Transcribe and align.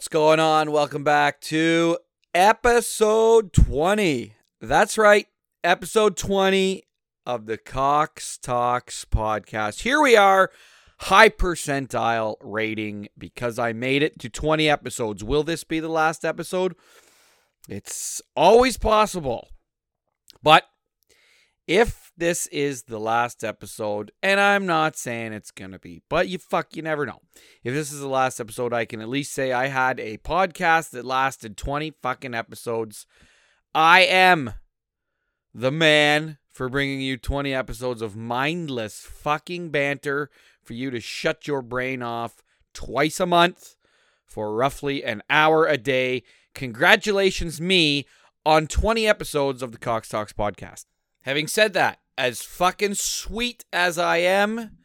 What 0.00 0.04
is 0.04 0.08
going 0.08 0.40
on? 0.40 0.72
Welcome 0.72 1.04
back 1.04 1.42
to 1.42 1.98
episode 2.32 3.52
20. 3.52 4.32
That's 4.58 4.96
right, 4.96 5.26
episode 5.62 6.16
20 6.16 6.84
of 7.26 7.44
the 7.44 7.58
Cox 7.58 8.38
Talks 8.38 9.04
podcast. 9.04 9.82
Here 9.82 10.00
we 10.00 10.16
are, 10.16 10.50
high 11.00 11.28
percentile 11.28 12.36
rating 12.40 13.08
because 13.18 13.58
I 13.58 13.74
made 13.74 14.02
it 14.02 14.18
to 14.20 14.30
20 14.30 14.70
episodes. 14.70 15.22
Will 15.22 15.42
this 15.42 15.64
be 15.64 15.80
the 15.80 15.90
last 15.90 16.24
episode? 16.24 16.76
It's 17.68 18.22
always 18.34 18.78
possible. 18.78 19.50
But 20.42 20.64
if 21.70 22.10
this 22.16 22.48
is 22.48 22.82
the 22.82 22.98
last 22.98 23.44
episode, 23.44 24.10
and 24.24 24.40
I'm 24.40 24.66
not 24.66 24.96
saying 24.96 25.32
it's 25.32 25.52
going 25.52 25.70
to 25.70 25.78
be, 25.78 26.02
but 26.08 26.26
you 26.26 26.36
fuck, 26.36 26.74
you 26.74 26.82
never 26.82 27.06
know. 27.06 27.20
If 27.62 27.72
this 27.72 27.92
is 27.92 28.00
the 28.00 28.08
last 28.08 28.40
episode, 28.40 28.72
I 28.72 28.84
can 28.84 29.00
at 29.00 29.08
least 29.08 29.32
say 29.32 29.52
I 29.52 29.68
had 29.68 30.00
a 30.00 30.18
podcast 30.18 30.90
that 30.90 31.04
lasted 31.04 31.56
20 31.56 31.92
fucking 32.02 32.34
episodes. 32.34 33.06
I 33.72 34.00
am 34.00 34.54
the 35.54 35.70
man 35.70 36.38
for 36.50 36.68
bringing 36.68 37.00
you 37.00 37.16
20 37.16 37.54
episodes 37.54 38.02
of 38.02 38.16
mindless 38.16 39.02
fucking 39.02 39.70
banter 39.70 40.28
for 40.64 40.72
you 40.72 40.90
to 40.90 40.98
shut 40.98 41.46
your 41.46 41.62
brain 41.62 42.02
off 42.02 42.42
twice 42.74 43.20
a 43.20 43.26
month 43.26 43.76
for 44.26 44.56
roughly 44.56 45.04
an 45.04 45.22
hour 45.30 45.66
a 45.66 45.78
day. 45.78 46.24
Congratulations, 46.52 47.60
me, 47.60 48.06
on 48.44 48.66
20 48.66 49.06
episodes 49.06 49.62
of 49.62 49.70
the 49.70 49.78
Cox 49.78 50.08
Talks 50.08 50.32
podcast. 50.32 50.86
Having 51.22 51.48
said 51.48 51.72
that, 51.74 51.98
as 52.16 52.42
fucking 52.42 52.94
sweet 52.94 53.64
as 53.72 53.98
I 53.98 54.18
am, 54.18 54.78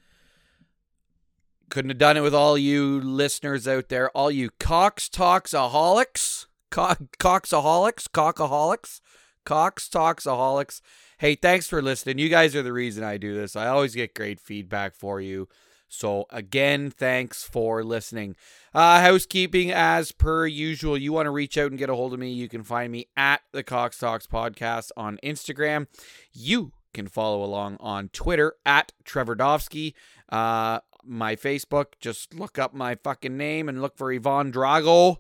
couldn't 1.70 1.90
have 1.90 1.98
done 1.98 2.18
it 2.18 2.22
with 2.22 2.36
all 2.36 2.58
you 2.58 3.00
listeners 3.02 3.68
out 3.68 3.90
there, 3.90 4.10
all 4.12 4.32
you 4.32 4.50
Cox 4.60 5.10
Talksaholics, 5.10 6.46
co- 6.70 6.96
Coxaholics, 7.20 8.08
Cockaholics, 8.10 9.02
Cox 9.46 9.90
Talksaholics. 9.90 10.82
Hey, 11.18 11.36
thanks 11.36 11.68
for 11.68 11.82
listening. 11.82 12.20
You 12.20 12.30
guys 12.30 12.56
are 12.56 12.64
the 12.64 12.74
reason 12.74 13.04
I 13.04 13.18
do 13.18 13.34
this. 13.34 13.56
I 13.56 13.68
always 13.68 13.96
get 13.96 14.14
great 14.14 14.40
feedback 14.40 14.96
for 14.96 15.22
you. 15.22 15.48
So, 15.88 16.26
again, 16.30 16.90
thanks 16.90 17.44
for 17.44 17.84
listening. 17.84 18.36
Uh, 18.74 19.02
housekeeping, 19.02 19.72
as 19.72 20.12
per 20.12 20.46
usual, 20.46 20.98
you 20.98 21.14
want 21.14 21.28
to 21.28 21.32
reach 21.32 21.58
out 21.58 21.72
and 21.72 21.80
get 21.80 21.90
a 21.90 21.96
hold 21.96 22.14
of 22.14 22.20
me, 22.20 22.32
you 22.32 22.50
can 22.50 22.64
find 22.64 22.92
me 22.92 23.08
at 23.16 23.42
the 23.52 23.64
Cox 23.64 23.98
Talks 23.98 24.28
Podcast 24.28 24.92
on 24.98 25.20
Instagram. 25.24 25.88
You 26.34 26.74
can 26.94 27.08
follow 27.08 27.44
along 27.44 27.78
on 27.80 28.10
Twitter 28.10 28.56
at 28.66 28.92
Trevor 29.04 29.36
Dovsky. 29.36 29.94
Uh, 30.30 30.80
my 31.04 31.36
Facebook, 31.36 31.94
just 32.00 32.34
look 32.34 32.58
up 32.58 32.74
my 32.74 32.96
fucking 32.96 33.38
name 33.38 33.70
and 33.70 33.82
look 33.82 33.98
for 33.98 34.12
Ivan 34.12 34.52
Drago. 34.52 35.18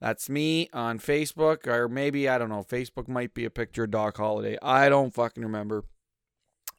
That's 0.00 0.30
me 0.30 0.68
on 0.72 1.00
Facebook, 1.00 1.66
or 1.66 1.88
maybe, 1.88 2.28
I 2.28 2.38
don't 2.38 2.48
know, 2.48 2.62
Facebook 2.62 3.08
might 3.08 3.34
be 3.34 3.44
a 3.44 3.50
picture 3.50 3.84
of 3.84 3.90
Doc 3.90 4.16
Holliday. 4.16 4.56
I 4.62 4.88
don't 4.88 5.12
fucking 5.12 5.42
remember. 5.42 5.84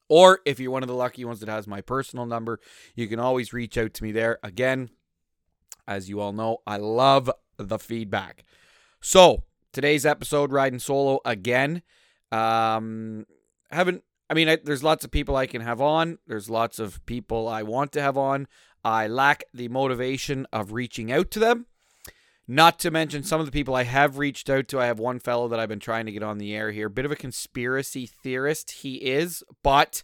Or 0.10 0.40
if 0.46 0.60
you're 0.60 0.72
one 0.72 0.84
of 0.84 0.90
the 0.90 0.96
lucky 0.96 1.24
ones 1.24 1.40
that 1.40 1.50
has 1.50 1.68
my 1.68 1.82
personal 1.82 2.26
number, 2.26 2.60
you 2.96 3.08
can 3.08 3.20
always 3.20 3.54
reach 3.54 3.78
out 3.78 3.94
to 3.94 4.04
me 4.04 4.12
there. 4.12 4.40
Again, 4.44 4.90
as 5.88 6.10
you 6.10 6.20
all 6.20 6.34
know, 6.34 6.58
I 6.68 6.78
love 6.78 7.32
the 7.58 7.80
feedback. 7.80 8.44
So, 9.02 9.44
today's 9.72 10.06
episode, 10.06 10.52
riding 10.52 10.80
solo 10.80 11.20
again. 11.26 11.84
Um, 12.32 13.26
haven't, 13.72 14.04
I 14.30 14.34
mean, 14.34 14.50
I, 14.50 14.58
there's 14.64 14.84
lots 14.84 15.06
of 15.06 15.12
people 15.12 15.36
I 15.36 15.48
can 15.48 15.62
have 15.62 15.80
on, 15.80 16.18
there's 16.28 16.50
lots 16.50 16.80
of 16.80 17.06
people 17.06 17.48
I 17.48 17.64
want 17.64 17.92
to 17.94 18.02
have 18.02 18.18
on. 18.18 18.48
I 18.84 19.08
lack 19.08 19.44
the 19.54 19.68
motivation 19.68 20.48
of 20.54 20.72
reaching 20.72 21.12
out 21.12 21.32
to 21.32 21.40
them. 21.40 21.66
Not 22.52 22.80
to 22.80 22.90
mention 22.90 23.22
some 23.22 23.40
of 23.40 23.46
the 23.46 23.52
people 23.52 23.76
I 23.76 23.84
have 23.84 24.18
reached 24.18 24.50
out 24.50 24.68
to. 24.70 24.80
I 24.80 24.88
have 24.88 24.98
one 24.98 25.20
fellow 25.20 25.48
that 25.50 25.60
I've 25.60 25.70
been 25.70 25.80
trying 25.80 26.08
to 26.08 26.12
get 26.12 26.24
on 26.24 26.40
the 26.40 26.56
air 26.56 26.72
here. 26.72 26.90
Bit 26.90 27.06
of 27.06 27.12
a 27.12 27.16
conspiracy 27.16 28.08
theorist 28.08 28.72
he 28.72 28.96
is, 28.96 29.44
but 29.62 30.02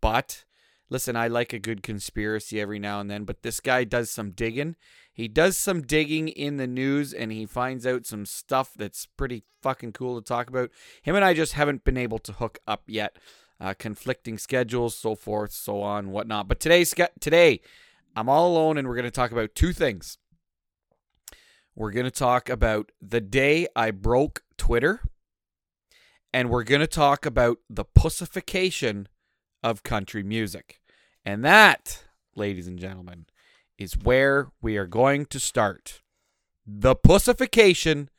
but 0.00 0.44
listen, 0.88 1.16
I 1.16 1.26
like 1.26 1.52
a 1.52 1.58
good 1.58 1.82
conspiracy 1.82 2.60
every 2.60 2.78
now 2.78 3.00
and 3.00 3.10
then, 3.10 3.24
but 3.24 3.42
this 3.42 3.58
guy 3.58 3.82
does 3.82 4.12
some 4.12 4.30
digging. 4.30 4.76
He 5.12 5.26
does 5.26 5.56
some 5.56 5.82
digging 5.82 6.28
in 6.28 6.56
the 6.56 6.68
news 6.68 7.12
and 7.12 7.32
he 7.32 7.46
finds 7.46 7.84
out 7.84 8.06
some 8.06 8.26
stuff 8.26 8.74
that's 8.76 9.06
pretty 9.06 9.42
fucking 9.60 9.92
cool 9.92 10.20
to 10.20 10.24
talk 10.24 10.48
about. 10.48 10.70
Him 11.02 11.16
and 11.16 11.24
I 11.24 11.34
just 11.34 11.54
haven't 11.54 11.82
been 11.82 11.96
able 11.96 12.20
to 12.20 12.32
hook 12.32 12.60
up 12.68 12.84
yet. 12.86 13.18
Uh, 13.60 13.74
conflicting 13.76 14.38
schedules, 14.38 14.96
so 14.96 15.16
forth, 15.16 15.50
so 15.50 15.82
on, 15.82 16.12
whatnot. 16.12 16.46
But 16.46 16.60
today's 16.60 16.94
today, 17.18 17.60
I'm 18.14 18.28
all 18.28 18.52
alone 18.52 18.78
and 18.78 18.86
we're 18.86 18.94
going 18.94 19.04
to 19.04 19.10
talk 19.10 19.32
about 19.32 19.56
two 19.56 19.72
things. 19.72 20.16
We're 21.78 21.92
going 21.92 22.06
to 22.06 22.10
talk 22.10 22.48
about 22.48 22.90
the 23.00 23.20
day 23.20 23.68
I 23.76 23.92
broke 23.92 24.42
Twitter. 24.56 25.00
And 26.32 26.50
we're 26.50 26.64
going 26.64 26.80
to 26.80 26.88
talk 26.88 27.24
about 27.24 27.58
the 27.70 27.84
pussification 27.84 29.06
of 29.62 29.84
country 29.84 30.24
music. 30.24 30.80
And 31.24 31.44
that, 31.44 32.02
ladies 32.34 32.66
and 32.66 32.80
gentlemen, 32.80 33.26
is 33.78 33.96
where 33.96 34.48
we 34.60 34.76
are 34.76 34.88
going 34.88 35.26
to 35.26 35.38
start. 35.38 36.02
The 36.66 36.96
pussification 36.96 38.10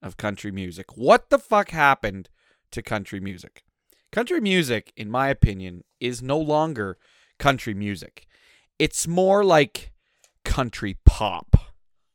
of 0.00 0.16
country 0.16 0.52
music. 0.52 0.96
What 0.96 1.30
the 1.30 1.38
fuck 1.40 1.70
happened 1.70 2.28
to 2.70 2.80
country 2.80 3.18
music? 3.18 3.64
Country 4.12 4.40
music, 4.40 4.92
in 4.96 5.10
my 5.10 5.30
opinion, 5.30 5.82
is 5.98 6.22
no 6.22 6.38
longer 6.38 6.96
country 7.40 7.74
music. 7.74 8.28
It's 8.78 9.08
more 9.08 9.42
like 9.42 9.90
country 10.44 10.96
pop. 11.04 11.56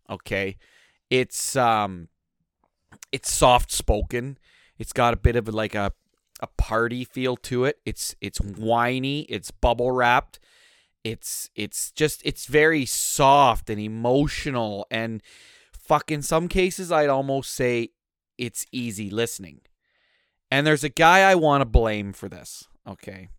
Okay? 0.09 0.55
It's 1.09 1.55
um 1.55 2.09
it's 3.11 3.31
soft 3.31 3.71
spoken. 3.71 4.37
It's 4.77 4.93
got 4.93 5.13
a 5.13 5.17
bit 5.17 5.35
of 5.35 5.47
like 5.47 5.75
a 5.75 5.91
a 6.41 6.47
party 6.57 7.03
feel 7.03 7.37
to 7.37 7.65
it. 7.65 7.79
It's 7.85 8.15
it's 8.21 8.39
whiny, 8.39 9.21
it's 9.21 9.51
bubble 9.51 9.91
wrapped. 9.91 10.39
It's 11.03 11.49
it's 11.55 11.91
just 11.91 12.21
it's 12.25 12.45
very 12.45 12.85
soft 12.85 13.69
and 13.69 13.79
emotional 13.79 14.87
and 14.89 15.21
fuck 15.71 16.11
in 16.11 16.21
some 16.21 16.47
cases 16.47 16.91
I'd 16.91 17.09
almost 17.09 17.53
say 17.53 17.89
it's 18.37 18.65
easy 18.71 19.09
listening. 19.09 19.61
And 20.51 20.65
there's 20.65 20.83
a 20.83 20.89
guy 20.89 21.19
I 21.29 21.35
want 21.35 21.61
to 21.61 21.65
blame 21.65 22.13
for 22.13 22.29
this, 22.29 22.67
okay? 22.87 23.29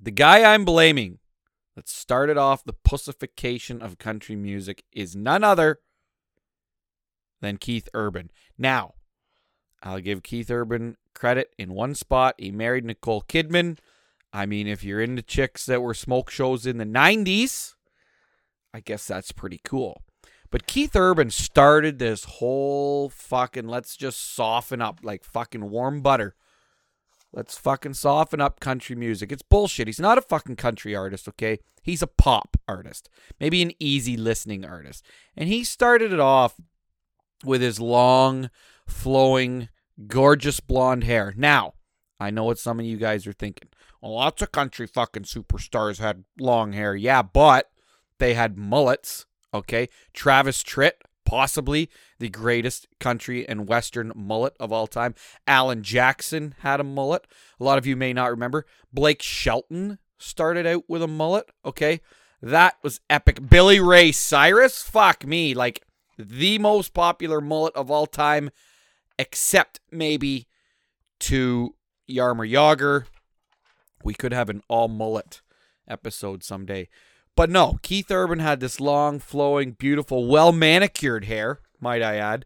The 0.00 0.10
guy 0.10 0.52
I'm 0.52 0.64
blaming 0.64 1.18
that 1.74 1.88
started 1.88 2.36
off 2.36 2.64
the 2.64 2.72
pussification 2.72 3.82
of 3.82 3.98
country 3.98 4.36
music 4.36 4.84
is 4.92 5.14
none 5.16 5.44
other 5.44 5.80
than 7.40 7.56
Keith 7.56 7.88
Urban. 7.94 8.30
Now, 8.56 8.94
I'll 9.82 10.00
give 10.00 10.22
Keith 10.22 10.50
Urban 10.50 10.96
credit 11.14 11.50
in 11.58 11.74
one 11.74 11.94
spot. 11.94 12.34
He 12.38 12.50
married 12.50 12.84
Nicole 12.84 13.22
Kidman. 13.22 13.78
I 14.32 14.46
mean, 14.46 14.66
if 14.66 14.84
you're 14.84 15.00
into 15.00 15.22
chicks 15.22 15.66
that 15.66 15.82
were 15.82 15.94
smoke 15.94 16.30
shows 16.30 16.66
in 16.66 16.78
the 16.78 16.84
90s, 16.84 17.74
I 18.74 18.80
guess 18.80 19.06
that's 19.06 19.32
pretty 19.32 19.60
cool. 19.64 20.02
But 20.50 20.66
Keith 20.66 20.96
Urban 20.96 21.30
started 21.30 21.98
this 21.98 22.24
whole 22.24 23.08
fucking 23.10 23.68
let's 23.68 23.96
just 23.96 24.34
soften 24.34 24.80
up 24.80 25.00
like 25.02 25.24
fucking 25.24 25.70
warm 25.70 26.00
butter. 26.00 26.34
Let's 27.32 27.58
fucking 27.58 27.94
soften 27.94 28.40
up 28.40 28.58
country 28.58 28.96
music. 28.96 29.30
It's 29.30 29.42
bullshit. 29.42 29.86
He's 29.86 30.00
not 30.00 30.16
a 30.16 30.22
fucking 30.22 30.56
country 30.56 30.96
artist, 30.96 31.28
okay? 31.28 31.58
He's 31.82 32.00
a 32.00 32.06
pop 32.06 32.56
artist. 32.66 33.10
Maybe 33.38 33.60
an 33.60 33.72
easy 33.78 34.16
listening 34.16 34.64
artist. 34.64 35.04
And 35.36 35.48
he 35.48 35.62
started 35.62 36.12
it 36.12 36.20
off 36.20 36.54
with 37.44 37.60
his 37.60 37.80
long, 37.80 38.50
flowing, 38.86 39.68
gorgeous 40.06 40.60
blonde 40.60 41.04
hair. 41.04 41.34
Now, 41.36 41.74
I 42.20 42.30
know 42.30 42.44
what 42.44 42.58
some 42.58 42.80
of 42.80 42.86
you 42.86 42.96
guys 42.96 43.26
are 43.26 43.32
thinking. 43.32 43.68
Well, 44.00 44.14
lots 44.14 44.42
of 44.42 44.52
country 44.52 44.86
fucking 44.86 45.24
superstars 45.24 45.98
had 45.98 46.24
long 46.38 46.72
hair. 46.72 46.94
Yeah, 46.94 47.22
but 47.22 47.70
they 48.18 48.34
had 48.34 48.56
mullets. 48.56 49.26
Okay. 49.52 49.88
Travis 50.12 50.62
Tritt, 50.62 50.92
possibly 51.24 51.90
the 52.18 52.28
greatest 52.28 52.86
country 53.00 53.48
and 53.48 53.68
western 53.68 54.12
mullet 54.14 54.54
of 54.60 54.72
all 54.72 54.86
time. 54.86 55.14
Alan 55.46 55.82
Jackson 55.82 56.54
had 56.60 56.80
a 56.80 56.84
mullet. 56.84 57.26
A 57.58 57.64
lot 57.64 57.78
of 57.78 57.86
you 57.86 57.96
may 57.96 58.12
not 58.12 58.30
remember. 58.30 58.66
Blake 58.92 59.22
Shelton 59.22 59.98
started 60.18 60.66
out 60.66 60.84
with 60.88 61.02
a 61.02 61.08
mullet. 61.08 61.50
Okay. 61.64 62.00
That 62.40 62.76
was 62.82 63.00
epic. 63.10 63.48
Billy 63.48 63.80
Ray 63.80 64.12
Cyrus, 64.12 64.82
fuck 64.82 65.26
me. 65.26 65.54
Like, 65.54 65.82
the 66.18 66.58
most 66.58 66.92
popular 66.92 67.40
mullet 67.40 67.74
of 67.74 67.90
all 67.90 68.06
time, 68.06 68.50
except 69.18 69.80
maybe 69.90 70.46
to 71.20 71.74
Jaromir 72.08 72.50
Jagr. 72.50 73.04
We 74.04 74.14
could 74.14 74.32
have 74.32 74.48
an 74.48 74.62
all 74.68 74.88
mullet 74.88 75.40
episode 75.88 76.42
someday. 76.42 76.88
But 77.36 77.50
no, 77.50 77.78
Keith 77.82 78.10
Urban 78.10 78.40
had 78.40 78.60
this 78.60 78.80
long, 78.80 79.20
flowing, 79.20 79.72
beautiful, 79.72 80.26
well 80.26 80.52
manicured 80.52 81.26
hair, 81.26 81.60
might 81.80 82.02
I 82.02 82.16
add. 82.16 82.44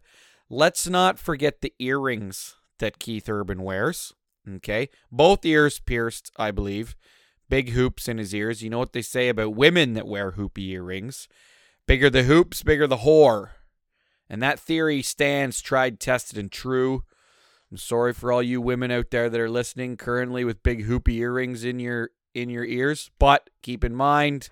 Let's 0.49 0.87
not 0.87 1.17
forget 1.17 1.61
the 1.61 1.73
earrings 1.79 2.55
that 2.79 2.99
Keith 2.99 3.27
Urban 3.27 3.63
wears. 3.63 4.13
Okay. 4.47 4.89
Both 5.11 5.45
ears 5.45 5.79
pierced, 5.79 6.31
I 6.37 6.51
believe. 6.51 6.95
Big 7.49 7.69
hoops 7.69 8.07
in 8.07 8.17
his 8.17 8.35
ears. 8.35 8.61
You 8.61 8.69
know 8.69 8.79
what 8.79 8.93
they 8.93 9.01
say 9.01 9.29
about 9.29 9.55
women 9.55 9.93
that 9.93 10.07
wear 10.07 10.31
hoopy 10.31 10.69
earrings. 10.69 11.27
Bigger 11.87 12.09
the 12.09 12.23
hoops, 12.23 12.61
bigger 12.61 12.87
the 12.87 12.97
whore. 12.97 13.49
And 14.33 14.41
that 14.41 14.59
theory 14.59 15.03
stands 15.03 15.61
tried, 15.61 15.99
tested, 15.99 16.39
and 16.39 16.51
true. 16.51 17.03
I'm 17.69 17.77
sorry 17.77 18.13
for 18.13 18.31
all 18.31 18.41
you 18.41 18.61
women 18.61 18.89
out 18.89 19.11
there 19.11 19.29
that 19.29 19.39
are 19.39 19.47
listening 19.47 19.95
currently 19.95 20.43
with 20.43 20.63
big 20.63 20.87
hoopy 20.87 21.17
earrings 21.17 21.63
in 21.63 21.77
your 21.79 22.09
in 22.33 22.49
your 22.49 22.65
ears, 22.65 23.11
but 23.19 23.51
keep 23.61 23.83
in 23.83 23.93
mind 23.93 24.49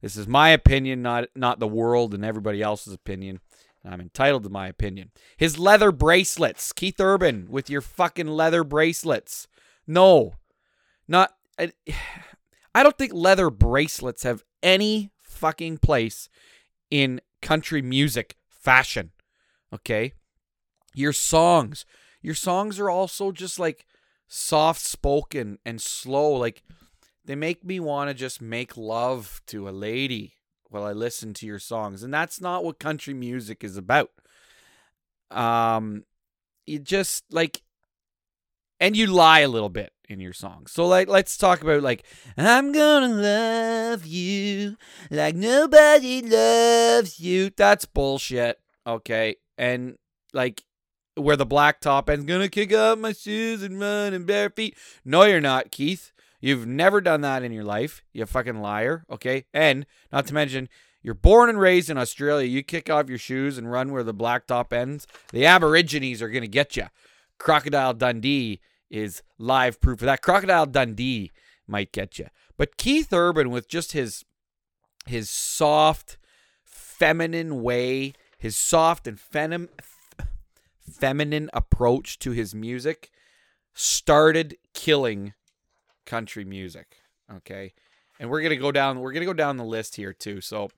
this 0.00 0.16
is 0.16 0.26
my 0.26 0.48
opinion, 0.48 1.02
not 1.02 1.26
not 1.36 1.60
the 1.60 1.68
world 1.68 2.14
and 2.14 2.24
everybody 2.24 2.62
else's 2.62 2.94
opinion. 2.94 3.40
I'm 3.84 4.00
entitled 4.00 4.44
to 4.44 4.48
my 4.48 4.66
opinion. 4.66 5.10
His 5.36 5.58
leather 5.58 5.92
bracelets, 5.92 6.72
Keith 6.72 6.98
Urban, 6.98 7.48
with 7.50 7.68
your 7.68 7.82
fucking 7.82 8.28
leather 8.28 8.64
bracelets. 8.64 9.46
No, 9.86 10.36
not. 11.06 11.34
I, 11.58 11.72
I 12.74 12.82
don't 12.82 12.96
think 12.96 13.12
leather 13.12 13.50
bracelets 13.50 14.22
have 14.22 14.42
any 14.62 15.10
fucking 15.20 15.78
place 15.78 16.30
in 16.90 17.20
country 17.42 17.82
music 17.82 18.36
fashion. 18.62 19.10
Okay? 19.72 20.12
Your 20.94 21.12
songs. 21.12 21.84
Your 22.22 22.34
songs 22.34 22.78
are 22.78 22.90
also 22.90 23.32
just 23.32 23.58
like 23.58 23.86
soft 24.28 24.80
spoken 24.80 25.58
and 25.66 25.80
slow. 25.80 26.32
Like 26.32 26.62
they 27.24 27.34
make 27.34 27.64
me 27.64 27.80
want 27.80 28.08
to 28.08 28.14
just 28.14 28.40
make 28.40 28.76
love 28.76 29.40
to 29.48 29.68
a 29.68 29.70
lady 29.70 30.34
while 30.70 30.84
I 30.84 30.92
listen 30.92 31.34
to 31.34 31.46
your 31.46 31.58
songs. 31.58 32.02
And 32.02 32.14
that's 32.14 32.40
not 32.40 32.64
what 32.64 32.78
country 32.78 33.14
music 33.14 33.64
is 33.64 33.76
about. 33.76 34.10
Um 35.30 36.04
you 36.66 36.78
just 36.78 37.24
like 37.30 37.62
and 38.82 38.96
you 38.96 39.06
lie 39.06 39.40
a 39.40 39.48
little 39.48 39.68
bit 39.68 39.92
in 40.08 40.18
your 40.18 40.32
songs. 40.32 40.72
So 40.72 40.86
like 40.86 41.06
let's 41.08 41.36
talk 41.36 41.62
about 41.62 41.82
like 41.82 42.04
I'm 42.36 42.72
gonna 42.72 43.14
love 43.14 44.04
you 44.04 44.76
like 45.08 45.36
nobody 45.36 46.20
loves 46.20 47.20
you. 47.20 47.50
That's 47.56 47.84
bullshit. 47.84 48.58
Okay. 48.84 49.36
And 49.56 49.98
like 50.34 50.64
where 51.14 51.36
the 51.36 51.46
black 51.46 51.80
top 51.80 52.10
end's 52.10 52.24
gonna 52.24 52.48
kick 52.48 52.74
off 52.74 52.98
my 52.98 53.12
shoes 53.12 53.62
and 53.62 53.78
run 53.78 54.12
in 54.12 54.24
bare 54.24 54.50
feet. 54.50 54.76
No, 55.04 55.22
you're 55.22 55.40
not, 55.40 55.70
Keith. 55.70 56.12
You've 56.40 56.66
never 56.66 57.00
done 57.00 57.20
that 57.20 57.44
in 57.44 57.52
your 57.52 57.64
life. 57.64 58.02
You 58.12 58.26
fucking 58.26 58.60
liar. 58.60 59.04
Okay. 59.08 59.44
And 59.54 59.86
not 60.10 60.26
to 60.26 60.34
mention, 60.34 60.68
you're 61.02 61.14
born 61.14 61.48
and 61.48 61.60
raised 61.60 61.88
in 61.88 61.98
Australia. 61.98 62.48
You 62.48 62.64
kick 62.64 62.90
off 62.90 63.08
your 63.08 63.18
shoes 63.18 63.58
and 63.58 63.70
run 63.70 63.92
where 63.92 64.02
the 64.02 64.12
black 64.12 64.48
top 64.48 64.72
ends. 64.72 65.06
The 65.32 65.46
Aborigines 65.46 66.20
are 66.20 66.28
gonna 66.28 66.48
get 66.48 66.76
you. 66.76 66.86
Crocodile 67.38 67.94
Dundee 67.94 68.60
is 68.92 69.22
live 69.38 69.80
proof 69.80 70.02
of 70.02 70.06
that. 70.06 70.22
Crocodile 70.22 70.66
Dundee 70.66 71.32
might 71.66 71.90
get 71.90 72.18
you. 72.18 72.28
But 72.56 72.76
Keith 72.76 73.12
Urban 73.12 73.50
with 73.50 73.68
just 73.68 73.92
his 73.92 74.24
his 75.06 75.28
soft 75.28 76.18
feminine 76.64 77.62
way, 77.62 78.12
his 78.38 78.56
soft 78.56 79.08
and 79.08 79.18
fem- 79.18 79.70
feminine 80.78 81.50
approach 81.52 82.20
to 82.20 82.30
his 82.30 82.54
music 82.54 83.10
started 83.74 84.56
killing 84.74 85.32
country 86.06 86.44
music, 86.44 86.98
okay? 87.34 87.72
And 88.20 88.30
we're 88.30 88.40
going 88.40 88.50
to 88.50 88.56
go 88.56 88.70
down 88.70 89.00
we're 89.00 89.12
going 89.12 89.22
to 89.22 89.26
go 89.26 89.32
down 89.32 89.56
the 89.56 89.64
list 89.64 89.96
here 89.96 90.12
too. 90.12 90.40
So 90.40 90.68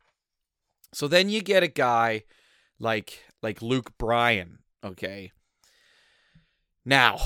so 0.92 1.08
then 1.08 1.28
you 1.28 1.42
get 1.42 1.64
a 1.64 1.68
guy 1.68 2.22
like 2.78 3.24
like 3.42 3.60
Luke 3.60 3.98
Bryan, 3.98 4.60
okay? 4.84 5.32
Now, 6.84 7.18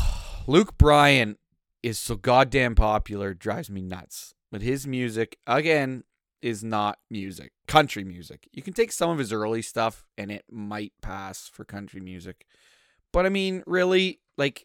Luke 0.48 0.78
Bryan 0.78 1.36
is 1.82 1.98
so 1.98 2.16
goddamn 2.16 2.74
popular, 2.74 3.34
drives 3.34 3.68
me 3.68 3.82
nuts. 3.82 4.32
But 4.50 4.62
his 4.62 4.86
music, 4.86 5.36
again, 5.46 6.04
is 6.40 6.64
not 6.64 6.98
music, 7.10 7.52
country 7.66 8.02
music. 8.02 8.48
You 8.50 8.62
can 8.62 8.72
take 8.72 8.90
some 8.90 9.10
of 9.10 9.18
his 9.18 9.30
early 9.30 9.60
stuff 9.60 10.06
and 10.16 10.32
it 10.32 10.46
might 10.50 10.94
pass 11.02 11.50
for 11.52 11.66
country 11.66 12.00
music. 12.00 12.46
But 13.12 13.26
I 13.26 13.28
mean, 13.28 13.62
really, 13.66 14.20
like, 14.38 14.64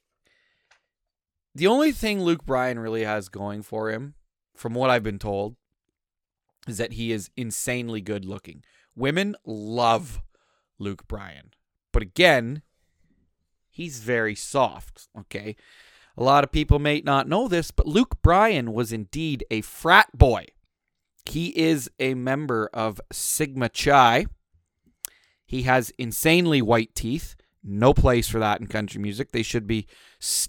the 1.54 1.68
only 1.68 1.92
thing 1.92 2.22
Luke 2.22 2.46
Bryan 2.46 2.80
really 2.80 3.04
has 3.04 3.28
going 3.28 3.62
for 3.62 3.92
him, 3.92 4.14
from 4.56 4.74
what 4.74 4.90
I've 4.90 5.04
been 5.04 5.20
told, 5.20 5.58
is 6.66 6.78
that 6.78 6.94
he 6.94 7.12
is 7.12 7.30
insanely 7.36 8.00
good 8.00 8.24
looking. 8.24 8.64
Women 8.96 9.36
love 9.46 10.22
Luke 10.80 11.10
Bryan. 11.10 11.52
But 11.92 12.04
again, 12.04 12.62
he's 13.74 14.00
very 14.00 14.36
soft. 14.36 15.08
Okay. 15.18 15.56
A 16.16 16.24
lot 16.24 16.44
of 16.44 16.52
people 16.52 16.78
may 16.78 17.02
not 17.02 17.28
know 17.28 17.48
this, 17.48 17.72
but 17.72 17.88
Luke 17.88 18.22
Bryan 18.22 18.72
was 18.72 18.94
indeed 18.94 19.44
a 19.50 19.62
frat 19.62 20.16
boy. 20.16 20.46
He 21.26 21.48
is 21.58 21.90
a 22.00 22.14
member 22.14 22.70
of 22.74 23.02
Sigma 23.12 23.70
Chi. 23.70 24.28
He 25.46 25.64
has 25.64 25.92
insanely 25.98 26.62
white 26.62 26.94
teeth. 26.94 27.36
No 27.64 27.94
place 27.94 28.28
for 28.28 28.40
that 28.40 28.60
in 28.60 28.68
country 28.68 29.02
music. 29.02 29.32
They 29.32 29.42
should 29.42 29.66
be 29.66 29.88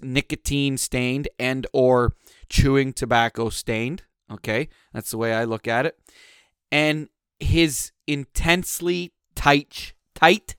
nicotine 0.02 0.76
stained 0.76 1.28
and 1.38 1.66
or 1.72 2.14
chewing 2.48 2.92
tobacco 2.92 3.48
stained. 3.48 4.02
Okay? 4.30 4.68
That's 4.92 5.10
the 5.10 5.18
way 5.18 5.32
I 5.32 5.44
look 5.44 5.66
at 5.66 5.86
it. 5.86 5.98
And 6.70 7.08
his 7.38 7.92
intensely 8.06 9.12
tight 9.34 9.94
tight 10.14 10.56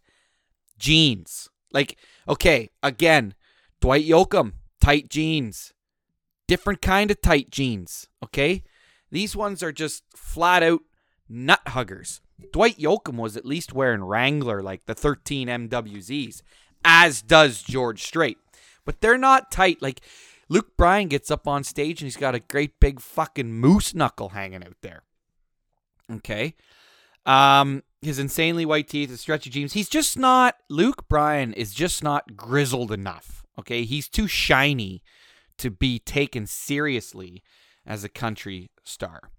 jeans. 0.78 1.50
Like 1.72 1.98
Okay, 2.28 2.70
again, 2.82 3.36
Dwight 3.82 4.06
Yoakam, 4.06 4.54
tight 4.82 5.10
jeans. 5.10 5.74
Different 6.48 6.82
kind 6.82 7.12
of 7.12 7.22
tight 7.22 7.50
jeans, 7.50 8.08
okay? 8.24 8.64
These 9.12 9.36
ones 9.36 9.64
are 9.64 9.72
just 9.72 10.04
flat 10.16 10.64
out 10.64 10.82
nut 11.30 11.62
huggers. 11.68 12.22
Dwight 12.52 12.78
Yoakam 12.78 13.16
was 13.16 13.38
at 13.38 13.46
least 13.46 13.74
wearing 13.74 14.04
Wrangler 14.04 14.62
like 14.62 14.86
the 14.86 14.96
13 14.96 15.48
MWZs, 15.48 16.42
as 16.84 17.22
does 17.22 17.62
George 17.62 18.04
Strait. 18.04 18.38
But 18.86 19.02
they're 19.02 19.18
not 19.18 19.52
tight. 19.52 19.82
Like 19.82 20.02
Luke 20.50 20.78
Bryan 20.78 21.08
gets 21.08 21.32
up 21.32 21.48
on 21.48 21.64
stage 21.64 22.02
and 22.02 22.08
he's 22.08 22.18
got 22.18 22.36
a 22.36 22.40
great 22.40 22.80
big 22.80 23.00
fucking 23.00 23.52
moose 23.52 23.96
knuckle 23.96 24.30
hanging 24.30 24.64
out 24.64 24.78
there. 24.82 25.04
Okay. 26.12 26.56
Um, 27.26 27.84
his 28.06 28.20
insanely 28.20 28.66
white 28.66 28.88
teeth, 28.88 29.10
his 29.10 29.22
stretchy 29.22 29.50
jeans. 29.50 29.74
He's 29.74 29.90
just 29.90 30.18
not. 30.18 30.56
Luke 30.70 31.08
Bryan 31.08 31.54
is 31.54 31.74
just 31.74 32.04
not 32.04 32.36
grizzled 32.36 32.92
enough. 32.92 33.46
Okay, 33.60 33.84
he's 33.84 34.10
too 34.10 34.28
shiny 34.28 35.02
to 35.58 35.70
be 35.70 36.00
taken 36.00 36.46
seriously 36.46 37.44
as 37.86 38.04
a 38.04 38.10
country 38.10 38.70
star. 38.84 39.30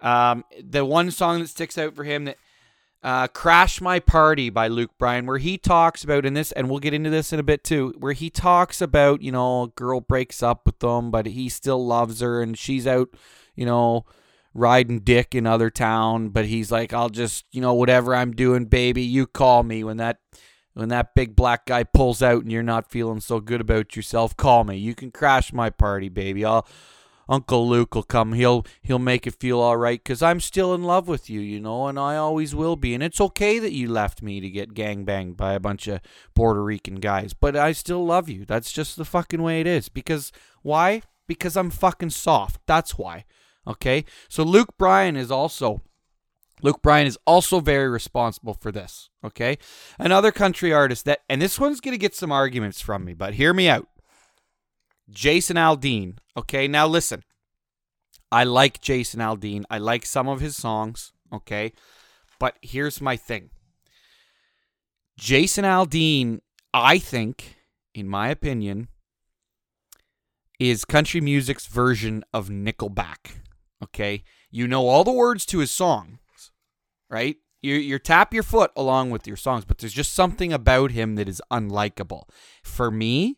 Um, 0.00 0.44
the 0.62 0.84
one 0.84 1.10
song 1.10 1.40
that 1.40 1.48
sticks 1.48 1.76
out 1.76 1.94
for 1.94 2.04
him 2.04 2.24
that 2.24 2.36
uh, 3.02 3.28
"Crash 3.28 3.80
My 3.80 3.98
Party" 3.98 4.50
by 4.50 4.68
Luke 4.68 4.92
Bryan, 4.98 5.26
where 5.26 5.38
he 5.38 5.58
talks 5.58 6.04
about 6.04 6.24
in 6.24 6.34
this, 6.34 6.52
and 6.52 6.70
we'll 6.70 6.78
get 6.78 6.94
into 6.94 7.10
this 7.10 7.32
in 7.32 7.40
a 7.40 7.44
bit 7.44 7.64
too, 7.64 7.94
where 7.98 8.12
he 8.12 8.30
talks 8.30 8.80
about 8.80 9.22
you 9.22 9.32
know 9.32 9.64
a 9.64 9.68
girl 9.68 10.00
breaks 10.00 10.42
up 10.42 10.66
with 10.66 10.78
them, 10.78 11.10
but 11.10 11.26
he 11.26 11.48
still 11.48 11.84
loves 11.84 12.20
her, 12.20 12.40
and 12.40 12.56
she's 12.56 12.86
out, 12.86 13.10
you 13.54 13.66
know 13.66 14.04
riding 14.54 15.00
dick 15.00 15.34
in 15.34 15.46
other 15.46 15.70
town, 15.70 16.28
but 16.30 16.46
he's 16.46 16.70
like, 16.70 16.92
I'll 16.92 17.08
just, 17.08 17.44
you 17.52 17.60
know, 17.60 17.74
whatever 17.74 18.14
I'm 18.14 18.32
doing, 18.32 18.64
baby, 18.64 19.02
you 19.02 19.26
call 19.26 19.62
me 19.62 19.84
when 19.84 19.98
that 19.98 20.18
when 20.74 20.88
that 20.88 21.14
big 21.14 21.34
black 21.34 21.66
guy 21.66 21.82
pulls 21.82 22.22
out 22.22 22.42
and 22.42 22.52
you're 22.52 22.62
not 22.62 22.90
feeling 22.90 23.20
so 23.20 23.40
good 23.40 23.60
about 23.60 23.96
yourself, 23.96 24.36
call 24.36 24.64
me. 24.64 24.76
You 24.76 24.94
can 24.94 25.10
crash 25.10 25.52
my 25.52 25.68
party, 25.68 26.08
baby. 26.08 26.44
I'll 26.44 26.66
Uncle 27.28 27.68
Luke 27.68 27.94
will 27.94 28.02
come. 28.02 28.32
He'll 28.32 28.66
he'll 28.82 28.98
make 28.98 29.24
it 29.24 29.38
feel 29.38 29.60
all 29.60 29.76
right 29.76 30.04
cuz 30.04 30.20
I'm 30.20 30.40
still 30.40 30.74
in 30.74 30.82
love 30.82 31.06
with 31.06 31.30
you, 31.30 31.40
you 31.40 31.60
know, 31.60 31.86
and 31.86 31.98
I 31.98 32.16
always 32.16 32.54
will 32.56 32.74
be. 32.74 32.92
And 32.92 33.02
it's 33.04 33.20
okay 33.20 33.60
that 33.60 33.72
you 33.72 33.88
left 33.88 34.20
me 34.20 34.40
to 34.40 34.50
get 34.50 34.74
gang 34.74 35.04
banged 35.04 35.36
by 35.36 35.52
a 35.52 35.60
bunch 35.60 35.86
of 35.86 36.00
Puerto 36.34 36.62
Rican 36.62 36.96
guys, 36.96 37.32
but 37.32 37.56
I 37.56 37.70
still 37.70 38.04
love 38.04 38.28
you. 38.28 38.44
That's 38.44 38.72
just 38.72 38.96
the 38.96 39.04
fucking 39.04 39.42
way 39.42 39.60
it 39.60 39.68
is. 39.68 39.88
Because 39.88 40.32
why? 40.62 41.02
Because 41.28 41.56
I'm 41.56 41.70
fucking 41.70 42.10
soft. 42.10 42.60
That's 42.66 42.98
why. 42.98 43.24
Okay? 43.66 44.04
So 44.28 44.42
Luke 44.42 44.76
Bryan 44.78 45.16
is 45.16 45.30
also 45.30 45.82
Luke 46.62 46.82
Bryan 46.82 47.06
is 47.06 47.18
also 47.26 47.60
very 47.60 47.88
responsible 47.88 48.54
for 48.54 48.70
this. 48.70 49.08
Okay? 49.24 49.58
Another 49.98 50.30
country 50.32 50.72
artist 50.72 51.04
that 51.06 51.20
and 51.28 51.40
this 51.40 51.58
one's 51.58 51.80
gonna 51.80 51.96
get 51.96 52.14
some 52.14 52.32
arguments 52.32 52.80
from 52.80 53.04
me, 53.04 53.14
but 53.14 53.34
hear 53.34 53.54
me 53.54 53.68
out. 53.68 53.88
Jason 55.08 55.56
Aldean. 55.56 56.18
Okay, 56.36 56.68
now 56.68 56.86
listen. 56.86 57.24
I 58.30 58.44
like 58.44 58.80
Jason 58.80 59.20
Aldean. 59.20 59.64
I 59.68 59.78
like 59.78 60.06
some 60.06 60.28
of 60.28 60.40
his 60.40 60.56
songs. 60.56 61.12
Okay. 61.32 61.72
But 62.38 62.56
here's 62.62 63.00
my 63.00 63.16
thing. 63.16 63.50
Jason 65.18 65.64
Aldean, 65.64 66.40
I 66.72 66.98
think, 66.98 67.56
in 67.94 68.08
my 68.08 68.28
opinion, 68.28 68.88
is 70.58 70.84
country 70.84 71.20
music's 71.20 71.66
version 71.66 72.24
of 72.32 72.48
Nickelback. 72.48 73.40
Okay. 73.82 74.22
You 74.50 74.66
know 74.66 74.88
all 74.88 75.04
the 75.04 75.12
words 75.12 75.46
to 75.46 75.58
his 75.58 75.70
songs, 75.70 76.18
right? 77.08 77.36
You 77.62 77.74
you 77.74 77.98
tap 77.98 78.32
your 78.32 78.42
foot 78.42 78.70
along 78.76 79.10
with 79.10 79.26
your 79.26 79.36
songs, 79.36 79.64
but 79.64 79.78
there's 79.78 79.92
just 79.92 80.12
something 80.12 80.52
about 80.52 80.92
him 80.92 81.16
that 81.16 81.28
is 81.28 81.42
unlikable. 81.50 82.24
For 82.62 82.90
me, 82.90 83.36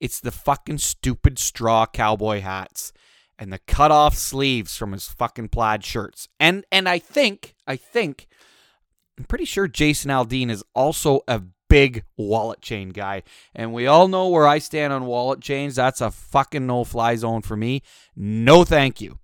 it's 0.00 0.20
the 0.20 0.30
fucking 0.30 0.78
stupid 0.78 1.38
straw 1.38 1.86
cowboy 1.86 2.40
hats 2.40 2.92
and 3.38 3.52
the 3.52 3.58
cut 3.58 3.90
off 3.90 4.14
sleeves 4.16 4.76
from 4.76 4.92
his 4.92 5.08
fucking 5.08 5.48
plaid 5.48 5.84
shirts. 5.84 6.28
And 6.38 6.64
and 6.70 6.88
I 6.88 6.98
think 6.98 7.54
I 7.66 7.76
think 7.76 8.28
I'm 9.18 9.24
pretty 9.24 9.44
sure 9.44 9.68
Jason 9.68 10.10
Aldean 10.10 10.50
is 10.50 10.64
also 10.74 11.22
a 11.26 11.42
big 11.68 12.04
wallet 12.16 12.60
chain 12.60 12.90
guy. 12.90 13.22
And 13.54 13.72
we 13.72 13.86
all 13.86 14.06
know 14.06 14.28
where 14.28 14.46
I 14.46 14.58
stand 14.58 14.92
on 14.92 15.06
wallet 15.06 15.40
chains. 15.40 15.74
That's 15.74 16.00
a 16.00 16.10
fucking 16.10 16.66
no 16.66 16.84
fly 16.84 17.16
zone 17.16 17.42
for 17.42 17.56
me. 17.56 17.82
No 18.14 18.64
thank 18.64 19.00
you. 19.00 19.18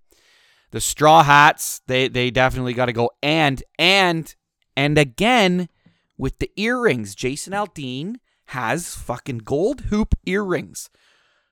The 0.70 0.80
straw 0.80 1.22
hats, 1.22 1.80
they 1.86 2.08
they 2.08 2.30
definitely 2.30 2.74
got 2.74 2.86
to 2.86 2.92
go. 2.92 3.10
And 3.22 3.62
and 3.78 4.34
and 4.76 4.98
again 4.98 5.68
with 6.16 6.38
the 6.38 6.50
earrings, 6.56 7.14
Jason 7.14 7.52
Aldean 7.52 8.16
has 8.46 8.94
fucking 8.94 9.38
gold 9.38 9.82
hoop 9.82 10.14
earrings. 10.26 10.90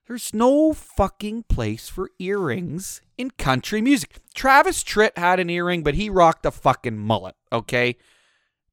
There's 0.06 0.32
no 0.32 0.72
fucking 0.72 1.44
place 1.44 1.88
for 1.88 2.10
earrings 2.18 3.00
in 3.18 3.30
country 3.32 3.82
music. 3.82 4.20
Travis 4.34 4.84
Tritt 4.84 5.18
had 5.18 5.40
an 5.40 5.50
earring, 5.50 5.82
but 5.82 5.94
he 5.94 6.08
rocked 6.08 6.46
a 6.46 6.52
fucking 6.52 6.96
mullet, 6.96 7.34
okay? 7.52 7.96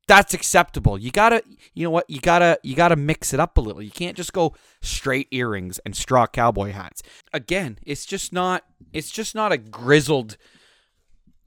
That's 0.07 0.33
acceptable. 0.33 0.97
You 0.97 1.11
gotta, 1.11 1.43
you 1.73 1.83
know 1.83 1.89
what? 1.89 2.09
You 2.09 2.19
gotta, 2.19 2.59
you 2.63 2.75
gotta 2.75 2.95
mix 2.95 3.33
it 3.33 3.39
up 3.39 3.57
a 3.57 3.61
little. 3.61 3.81
You 3.81 3.91
can't 3.91 4.17
just 4.17 4.33
go 4.33 4.53
straight 4.81 5.27
earrings 5.31 5.79
and 5.85 5.95
straw 5.95 6.27
cowboy 6.27 6.71
hats. 6.71 7.01
Again, 7.31 7.79
it's 7.83 8.05
just 8.05 8.33
not, 8.33 8.63
it's 8.91 9.11
just 9.11 9.33
not 9.33 9.51
a 9.51 9.57
grizzled 9.57 10.37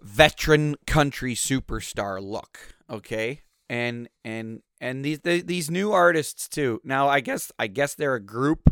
veteran 0.01 0.77
country 0.87 1.35
superstar 1.35 2.23
look, 2.23 2.75
okay? 2.89 3.43
And 3.69 4.09
and 4.25 4.63
and 4.81 5.05
these 5.05 5.21
these 5.21 5.71
new 5.71 5.93
artists 5.93 6.49
too. 6.49 6.81
Now, 6.85 7.09
I 7.09 7.21
guess 7.21 7.51
I 7.59 7.67
guess 7.67 7.95
they're 7.95 8.15
a 8.15 8.21
group 8.21 8.71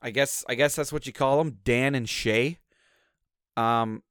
I 0.00 0.10
guess 0.10 0.44
I 0.48 0.54
guess 0.54 0.76
that's 0.76 0.92
what 0.92 1.06
you 1.06 1.12
call 1.12 1.38
them, 1.38 1.58
Dan 1.64 1.94
and 1.94 2.08
Shay. 2.08 2.58
Um, 3.56 4.02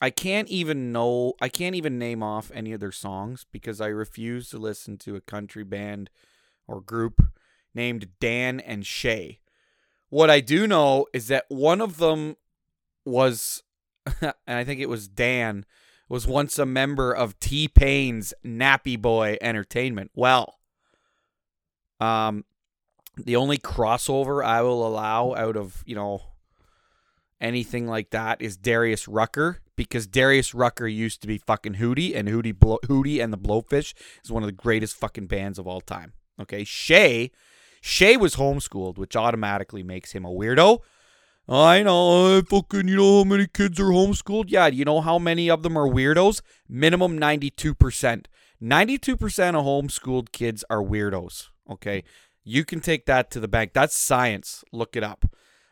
I 0.00 0.10
can't 0.10 0.48
even 0.48 0.92
know. 0.92 1.34
I 1.40 1.48
can't 1.48 1.74
even 1.74 1.98
name 1.98 2.22
off 2.22 2.50
any 2.54 2.72
of 2.72 2.80
their 2.80 2.92
songs 2.92 3.46
because 3.50 3.80
I 3.80 3.86
refuse 3.86 4.50
to 4.50 4.58
listen 4.58 4.98
to 4.98 5.16
a 5.16 5.20
country 5.20 5.64
band 5.64 6.10
or 6.66 6.80
group 6.80 7.22
named 7.74 8.08
Dan 8.20 8.60
and 8.60 8.84
Shay. 8.84 9.40
What 10.08 10.30
I 10.30 10.40
do 10.40 10.66
know 10.66 11.06
is 11.12 11.28
that 11.28 11.46
one 11.48 11.80
of 11.80 11.96
them 11.96 12.36
was, 13.04 13.62
and 14.20 14.34
I 14.46 14.64
think 14.64 14.80
it 14.80 14.88
was 14.88 15.08
Dan, 15.08 15.64
was 16.08 16.26
once 16.26 16.58
a 16.58 16.66
member 16.66 17.12
of 17.12 17.38
T 17.40 17.66
Pain's 17.66 18.32
Nappy 18.44 19.00
Boy 19.00 19.36
Entertainment. 19.40 20.10
Well, 20.14 20.58
um, 22.00 22.44
the 23.16 23.36
only 23.36 23.58
crossover 23.58 24.44
I 24.44 24.62
will 24.62 24.86
allow 24.86 25.34
out 25.34 25.56
of, 25.56 25.82
you 25.86 25.94
know, 25.94 26.22
anything 27.40 27.86
like 27.86 28.10
that 28.10 28.40
is 28.40 28.56
Darius 28.56 29.08
Rucker 29.08 29.58
because 29.76 30.06
Darius 30.06 30.54
Rucker 30.54 30.86
used 30.86 31.20
to 31.22 31.26
be 31.26 31.38
fucking 31.38 31.74
Hootie 31.74 32.14
and 32.16 32.28
Hootie 32.28 32.58
Blow, 32.58 32.78
Hootie 32.84 33.22
and 33.22 33.32
the 33.32 33.38
Blowfish 33.38 33.94
is 34.24 34.32
one 34.32 34.42
of 34.42 34.48
the 34.48 34.52
greatest 34.52 34.96
fucking 34.96 35.26
bands 35.26 35.58
of 35.58 35.66
all 35.66 35.80
time. 35.80 36.12
Okay, 36.40 36.64
Shay 36.64 37.30
Shay 37.86 38.16
was 38.16 38.34
homeschooled, 38.34 38.98
which 38.98 39.14
automatically 39.14 39.84
makes 39.84 40.10
him 40.10 40.24
a 40.24 40.30
weirdo. 40.30 40.80
I 41.48 41.84
know, 41.84 42.42
fucking, 42.42 42.88
you 42.88 42.96
know 42.96 43.18
how 43.18 43.24
many 43.24 43.46
kids 43.46 43.78
are 43.78 43.84
homeschooled? 43.84 44.46
Yeah, 44.48 44.66
you 44.66 44.84
know 44.84 45.00
how 45.00 45.20
many 45.20 45.48
of 45.48 45.62
them 45.62 45.78
are 45.78 45.88
weirdos? 45.88 46.42
Minimum 46.68 47.16
92%. 47.16 48.24
92% 48.60 49.14
of 49.14 49.64
homeschooled 49.64 50.32
kids 50.32 50.64
are 50.68 50.82
weirdos. 50.82 51.50
Okay, 51.70 52.02
you 52.42 52.64
can 52.64 52.80
take 52.80 53.06
that 53.06 53.30
to 53.30 53.38
the 53.38 53.46
bank. 53.46 53.72
That's 53.72 53.96
science. 53.96 54.64
Look 54.72 54.96
it 54.96 55.04
up. 55.04 55.26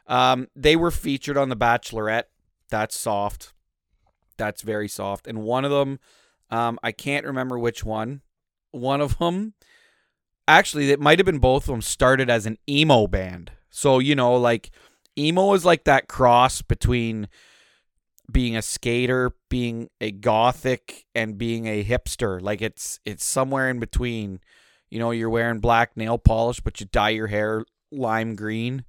Um, 0.06 0.48
they 0.54 0.76
were 0.76 0.90
featured 0.90 1.36
on 1.36 1.48
The 1.48 1.56
Bachelorette. 1.56 2.24
That's 2.70 2.98
soft. 2.98 3.52
That's 4.36 4.62
very 4.62 4.88
soft. 4.88 5.26
And 5.26 5.42
one 5.42 5.64
of 5.64 5.70
them, 5.70 5.98
um, 6.50 6.78
I 6.82 6.92
can't 6.92 7.26
remember 7.26 7.58
which 7.58 7.84
one. 7.84 8.22
One 8.70 9.00
of 9.00 9.18
them, 9.18 9.54
actually, 10.48 10.90
it 10.90 11.00
might 11.00 11.18
have 11.18 11.26
been 11.26 11.38
both 11.38 11.64
of 11.64 11.68
them, 11.68 11.82
started 11.82 12.28
as 12.28 12.46
an 12.46 12.58
emo 12.68 13.06
band. 13.06 13.52
So, 13.70 13.98
you 13.98 14.14
know, 14.14 14.34
like 14.34 14.70
emo 15.16 15.52
is 15.54 15.64
like 15.64 15.84
that 15.84 16.08
cross 16.08 16.62
between 16.62 17.28
being 18.30 18.56
a 18.56 18.62
skater, 18.62 19.32
being 19.48 19.88
a 20.00 20.10
gothic, 20.10 21.04
and 21.14 21.38
being 21.38 21.66
a 21.66 21.84
hipster. 21.84 22.40
Like 22.40 22.60
it's 22.62 22.98
it's 23.04 23.24
somewhere 23.24 23.70
in 23.70 23.78
between. 23.78 24.40
You 24.90 24.98
know, 24.98 25.10
you're 25.10 25.30
wearing 25.30 25.60
black 25.60 25.96
nail 25.96 26.18
polish, 26.18 26.60
but 26.60 26.80
you 26.80 26.86
dye 26.86 27.10
your 27.10 27.26
hair 27.26 27.64
lime 27.90 28.34
green 28.34 28.84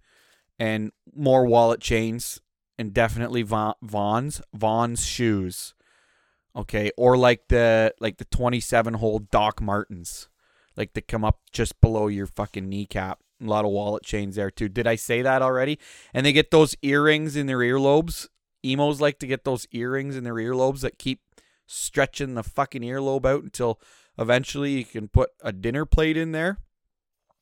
and 0.60 0.92
more 1.14 1.46
wallet 1.46 1.82
chains 1.82 2.42
and 2.78 2.94
definitely 2.94 3.44
Vans 3.44 4.42
Vans 4.54 5.06
shoes. 5.06 5.74
Okay, 6.56 6.92
or 6.98 7.18
like 7.18 7.48
the 7.50 7.94
like 8.00 8.18
the 8.18 8.26
27 8.26 8.96
hole 8.96 9.20
Doc 9.20 9.62
Martens. 9.62 10.30
Like 10.78 10.94
they 10.94 11.02
come 11.02 11.26
up 11.26 11.40
just 11.52 11.80
below 11.82 12.08
your 12.08 12.28
fucking 12.28 12.68
kneecap. 12.68 13.20
A 13.42 13.46
lot 13.46 13.66
of 13.66 13.72
wallet 13.72 14.04
chains 14.04 14.36
there 14.36 14.52
too. 14.52 14.70
Did 14.70 14.88
I 14.88 14.96
say 14.96 15.22
that 15.22 15.42
already? 15.42 15.80
And 16.14 16.26
they 16.26 16.34
get 16.34 16.52
those 16.52 16.76
earrings 16.82 17.36
in 17.36 17.48
their 17.48 17.60
earlobes. 17.60 18.28
Emos 18.64 19.02
like 19.02 19.20
to 19.20 19.28
get 19.28 19.44
those 19.44 19.68
earrings 19.72 20.16
in 20.16 20.24
their 20.24 20.36
earlobes 20.36 20.82
that 20.82 20.98
keep 20.98 21.22
stretching 21.68 22.36
the 22.36 22.44
fucking 22.44 22.82
earlobe 22.82 23.26
out 23.26 23.44
until 23.44 23.80
Eventually, 24.18 24.72
you 24.72 24.86
can 24.86 25.08
put 25.08 25.32
a 25.42 25.52
dinner 25.52 25.86
plate 25.86 26.18
in 26.18 26.32
there. 26.32 26.58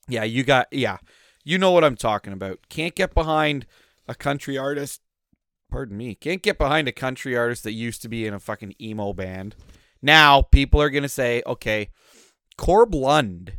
Yeah, 0.07 0.23
you 0.23 0.43
got, 0.43 0.67
yeah, 0.71 0.97
you 1.43 1.57
know 1.57 1.71
what 1.71 1.83
I'm 1.83 1.95
talking 1.95 2.33
about. 2.33 2.59
Can't 2.69 2.95
get 2.95 3.13
behind 3.13 3.65
a 4.07 4.15
country 4.15 4.57
artist. 4.57 5.01
Pardon 5.69 5.97
me. 5.97 6.15
Can't 6.15 6.41
get 6.41 6.57
behind 6.57 6.87
a 6.87 6.93
country 6.93 7.35
artist 7.35 7.63
that 7.63 7.73
used 7.73 8.01
to 8.03 8.09
be 8.09 8.25
in 8.25 8.33
a 8.33 8.39
fucking 8.39 8.75
emo 8.79 9.13
band. 9.13 9.55
Now, 10.01 10.41
people 10.41 10.81
are 10.81 10.89
to 10.89 11.09
say, 11.09 11.41
okay, 11.45 11.89
Corb 12.57 12.93
Lund 12.93 13.53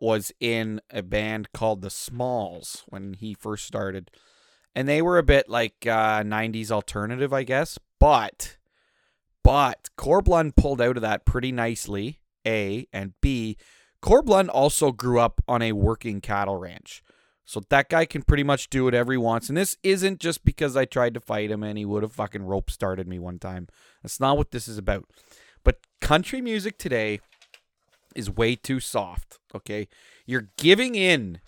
was 0.00 0.32
in 0.40 0.80
a 0.90 1.02
band 1.02 1.52
called 1.52 1.82
the 1.82 1.90
Smalls 1.90 2.84
when 2.88 3.14
he 3.14 3.34
first 3.34 3.66
started. 3.66 4.10
And 4.74 4.88
they 4.88 5.02
were 5.02 5.18
a 5.18 5.24
bit 5.24 5.48
like 5.48 5.74
uh, 5.86 6.22
90s 6.22 6.70
alternative, 6.70 7.32
I 7.32 7.42
guess. 7.42 7.78
But, 7.98 8.56
but 9.42 9.88
Corb 9.96 10.28
Lund 10.28 10.54
pulled 10.56 10.80
out 10.80 10.96
of 10.96 11.02
that 11.02 11.26
pretty 11.26 11.50
nicely. 11.50 12.20
A, 12.46 12.86
and 12.92 13.12
B, 13.20 13.56
Corb 14.00 14.28
Lund 14.28 14.48
also 14.48 14.92
grew 14.92 15.18
up 15.18 15.42
on 15.48 15.60
a 15.60 15.72
working 15.72 16.20
cattle 16.20 16.56
ranch. 16.56 17.02
So 17.48 17.62
that 17.70 17.88
guy 17.88 18.04
can 18.04 18.24
pretty 18.24 18.42
much 18.42 18.68
do 18.68 18.84
whatever 18.84 19.10
he 19.10 19.16
wants. 19.16 19.48
And 19.48 19.56
this 19.56 19.78
isn't 19.82 20.20
just 20.20 20.44
because 20.44 20.76
I 20.76 20.84
tried 20.84 21.14
to 21.14 21.20
fight 21.20 21.50
him 21.50 21.62
and 21.62 21.78
he 21.78 21.86
would 21.86 22.02
have 22.02 22.12
fucking 22.12 22.42
rope 22.42 22.70
started 22.70 23.08
me 23.08 23.18
one 23.18 23.38
time. 23.38 23.68
That's 24.02 24.20
not 24.20 24.36
what 24.36 24.50
this 24.50 24.68
is 24.68 24.76
about. 24.76 25.06
But 25.64 25.78
country 26.02 26.42
music 26.42 26.76
today 26.76 27.20
is 28.14 28.28
way 28.28 28.54
too 28.54 28.80
soft, 28.80 29.38
okay? 29.54 29.88
You're 30.26 30.50
giving 30.58 30.94
in 30.94 31.40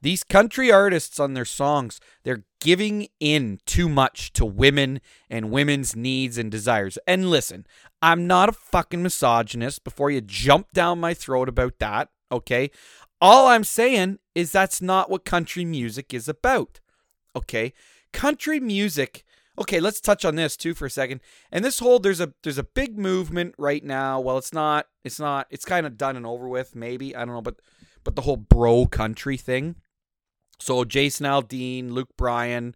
these 0.00 0.24
country 0.24 0.72
artists 0.72 1.20
on 1.20 1.34
their 1.34 1.44
songs, 1.44 2.00
they're 2.24 2.44
giving 2.58 3.08
in 3.20 3.58
too 3.66 3.90
much 3.90 4.32
to 4.34 4.44
women 4.46 5.02
and 5.28 5.50
women's 5.50 5.94
needs 5.94 6.38
and 6.38 6.50
desires. 6.50 6.96
And 7.06 7.28
listen, 7.28 7.66
I'm 8.00 8.26
not 8.26 8.48
a 8.48 8.52
fucking 8.52 9.02
misogynist 9.02 9.84
before 9.84 10.10
you 10.10 10.22
jump 10.22 10.72
down 10.72 10.98
my 10.98 11.12
throat 11.12 11.50
about 11.50 11.78
that, 11.80 12.08
okay? 12.32 12.70
All 13.20 13.48
I'm 13.48 13.64
saying 13.64 14.18
is 14.34 14.52
that's 14.52 14.82
not 14.82 15.10
what 15.10 15.24
country 15.24 15.64
music 15.64 16.12
is 16.12 16.28
about. 16.28 16.80
Okay? 17.34 17.72
Country 18.12 18.60
music 18.60 19.24
Okay, 19.58 19.80
let's 19.80 20.00
touch 20.00 20.24
on 20.24 20.34
this 20.34 20.56
too 20.56 20.74
for 20.74 20.86
a 20.86 20.90
second. 20.90 21.20
And 21.50 21.64
this 21.64 21.78
whole 21.78 21.98
there's 21.98 22.20
a 22.20 22.32
there's 22.42 22.58
a 22.58 22.62
big 22.62 22.98
movement 22.98 23.54
right 23.56 23.82
now. 23.82 24.20
Well, 24.20 24.38
it's 24.38 24.52
not 24.52 24.86
it's 25.02 25.18
not 25.18 25.46
it's 25.50 25.64
kind 25.64 25.86
of 25.86 25.96
done 25.96 26.16
and 26.16 26.26
over 26.26 26.48
with 26.48 26.76
maybe. 26.76 27.16
I 27.16 27.20
don't 27.20 27.34
know, 27.34 27.42
but 27.42 27.56
but 28.04 28.16
the 28.16 28.22
whole 28.22 28.36
bro 28.36 28.86
country 28.86 29.36
thing. 29.36 29.76
So 30.60 30.84
Jason 30.84 31.26
Aldean, 31.26 31.90
Luke 31.90 32.16
Bryan, 32.16 32.74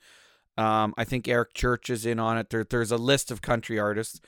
um, 0.56 0.94
I 0.96 1.04
think 1.04 1.28
Eric 1.28 1.54
Church 1.54 1.90
is 1.90 2.06
in 2.06 2.18
on 2.18 2.38
it. 2.38 2.50
There, 2.50 2.64
there's 2.64 2.92
a 2.92 2.96
list 2.96 3.30
of 3.30 3.42
country 3.42 3.78
artists 3.78 4.20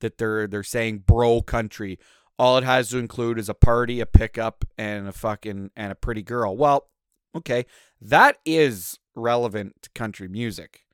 that 0.00 0.18
they're 0.18 0.48
they're 0.48 0.62
saying 0.64 1.04
bro 1.06 1.42
country. 1.42 1.98
All 2.40 2.56
it 2.56 2.64
has 2.64 2.88
to 2.88 2.96
include 2.96 3.38
is 3.38 3.50
a 3.50 3.54
party, 3.54 4.00
a 4.00 4.06
pickup, 4.06 4.64
and 4.78 5.06
a 5.06 5.12
fucking 5.12 5.72
and 5.76 5.92
a 5.92 5.94
pretty 5.94 6.22
girl. 6.22 6.56
Well, 6.56 6.88
okay, 7.36 7.66
that 8.00 8.38
is 8.46 8.98
relevant 9.14 9.82
to 9.82 9.90
country 9.90 10.26
music. 10.26 10.86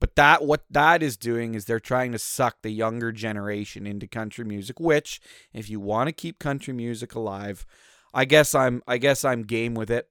But 0.00 0.16
that 0.16 0.44
what 0.44 0.66
that 0.68 1.02
is 1.02 1.16
doing 1.16 1.54
is 1.54 1.64
they're 1.64 1.80
trying 1.80 2.12
to 2.12 2.18
suck 2.18 2.58
the 2.60 2.68
younger 2.68 3.10
generation 3.10 3.86
into 3.86 4.06
country 4.06 4.44
music, 4.44 4.78
which 4.78 5.18
if 5.54 5.70
you 5.70 5.80
want 5.80 6.08
to 6.08 6.12
keep 6.12 6.38
country 6.38 6.74
music 6.74 7.14
alive, 7.14 7.64
I 8.12 8.26
guess 8.26 8.54
I'm 8.54 8.82
I 8.86 8.98
guess 8.98 9.24
I'm 9.24 9.44
game 9.44 9.72
with 9.72 9.90
it. 9.90 10.10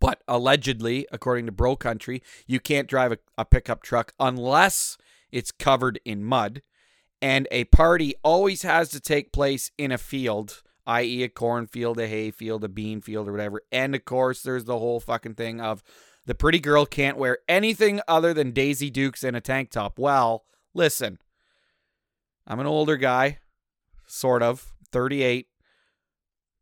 But 0.00 0.22
allegedly, 0.26 1.06
according 1.12 1.44
to 1.44 1.52
Bro 1.52 1.76
Country, 1.76 2.22
you 2.46 2.58
can't 2.58 2.88
drive 2.88 3.12
a, 3.12 3.18
a 3.36 3.44
pickup 3.44 3.82
truck 3.82 4.14
unless 4.18 4.96
it's 5.30 5.52
covered 5.52 6.00
in 6.06 6.24
mud. 6.24 6.62
And 7.22 7.46
a 7.50 7.64
party 7.64 8.14
always 8.22 8.62
has 8.62 8.88
to 8.90 9.00
take 9.00 9.32
place 9.32 9.70
in 9.76 9.92
a 9.92 9.98
field, 9.98 10.62
i.e., 10.86 11.22
a 11.22 11.28
cornfield, 11.28 11.98
a 12.00 12.06
hayfield, 12.06 12.64
a 12.64 12.68
bean 12.68 13.00
field, 13.02 13.28
or 13.28 13.32
whatever. 13.32 13.62
And 13.70 13.94
of 13.94 14.04
course, 14.04 14.42
there's 14.42 14.64
the 14.64 14.78
whole 14.78 15.00
fucking 15.00 15.34
thing 15.34 15.60
of 15.60 15.82
the 16.26 16.34
pretty 16.34 16.60
girl 16.60 16.86
can't 16.86 17.18
wear 17.18 17.38
anything 17.48 18.00
other 18.08 18.32
than 18.32 18.52
Daisy 18.52 18.88
Dukes 18.88 19.22
and 19.22 19.36
a 19.36 19.40
tank 19.40 19.70
top. 19.70 19.98
Well, 19.98 20.44
listen, 20.74 21.18
I'm 22.46 22.60
an 22.60 22.66
older 22.66 22.96
guy, 22.96 23.38
sort 24.06 24.42
of, 24.42 24.72
38. 24.92 25.48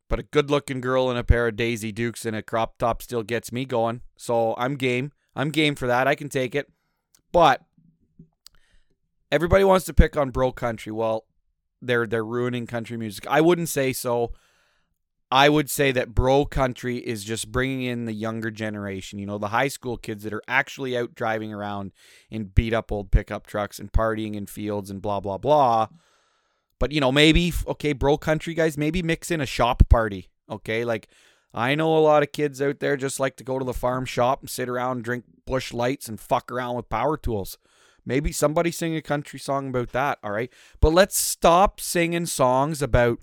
but 0.08 0.18
a 0.18 0.24
good 0.24 0.50
looking 0.50 0.80
girl 0.80 1.10
in 1.10 1.16
a 1.16 1.24
pair 1.24 1.48
of 1.48 1.56
Daisy 1.56 1.92
Dukes 1.92 2.24
and 2.24 2.34
a 2.34 2.42
crop 2.42 2.78
top 2.78 3.02
still 3.02 3.22
gets 3.22 3.52
me 3.52 3.64
going. 3.64 4.00
So 4.16 4.54
I'm 4.56 4.76
game. 4.76 5.12
I'm 5.36 5.50
game 5.50 5.74
for 5.74 5.86
that. 5.86 6.06
I 6.06 6.14
can 6.14 6.28
take 6.28 6.54
it. 6.54 6.70
But 7.30 7.62
everybody 9.30 9.64
wants 9.64 9.86
to 9.86 9.94
pick 9.94 10.16
on 10.16 10.30
bro 10.30 10.52
country. 10.52 10.92
Well, 10.92 11.24
they're 11.80 12.06
they're 12.06 12.24
ruining 12.24 12.66
country 12.66 12.96
music. 12.96 13.26
I 13.28 13.40
wouldn't 13.40 13.68
say 13.68 13.92
so. 13.92 14.32
I 15.30 15.50
would 15.50 15.68
say 15.68 15.92
that 15.92 16.14
bro 16.14 16.46
country 16.46 16.96
is 16.96 17.22
just 17.22 17.52
bringing 17.52 17.82
in 17.82 18.06
the 18.06 18.14
younger 18.14 18.50
generation, 18.50 19.18
you 19.18 19.26
know, 19.26 19.36
the 19.36 19.48
high 19.48 19.68
school 19.68 19.98
kids 19.98 20.24
that 20.24 20.32
are 20.32 20.42
actually 20.48 20.96
out 20.96 21.14
driving 21.14 21.52
around 21.52 21.92
in 22.30 22.44
beat 22.44 22.72
up 22.72 22.90
old 22.90 23.10
pickup 23.10 23.46
trucks 23.46 23.78
and 23.78 23.92
partying 23.92 24.34
in 24.34 24.46
fields 24.46 24.90
and 24.90 25.02
blah, 25.02 25.20
blah, 25.20 25.36
blah. 25.36 25.88
But, 26.78 26.92
you 26.92 27.00
know, 27.00 27.12
maybe, 27.12 27.52
okay, 27.66 27.92
bro 27.92 28.16
country 28.16 28.54
guys, 28.54 28.78
maybe 28.78 29.02
mix 29.02 29.30
in 29.30 29.42
a 29.42 29.46
shop 29.46 29.86
party, 29.90 30.30
okay? 30.48 30.86
Like, 30.86 31.08
I 31.52 31.74
know 31.74 31.96
a 31.96 32.00
lot 32.00 32.22
of 32.22 32.32
kids 32.32 32.62
out 32.62 32.80
there 32.80 32.96
just 32.96 33.20
like 33.20 33.36
to 33.36 33.44
go 33.44 33.58
to 33.58 33.64
the 33.66 33.74
farm 33.74 34.06
shop 34.06 34.40
and 34.40 34.48
sit 34.48 34.68
around, 34.68 35.04
drink 35.04 35.24
Busch 35.44 35.74
Lights, 35.74 36.08
and 36.08 36.18
fuck 36.18 36.50
around 36.50 36.76
with 36.76 36.88
power 36.88 37.18
tools. 37.18 37.58
Maybe 38.08 38.32
somebody 38.32 38.70
sing 38.70 38.96
a 38.96 39.02
country 39.02 39.38
song 39.38 39.68
about 39.68 39.92
that, 39.92 40.18
all 40.24 40.30
right? 40.30 40.50
But 40.80 40.94
let's 40.94 41.18
stop 41.18 41.78
singing 41.78 42.24
songs 42.24 42.80
about 42.80 43.18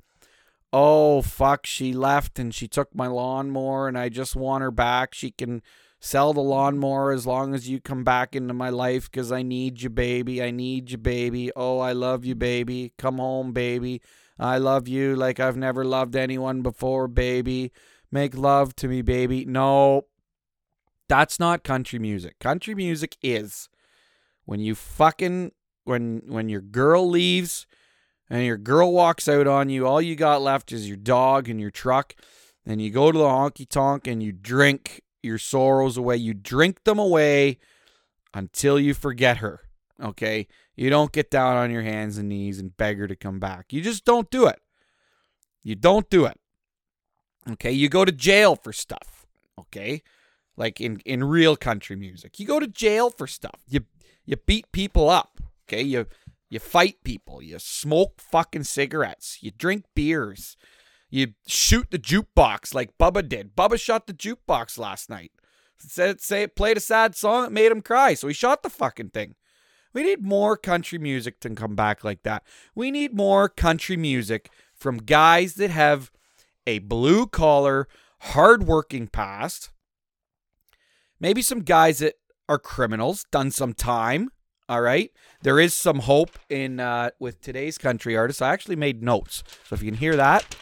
oh 0.71 1.23
fuck 1.23 1.65
she 1.65 1.91
left 1.91 2.37
and 2.37 2.53
she 2.53 2.67
took 2.67 2.93
my 2.93 3.07
lawnmower 3.07 3.87
and 3.87 3.97
i 3.97 4.09
just 4.09 4.35
want 4.35 4.61
her 4.61 4.69
back. 4.69 5.15
She 5.15 5.31
can 5.31 5.63
sell 5.99 6.33
the 6.33 6.41
lawnmower 6.41 7.11
as 7.11 7.25
long 7.25 7.55
as 7.55 7.67
you 7.67 7.81
come 7.81 8.03
back 8.03 8.35
into 8.35 8.53
my 8.53 8.69
life 8.69 9.09
because 9.09 9.31
i 9.31 9.41
need 9.41 9.81
you 9.81 9.89
baby. 9.89 10.43
I 10.43 10.51
need 10.51 10.91
you 10.91 10.99
baby. 10.99 11.51
Oh 11.55 11.79
i 11.79 11.91
love 11.91 12.23
you 12.23 12.35
baby. 12.35 12.93
Come 12.99 13.17
home 13.17 13.53
baby. 13.53 14.03
I 14.37 14.59
love 14.59 14.87
you 14.87 15.15
like 15.15 15.39
i've 15.39 15.57
never 15.57 15.83
loved 15.83 16.15
anyone 16.15 16.61
before 16.61 17.07
baby. 17.07 17.71
Make 18.11 18.37
love 18.37 18.75
to 18.75 18.87
me 18.87 19.01
baby. 19.01 19.45
No 19.45 20.05
that's 21.09 21.39
not 21.39 21.63
country 21.63 21.97
music. 21.97 22.37
Country 22.37 22.75
music 22.75 23.17
is 23.23 23.67
when 24.45 24.59
you 24.59 24.75
fucking 24.75 25.51
when 25.83 26.21
when 26.27 26.49
your 26.49 26.61
girl 26.61 27.07
leaves 27.07 27.67
and 28.29 28.43
your 28.45 28.57
girl 28.57 28.91
walks 28.91 29.27
out 29.27 29.47
on 29.47 29.69
you, 29.69 29.85
all 29.85 30.01
you 30.01 30.15
got 30.15 30.41
left 30.41 30.71
is 30.71 30.87
your 30.87 30.97
dog 30.97 31.47
and 31.47 31.59
your 31.59 31.71
truck, 31.71 32.15
and 32.65 32.81
you 32.81 32.89
go 32.89 33.11
to 33.11 33.17
the 33.17 33.25
honky 33.25 33.67
tonk 33.67 34.07
and 34.07 34.23
you 34.23 34.31
drink 34.31 35.01
your 35.21 35.37
sorrows 35.37 35.97
away. 35.97 36.17
You 36.17 36.33
drink 36.33 36.83
them 36.83 36.99
away 36.99 37.57
until 38.33 38.79
you 38.79 38.93
forget 38.93 39.37
her. 39.37 39.61
Okay? 40.01 40.47
You 40.75 40.89
don't 40.89 41.11
get 41.11 41.31
down 41.31 41.57
on 41.57 41.71
your 41.71 41.81
hands 41.81 42.17
and 42.17 42.29
knees 42.29 42.59
and 42.59 42.75
beg 42.75 42.97
her 42.97 43.07
to 43.07 43.15
come 43.15 43.39
back. 43.39 43.71
You 43.71 43.81
just 43.81 44.05
don't 44.05 44.29
do 44.29 44.45
it. 44.45 44.59
You 45.63 45.75
don't 45.75 46.09
do 46.09 46.25
it. 46.25 46.39
Okay? 47.49 47.71
You 47.71 47.89
go 47.89 48.05
to 48.05 48.11
jail 48.11 48.55
for 48.55 48.73
stuff. 48.73 49.25
Okay? 49.57 50.01
Like 50.57 50.79
in, 50.81 50.99
in 51.05 51.23
real 51.23 51.55
country 51.55 51.95
music. 51.95 52.39
You 52.39 52.45
go 52.45 52.59
to 52.59 52.67
jail 52.67 53.09
for 53.09 53.27
stuff. 53.27 53.61
You 53.67 53.81
you 54.25 54.37
beat 54.37 54.71
people 54.71 55.09
up. 55.09 55.39
Okay? 55.67 55.81
You 55.81 56.07
you 56.49 56.59
fight 56.59 56.97
people. 57.03 57.41
You 57.41 57.59
smoke 57.59 58.21
fucking 58.21 58.63
cigarettes. 58.63 59.39
You 59.41 59.51
drink 59.51 59.85
beers. 59.95 60.57
You 61.09 61.33
shoot 61.47 61.91
the 61.91 61.99
jukebox 61.99 62.73
like 62.73 62.97
Bubba 62.97 63.27
did. 63.27 63.55
Bubba 63.55 63.79
shot 63.79 64.07
the 64.07 64.13
jukebox 64.13 64.77
last 64.77 65.09
night. 65.09 65.31
Said 65.77 66.21
say 66.21 66.43
it 66.43 66.55
played 66.55 66.77
a 66.77 66.81
sad 66.81 67.15
song, 67.15 67.45
it 67.45 67.51
made 67.51 67.71
him 67.71 67.81
cry, 67.81 68.13
so 68.13 68.27
he 68.27 68.33
shot 68.33 68.63
the 68.63 68.69
fucking 68.69 69.09
thing. 69.09 69.35
We 69.93 70.03
need 70.03 70.23
more 70.23 70.57
country 70.57 70.97
music 70.97 71.39
to 71.41 71.49
come 71.51 71.75
back 71.75 72.03
like 72.03 72.23
that. 72.23 72.43
We 72.73 72.91
need 72.91 73.15
more 73.15 73.47
country 73.47 73.95
music 73.95 74.49
from 74.73 74.97
guys 74.97 75.55
that 75.55 75.69
have 75.71 76.11
a 76.67 76.79
blue 76.79 77.27
collar, 77.27 77.87
hardworking 78.19 79.07
past. 79.07 79.71
Maybe 81.19 81.41
some 81.41 81.61
guys 81.61 81.99
that 81.99 82.15
are 82.47 82.59
criminals, 82.59 83.25
done 83.31 83.51
some 83.51 83.73
time, 83.73 84.29
all 84.67 84.81
right. 84.81 85.11
There 85.43 85.59
is 85.59 85.73
some 85.75 85.99
hope 85.99 86.39
in 86.49 86.79
uh, 86.79 87.11
with 87.19 87.39
today's 87.41 87.77
country 87.77 88.17
artists. 88.17 88.41
I 88.41 88.51
actually 88.51 88.75
made 88.75 89.03
notes. 89.03 89.43
So 89.67 89.75
if 89.75 89.83
you 89.83 89.91
can 89.91 89.99
hear 89.99 90.15
that, 90.15 90.55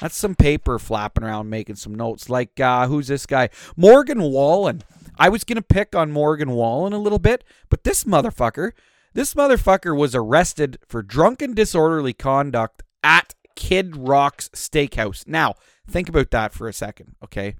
that's 0.00 0.16
some 0.16 0.34
paper 0.34 0.78
flapping 0.78 1.22
around 1.22 1.50
making 1.50 1.76
some 1.76 1.94
notes. 1.94 2.30
Like 2.30 2.58
uh, 2.58 2.86
who's 2.86 3.08
this 3.08 3.26
guy? 3.26 3.50
Morgan 3.76 4.22
Wallen. 4.22 4.82
I 5.18 5.28
was 5.28 5.44
gonna 5.44 5.60
pick 5.60 5.94
on 5.94 6.10
Morgan 6.10 6.52
Wallen 6.52 6.94
a 6.94 6.98
little 6.98 7.18
bit, 7.18 7.44
but 7.68 7.84
this 7.84 8.04
motherfucker, 8.04 8.72
this 9.12 9.34
motherfucker 9.34 9.94
was 9.96 10.14
arrested 10.14 10.78
for 10.88 11.02
drunken 11.02 11.52
disorderly 11.52 12.14
conduct 12.14 12.82
at 13.02 13.34
Kid 13.54 13.96
Rock's 13.96 14.48
Steakhouse. 14.50 15.28
Now, 15.28 15.54
think 15.86 16.08
about 16.08 16.30
that 16.30 16.54
for 16.54 16.66
a 16.66 16.72
second, 16.72 17.16
okay? 17.22 17.56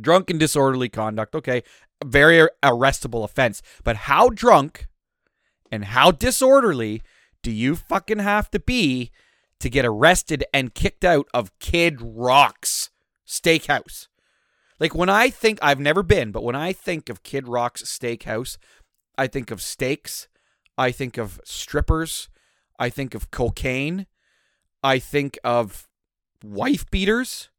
Drunken 0.00 0.38
disorderly 0.38 0.88
conduct, 0.88 1.34
okay? 1.34 1.62
Very 2.02 2.48
arrestable 2.62 3.24
offense. 3.24 3.62
But 3.82 3.96
how 3.96 4.30
drunk 4.30 4.86
and 5.70 5.86
how 5.86 6.10
disorderly 6.10 7.02
do 7.42 7.50
you 7.50 7.76
fucking 7.76 8.20
have 8.20 8.50
to 8.52 8.60
be 8.60 9.10
to 9.60 9.68
get 9.68 9.84
arrested 9.84 10.44
and 10.52 10.74
kicked 10.74 11.04
out 11.04 11.26
of 11.34 11.56
Kid 11.58 11.98
Rock's 12.00 12.90
steakhouse? 13.26 14.08
Like 14.80 14.94
when 14.94 15.08
I 15.08 15.30
think 15.30 15.58
I've 15.62 15.80
never 15.80 16.02
been, 16.02 16.32
but 16.32 16.42
when 16.42 16.56
I 16.56 16.72
think 16.72 17.08
of 17.08 17.22
Kid 17.22 17.48
Rock's 17.48 17.82
steakhouse, 17.82 18.56
I 19.16 19.26
think 19.26 19.50
of 19.50 19.62
steaks, 19.62 20.28
I 20.76 20.90
think 20.90 21.16
of 21.16 21.40
strippers, 21.44 22.28
I 22.78 22.90
think 22.90 23.14
of 23.14 23.30
cocaine, 23.30 24.06
I 24.82 24.98
think 24.98 25.38
of 25.44 25.88
wife 26.42 26.90
beaters, 26.90 27.50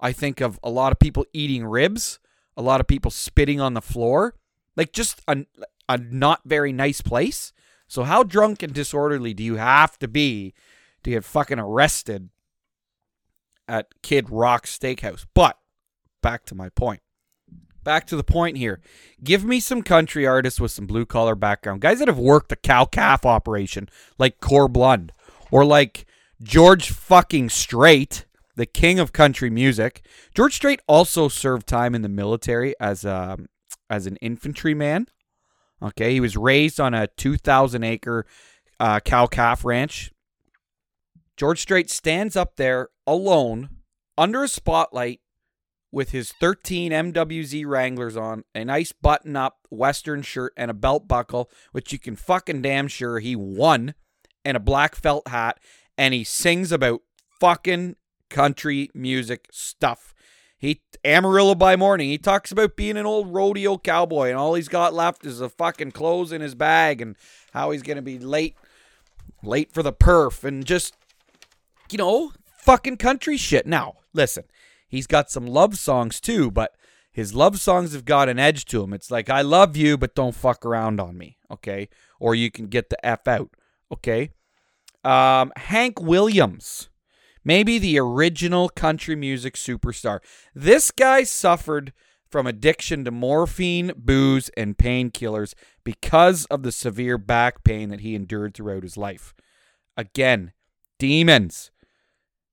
I 0.00 0.12
think 0.12 0.40
of 0.40 0.58
a 0.62 0.70
lot 0.70 0.92
of 0.92 0.98
people 0.98 1.26
eating 1.32 1.64
ribs, 1.64 2.18
a 2.56 2.62
lot 2.62 2.80
of 2.80 2.86
people 2.86 3.10
spitting 3.10 3.60
on 3.60 3.74
the 3.74 3.82
floor, 3.82 4.34
like 4.76 4.92
just 4.92 5.20
a 5.28 5.44
a 5.88 5.98
not 5.98 6.40
very 6.44 6.72
nice 6.72 7.00
place. 7.00 7.52
So 7.88 8.02
how 8.02 8.22
drunk 8.22 8.62
and 8.62 8.72
disorderly 8.72 9.34
do 9.34 9.44
you 9.44 9.56
have 9.56 9.98
to 10.00 10.08
be 10.08 10.54
to 11.04 11.10
get 11.10 11.24
fucking 11.24 11.58
arrested 11.58 12.30
at 13.68 13.86
Kid 14.02 14.30
Rock 14.30 14.66
Steakhouse? 14.66 15.24
But 15.34 15.58
back 16.22 16.44
to 16.46 16.54
my 16.54 16.68
point. 16.70 17.00
Back 17.84 18.08
to 18.08 18.16
the 18.16 18.24
point 18.24 18.56
here. 18.56 18.80
Give 19.22 19.44
me 19.44 19.60
some 19.60 19.82
country 19.82 20.26
artists 20.26 20.60
with 20.60 20.72
some 20.72 20.88
blue 20.88 21.06
collar 21.06 21.36
background. 21.36 21.80
Guys 21.80 22.00
that 22.00 22.08
have 22.08 22.18
worked 22.18 22.50
a 22.50 22.56
cow 22.56 22.84
calf 22.84 23.24
operation 23.24 23.88
like 24.18 24.40
Corb 24.40 24.76
Lund 24.76 25.12
or 25.52 25.64
like 25.64 26.04
George 26.42 26.90
fucking 26.90 27.48
Strait, 27.50 28.25
the 28.56 28.66
king 28.66 28.98
of 28.98 29.12
country 29.12 29.50
music. 29.50 30.04
George 30.34 30.54
Strait 30.54 30.80
also 30.88 31.28
served 31.28 31.66
time 31.66 31.94
in 31.94 32.02
the 32.02 32.08
military 32.08 32.74
as 32.80 33.04
a 33.04 33.38
as 33.88 34.06
an 34.06 34.16
infantryman. 34.16 35.06
Okay, 35.80 36.14
he 36.14 36.20
was 36.20 36.36
raised 36.36 36.80
on 36.80 36.94
a 36.94 37.06
2,000 37.06 37.84
acre 37.84 38.26
uh, 38.80 38.98
cow 39.00 39.26
calf 39.26 39.64
ranch. 39.64 40.10
George 41.36 41.60
Strait 41.60 41.90
stands 41.90 42.34
up 42.34 42.56
there 42.56 42.88
alone 43.06 43.68
under 44.16 44.42
a 44.42 44.48
spotlight 44.48 45.20
with 45.92 46.10
his 46.10 46.32
13 46.32 46.92
MWZ 46.92 47.66
Wranglers 47.66 48.16
on, 48.16 48.44
a 48.54 48.64
nice 48.64 48.92
button 48.92 49.36
up 49.36 49.66
Western 49.70 50.22
shirt, 50.22 50.52
and 50.56 50.70
a 50.70 50.74
belt 50.74 51.06
buckle, 51.06 51.50
which 51.72 51.92
you 51.92 51.98
can 51.98 52.16
fucking 52.16 52.62
damn 52.62 52.88
sure 52.88 53.18
he 53.18 53.36
won, 53.36 53.94
and 54.44 54.56
a 54.56 54.60
black 54.60 54.94
felt 54.94 55.28
hat. 55.28 55.60
And 55.96 56.12
he 56.12 56.24
sings 56.24 56.72
about 56.72 57.02
fucking 57.40 57.96
country 58.30 58.90
music 58.94 59.48
stuff. 59.50 60.14
He 60.58 60.80
Amarillo 61.04 61.54
by 61.54 61.76
morning. 61.76 62.08
He 62.08 62.18
talks 62.18 62.50
about 62.50 62.76
being 62.76 62.96
an 62.96 63.06
old 63.06 63.32
rodeo 63.32 63.78
cowboy 63.78 64.30
and 64.30 64.38
all 64.38 64.54
he's 64.54 64.68
got 64.68 64.94
left 64.94 65.24
is 65.24 65.38
the 65.38 65.48
fucking 65.48 65.92
clothes 65.92 66.32
in 66.32 66.40
his 66.40 66.54
bag 66.54 67.00
and 67.00 67.16
how 67.52 67.70
he's 67.70 67.82
gonna 67.82 68.02
be 68.02 68.18
late, 68.18 68.56
late 69.42 69.72
for 69.72 69.82
the 69.82 69.92
perf 69.92 70.44
and 70.44 70.64
just, 70.64 70.94
you 71.90 71.98
know, 71.98 72.32
fucking 72.58 72.96
country 72.96 73.36
shit. 73.36 73.66
Now, 73.66 73.94
listen, 74.12 74.44
he's 74.88 75.06
got 75.06 75.30
some 75.30 75.46
love 75.46 75.78
songs 75.78 76.20
too, 76.20 76.50
but 76.50 76.74
his 77.12 77.34
love 77.34 77.60
songs 77.60 77.92
have 77.92 78.04
got 78.04 78.28
an 78.28 78.38
edge 78.38 78.64
to 78.66 78.80
them. 78.80 78.92
It's 78.92 79.10
like 79.10 79.30
I 79.30 79.42
love 79.42 79.76
you, 79.76 79.96
but 79.96 80.14
don't 80.14 80.34
fuck 80.34 80.66
around 80.66 81.00
on 81.00 81.16
me, 81.16 81.38
okay? 81.50 81.88
Or 82.18 82.34
you 82.34 82.50
can 82.50 82.66
get 82.66 82.90
the 82.90 83.06
f 83.06 83.28
out, 83.28 83.50
okay? 83.92 84.32
Um, 85.04 85.52
Hank 85.56 86.00
Williams 86.00 86.88
maybe 87.46 87.78
the 87.78 87.98
original 87.98 88.68
country 88.68 89.14
music 89.14 89.54
superstar. 89.54 90.18
This 90.52 90.90
guy 90.90 91.22
suffered 91.22 91.92
from 92.28 92.44
addiction 92.46 93.04
to 93.04 93.12
morphine, 93.12 93.92
booze, 93.96 94.50
and 94.56 94.76
painkillers 94.76 95.54
because 95.84 96.44
of 96.46 96.64
the 96.64 96.72
severe 96.72 97.16
back 97.16 97.62
pain 97.62 97.88
that 97.88 98.00
he 98.00 98.16
endured 98.16 98.52
throughout 98.52 98.82
his 98.82 98.96
life. 98.96 99.32
Again, 99.96 100.52
demons, 100.98 101.70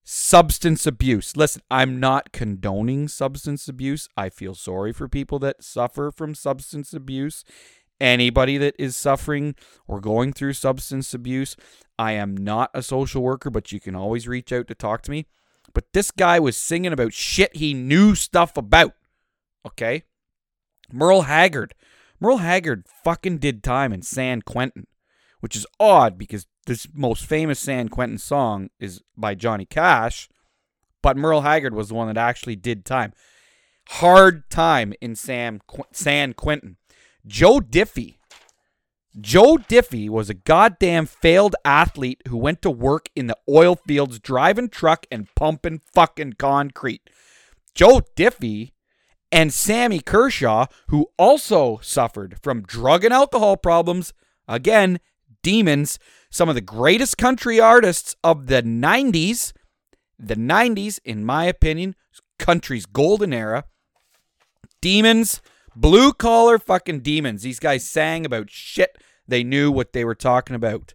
substance 0.03 0.85
abuse. 0.85 1.35
Listen, 1.35 1.63
I'm 1.71 1.99
not 1.99 2.31
condoning 2.31 3.07
substance 3.07 3.67
abuse. 3.67 4.07
I 4.15 4.29
feel 4.29 4.53
sorry 4.53 4.93
for 4.93 5.09
people 5.09 5.39
that 5.39 5.63
suffer 5.63 6.11
from 6.11 6.35
substance 6.35 6.93
abuse. 6.93 7.43
Anybody 8.03 8.57
that 8.57 8.75
is 8.77 8.97
suffering 8.97 9.55
or 9.87 10.01
going 10.01 10.33
through 10.33 10.53
substance 10.53 11.13
abuse, 11.13 11.55
I 11.97 12.11
am 12.11 12.35
not 12.35 12.69
a 12.73 12.83
social 12.83 13.23
worker, 13.23 13.49
but 13.49 13.71
you 13.71 13.79
can 13.79 13.95
always 13.95 14.27
reach 14.27 14.51
out 14.51 14.67
to 14.67 14.75
talk 14.75 15.03
to 15.03 15.11
me. 15.11 15.25
but 15.73 15.85
this 15.93 16.11
guy 16.11 16.37
was 16.37 16.57
singing 16.57 16.91
about 16.91 17.13
shit 17.13 17.55
he 17.55 17.73
knew 17.73 18.13
stuff 18.13 18.57
about. 18.57 18.91
Okay? 19.65 20.03
Merle 20.91 21.21
Haggard. 21.21 21.75
Merle 22.19 22.39
Haggard 22.39 22.87
fucking 23.05 23.37
did 23.37 23.63
time 23.63 23.93
in 23.93 24.01
San 24.01 24.41
Quentin, 24.41 24.85
which 25.39 25.55
is 25.55 25.65
odd 25.79 26.17
because 26.17 26.45
this 26.67 26.85
most 26.93 27.25
famous 27.25 27.61
San 27.61 27.87
Quentin 27.87 28.17
song 28.17 28.69
is 28.81 29.01
by 29.15 29.33
Johnny 29.33 29.65
Cash, 29.65 30.27
but 31.01 31.15
Merle 31.15 31.41
Haggard 31.41 31.73
was 31.73 31.87
the 31.87 31.95
one 31.95 32.07
that 32.07 32.17
actually 32.17 32.57
did 32.57 32.83
time. 32.83 33.13
Hard 33.87 34.49
time 34.49 34.93
in 34.99 35.15
Sam, 35.15 35.61
San 35.93 36.33
Quentin. 36.33 36.75
Joe 37.25 37.59
Diffie. 37.59 38.17
Joe 39.19 39.57
Diffie 39.57 40.09
was 40.09 40.29
a 40.29 40.33
goddamn 40.33 41.05
failed 41.05 41.55
athlete 41.63 42.21
who 42.27 42.37
went 42.37 42.61
to 42.63 42.71
work 42.71 43.09
in 43.15 43.27
the 43.27 43.37
oil 43.47 43.75
fields 43.75 44.19
driving 44.19 44.69
truck 44.69 45.05
and 45.11 45.33
pumping 45.35 45.81
fucking 45.93 46.33
concrete. 46.33 47.09
Joe 47.75 48.01
Diffie 48.15 48.71
and 49.31 49.53
Sammy 49.53 49.99
Kershaw, 49.99 50.65
who 50.89 51.07
also 51.17 51.79
suffered 51.81 52.39
from 52.41 52.63
drug 52.63 53.03
and 53.03 53.13
alcohol 53.13 53.55
problems, 53.55 54.13
again, 54.47 54.99
demons, 55.43 55.99
some 56.29 56.49
of 56.49 56.55
the 56.55 56.61
greatest 56.61 57.17
country 57.17 57.59
artists 57.59 58.15
of 58.23 58.47
the 58.47 58.63
90s. 58.63 59.53
The 60.19 60.35
90s, 60.35 60.99
in 61.05 61.23
my 61.23 61.45
opinion, 61.45 61.95
country's 62.39 62.85
golden 62.85 63.33
era. 63.33 63.65
Demons, 64.81 65.41
blue 65.75 66.13
collar 66.13 66.59
fucking 66.59 67.01
demons. 67.01 67.43
These 67.43 67.59
guys 67.59 67.87
sang 67.87 68.25
about 68.25 68.49
shit 68.49 68.97
they 69.27 69.43
knew 69.43 69.71
what 69.71 69.93
they 69.93 70.03
were 70.03 70.15
talking 70.15 70.55
about. 70.55 70.93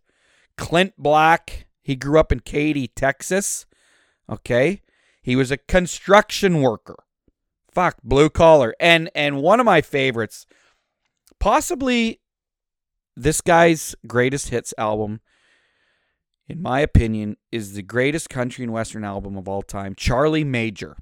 Clint 0.56 0.94
Black, 0.98 1.66
he 1.82 1.96
grew 1.96 2.18
up 2.18 2.32
in 2.32 2.40
Katy, 2.40 2.88
Texas. 2.88 3.66
Okay? 4.28 4.82
He 5.22 5.36
was 5.36 5.50
a 5.50 5.56
construction 5.56 6.60
worker. 6.60 6.96
Fuck, 7.70 7.98
blue 8.02 8.30
collar. 8.30 8.74
And 8.80 9.10
and 9.14 9.42
one 9.42 9.60
of 9.60 9.66
my 9.66 9.80
favorites, 9.80 10.46
possibly 11.38 12.20
this 13.16 13.40
guy's 13.40 13.94
greatest 14.06 14.48
hits 14.48 14.72
album, 14.78 15.20
in 16.48 16.62
my 16.62 16.80
opinion, 16.80 17.36
is 17.52 17.74
the 17.74 17.82
greatest 17.82 18.30
country 18.30 18.64
and 18.64 18.72
western 18.72 19.04
album 19.04 19.36
of 19.36 19.48
all 19.48 19.62
time, 19.62 19.94
Charlie 19.94 20.44
Major. 20.44 20.96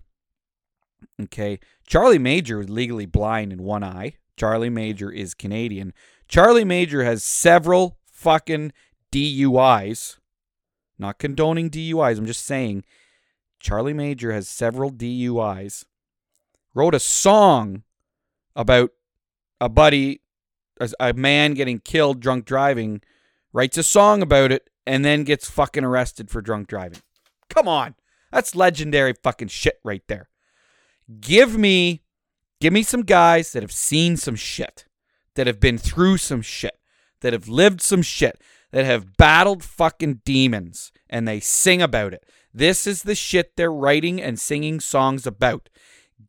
Okay. 1.23 1.59
Charlie 1.87 2.19
Major 2.19 2.59
was 2.59 2.69
legally 2.69 3.07
blind 3.07 3.53
in 3.53 3.63
one 3.63 3.85
eye. 3.85 4.17
Charlie 4.37 4.71
Major 4.71 5.11
is 5.11 5.35
Canadian. 5.35 5.93
Charlie 6.29 6.65
Major 6.65 7.05
has 7.05 7.23
several 7.23 7.99
fucking 8.11 8.73
DUIs. 9.13 10.19
Not 10.99 11.19
condoning 11.19 11.71
DUIs, 11.71 12.19
I'm 12.19 12.27
just 12.27 12.45
saying 12.45 12.85
Charlie 13.61 13.93
Major 13.93 14.33
has 14.33 14.49
several 14.49 14.91
DUIs. 14.91 15.85
Wrote 16.75 16.95
a 16.95 17.01
song 17.01 17.83
about 18.55 18.91
a 19.61 19.69
buddy, 19.69 20.21
a 21.01 21.13
man 21.13 21.55
getting 21.55 21.79
killed 21.79 22.21
drunk 22.21 22.45
driving, 22.45 23.01
writes 23.53 23.79
a 23.79 23.83
song 23.83 24.23
about 24.23 24.53
it, 24.53 24.69
and 24.87 25.05
then 25.05 25.25
gets 25.25 25.49
fucking 25.49 25.85
arrested 25.85 26.31
for 26.31 26.43
drunk 26.43 26.69
driving. 26.69 27.01
Come 27.49 27.69
on. 27.69 27.95
That's 28.31 28.55
legendary 28.55 29.15
fucking 29.23 29.49
shit 29.49 29.81
right 29.85 30.03
there. 30.09 30.29
Give 31.21 31.57
me 31.57 32.03
give 32.61 32.73
me 32.73 32.83
some 32.83 33.03
guys 33.03 33.53
that 33.53 33.63
have 33.63 33.73
seen 33.73 34.17
some 34.17 34.37
shit 34.37 34.87
that 35.37 35.47
have 35.47 35.61
been 35.61 35.79
through 35.79 36.17
some 36.17 36.43
shit, 36.43 36.79
that 37.21 37.33
have 37.33 37.49
lived 37.49 37.81
some 37.81 38.03
shit, 38.03 38.41
that 38.73 38.85
have 38.85 39.17
battled 39.17 39.63
fucking 39.63 40.21
demons, 40.25 40.91
and 41.09 41.27
they 41.29 41.39
sing 41.39 41.81
about 41.81 42.13
it. 42.13 42.25
This 42.53 42.87
is 42.87 43.03
the 43.03 43.15
shit 43.15 43.57
they're 43.57 43.73
writing 43.73 44.21
and 44.21 44.41
singing 44.41 44.81
songs 44.81 45.27
about. 45.27 45.69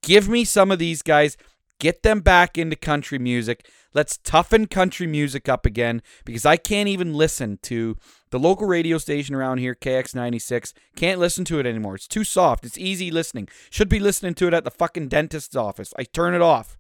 Give 0.03 0.29
me 0.29 0.43
some 0.43 0.71
of 0.71 0.79
these 0.79 1.01
guys, 1.01 1.37
get 1.79 2.03
them 2.03 2.19
back 2.19 2.57
into 2.57 2.75
country 2.75 3.17
music. 3.17 3.67
Let's 3.93 4.17
toughen 4.17 4.67
country 4.67 5.07
music 5.07 5.49
up 5.49 5.65
again 5.65 6.01
because 6.25 6.45
I 6.45 6.57
can't 6.57 6.89
even 6.89 7.13
listen 7.13 7.57
to 7.63 7.95
the 8.29 8.39
local 8.39 8.67
radio 8.67 8.97
station 8.97 9.35
around 9.35 9.59
here, 9.59 9.75
KX96. 9.75 10.73
Can't 10.95 11.19
listen 11.19 11.45
to 11.45 11.59
it 11.59 11.65
anymore. 11.65 11.95
It's 11.95 12.07
too 12.07 12.23
soft. 12.23 12.65
It's 12.65 12.77
easy 12.77 13.11
listening. 13.11 13.47
Should 13.69 13.89
be 13.89 13.99
listening 13.99 14.33
to 14.35 14.47
it 14.47 14.53
at 14.53 14.63
the 14.63 14.71
fucking 14.71 15.07
dentist's 15.07 15.55
office. 15.55 15.93
I 15.97 16.03
turn 16.03 16.33
it 16.33 16.41
off. 16.41 16.77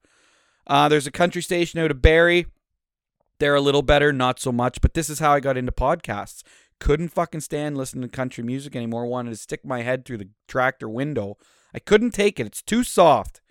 Uh, 0.65 0.89
there's 0.89 1.07
a 1.07 1.11
country 1.11 1.41
station 1.41 1.79
out 1.79 1.91
of 1.91 2.01
Barrie. 2.01 2.47
They're 3.39 3.55
a 3.55 3.61
little 3.61 3.81
better, 3.81 4.11
not 4.11 4.39
so 4.39 4.51
much. 4.51 4.81
But 4.81 4.93
this 4.93 5.09
is 5.09 5.19
how 5.19 5.33
I 5.33 5.39
got 5.39 5.57
into 5.57 5.71
podcasts. 5.71 6.43
Couldn't 6.79 7.09
fucking 7.09 7.41
stand 7.41 7.77
listening 7.77 8.03
to 8.03 8.15
country 8.15 8.43
music 8.43 8.75
anymore. 8.75 9.05
Wanted 9.05 9.31
to 9.31 9.37
stick 9.37 9.65
my 9.65 9.81
head 9.81 10.05
through 10.05 10.17
the 10.17 10.29
tractor 10.47 10.89
window. 10.89 11.37
I 11.73 11.79
couldn't 11.79 12.11
take 12.11 12.39
it. 12.39 12.47
It's 12.47 12.61
too 12.61 12.83
soft. 12.83 13.41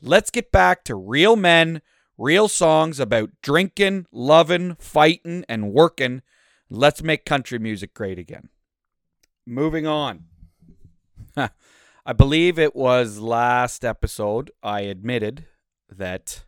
Let's 0.00 0.30
get 0.30 0.52
back 0.52 0.84
to 0.84 0.94
real 0.94 1.34
men, 1.34 1.82
real 2.16 2.48
songs 2.48 3.00
about 3.00 3.30
drinking, 3.42 4.06
loving, 4.12 4.76
fighting, 4.76 5.44
and 5.48 5.72
working. 5.72 6.22
Let's 6.70 7.02
make 7.02 7.24
country 7.24 7.58
music 7.58 7.94
great 7.94 8.18
again. 8.18 8.50
Moving 9.46 9.86
on. 9.86 10.24
I 11.36 12.12
believe 12.14 12.58
it 12.58 12.76
was 12.76 13.18
last 13.18 13.84
episode 13.84 14.50
I 14.62 14.80
admitted 14.82 15.46
that 15.90 16.44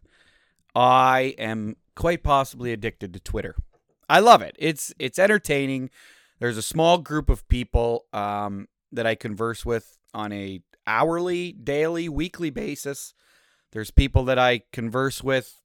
I 0.75 1.35
am 1.39 1.77
quite 1.97 2.23
possibly 2.23 2.73
addicted 2.73 3.13
to 3.15 3.21
Twitter. 3.21 3.57
I 4.09 4.21
love 4.21 4.43
it. 4.43 4.57
It's 4.59 4.93
it's 4.99 5.19
entertaining. 5.19 5.91
There's 6.39 6.57
a 6.57 6.63
small 6.63 6.99
group 6.99 7.31
of 7.31 7.47
people 7.49 8.07
um, 8.13 8.69
that 8.93 9.07
I 9.07 9.15
converse 9.15 9.65
with 9.65 9.99
on 10.13 10.33
a 10.33 10.63
hourly, 10.87 11.53
daily, 11.53 12.09
weekly 12.09 12.51
basis. 12.51 13.15
There's 13.73 13.91
people 13.91 14.25
that 14.25 14.39
I 14.39 14.63
converse 14.73 15.23
with 15.23 15.61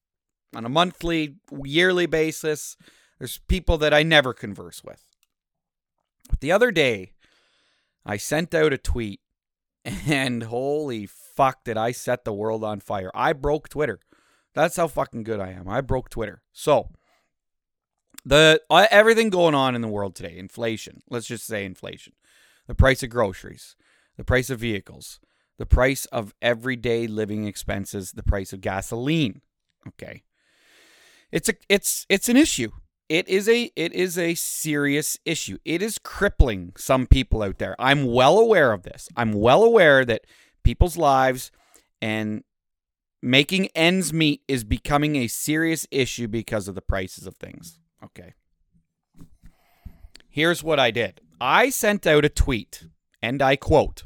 on 0.56 0.66
a 0.66 0.70
monthly, 0.70 1.38
yearly 1.64 2.06
basis. 2.06 2.78
There's 3.20 3.40
people 3.48 3.78
that 3.78 3.94
I 3.94 4.04
never 4.04 4.34
converse 4.34 4.84
with. 4.84 5.08
But 6.30 6.42
the 6.42 6.52
other 6.52 6.72
day, 6.72 7.14
I 8.06 8.18
sent 8.18 8.54
out 8.54 8.74
a 8.74 8.78
tweet, 8.78 9.22
and 9.86 10.44
holy 10.44 11.06
fuck, 11.06 11.64
did 11.64 11.78
I 11.78 11.92
set 11.92 12.26
the 12.26 12.34
world 12.34 12.64
on 12.64 12.80
fire! 12.80 13.12
I 13.14 13.34
broke 13.34 13.70
Twitter. 13.70 14.00
That's 14.54 14.78
how 14.78 14.88
fucking 14.88 15.24
good 15.24 15.40
I 15.40 15.50
am. 15.50 15.68
I 15.68 15.82
broke 15.82 16.10
Twitter. 16.10 16.42
So 16.54 16.90
the 18.26 18.62
uh, 18.70 18.88
everything 18.90 19.30
going 19.30 19.54
on 19.54 19.76
in 19.76 19.82
the 19.82 19.88
world 19.88 20.16
today, 20.16 20.38
inflation. 20.38 21.02
Let's 21.10 21.28
just 21.28 21.46
say 21.46 21.66
inflation. 21.66 22.14
The 22.68 22.76
price 22.76 23.04
of 23.04 23.10
groceries, 23.10 23.76
the 24.18 24.24
price 24.24 24.50
of 24.50 24.60
vehicles, 24.60 25.20
the 25.58 25.66
price 25.66 26.06
of 26.06 26.34
everyday 26.42 27.06
living 27.06 27.46
expenses, 27.46 28.14
the 28.14 28.24
price 28.24 28.54
of 28.54 28.62
gasoline. 28.62 29.42
Okay. 29.88 30.24
It's 31.32 31.50
a 31.50 31.54
it's 31.70 32.06
it's 32.10 32.30
an 32.30 32.38
issue. 32.38 32.72
It 33.08 33.28
is 33.28 33.48
a 33.48 33.72
it 33.76 33.94
is 33.94 34.18
a 34.18 34.34
serious 34.34 35.18
issue. 35.26 35.60
It 35.64 35.82
is 35.82 36.00
crippling 36.00 36.74
some 36.76 37.06
people 37.06 37.44
out 37.44 37.60
there. 37.60 37.76
I'm 37.78 38.06
well 38.06 38.40
aware 38.40 38.72
of 38.72 38.84
this. 38.84 39.08
I'm 39.16 39.32
well 39.32 39.64
aware 39.64 40.04
that 40.06 40.26
people's 40.64 40.98
lives 40.98 41.52
and 42.02 42.44
making 43.22 43.68
ends 43.76 44.12
meet 44.12 44.42
is 44.48 44.64
becoming 44.64 45.16
a 45.16 45.28
serious 45.28 45.88
issue 45.92 46.28
because 46.28 46.68
of 46.68 46.76
the 46.76 46.82
prices 46.82 47.28
of 47.28 47.36
things. 47.36 47.80
Okay. 48.04 48.34
Here's 50.30 50.64
what 50.64 50.80
I 50.80 50.92
did 50.92 51.22
I 51.40 51.70
sent 51.70 52.08
out 52.08 52.26
a 52.26 52.30
tweet, 52.30 52.88
and 53.22 53.42
I 53.42 53.56
quote 53.56 54.04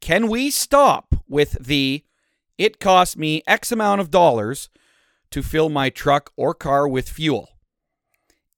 Can 0.00 0.28
we 0.28 0.50
stop 0.50 1.16
with 1.28 1.64
the 1.64 2.04
it 2.58 2.80
cost 2.80 3.16
me 3.16 3.42
X 3.46 3.72
amount 3.72 4.00
of 4.00 4.10
dollars 4.10 4.70
to 5.30 5.42
fill 5.42 5.68
my 5.68 5.90
truck 5.90 6.32
or 6.36 6.54
car 6.54 6.86
with 6.86 7.08
fuel? 7.08 7.55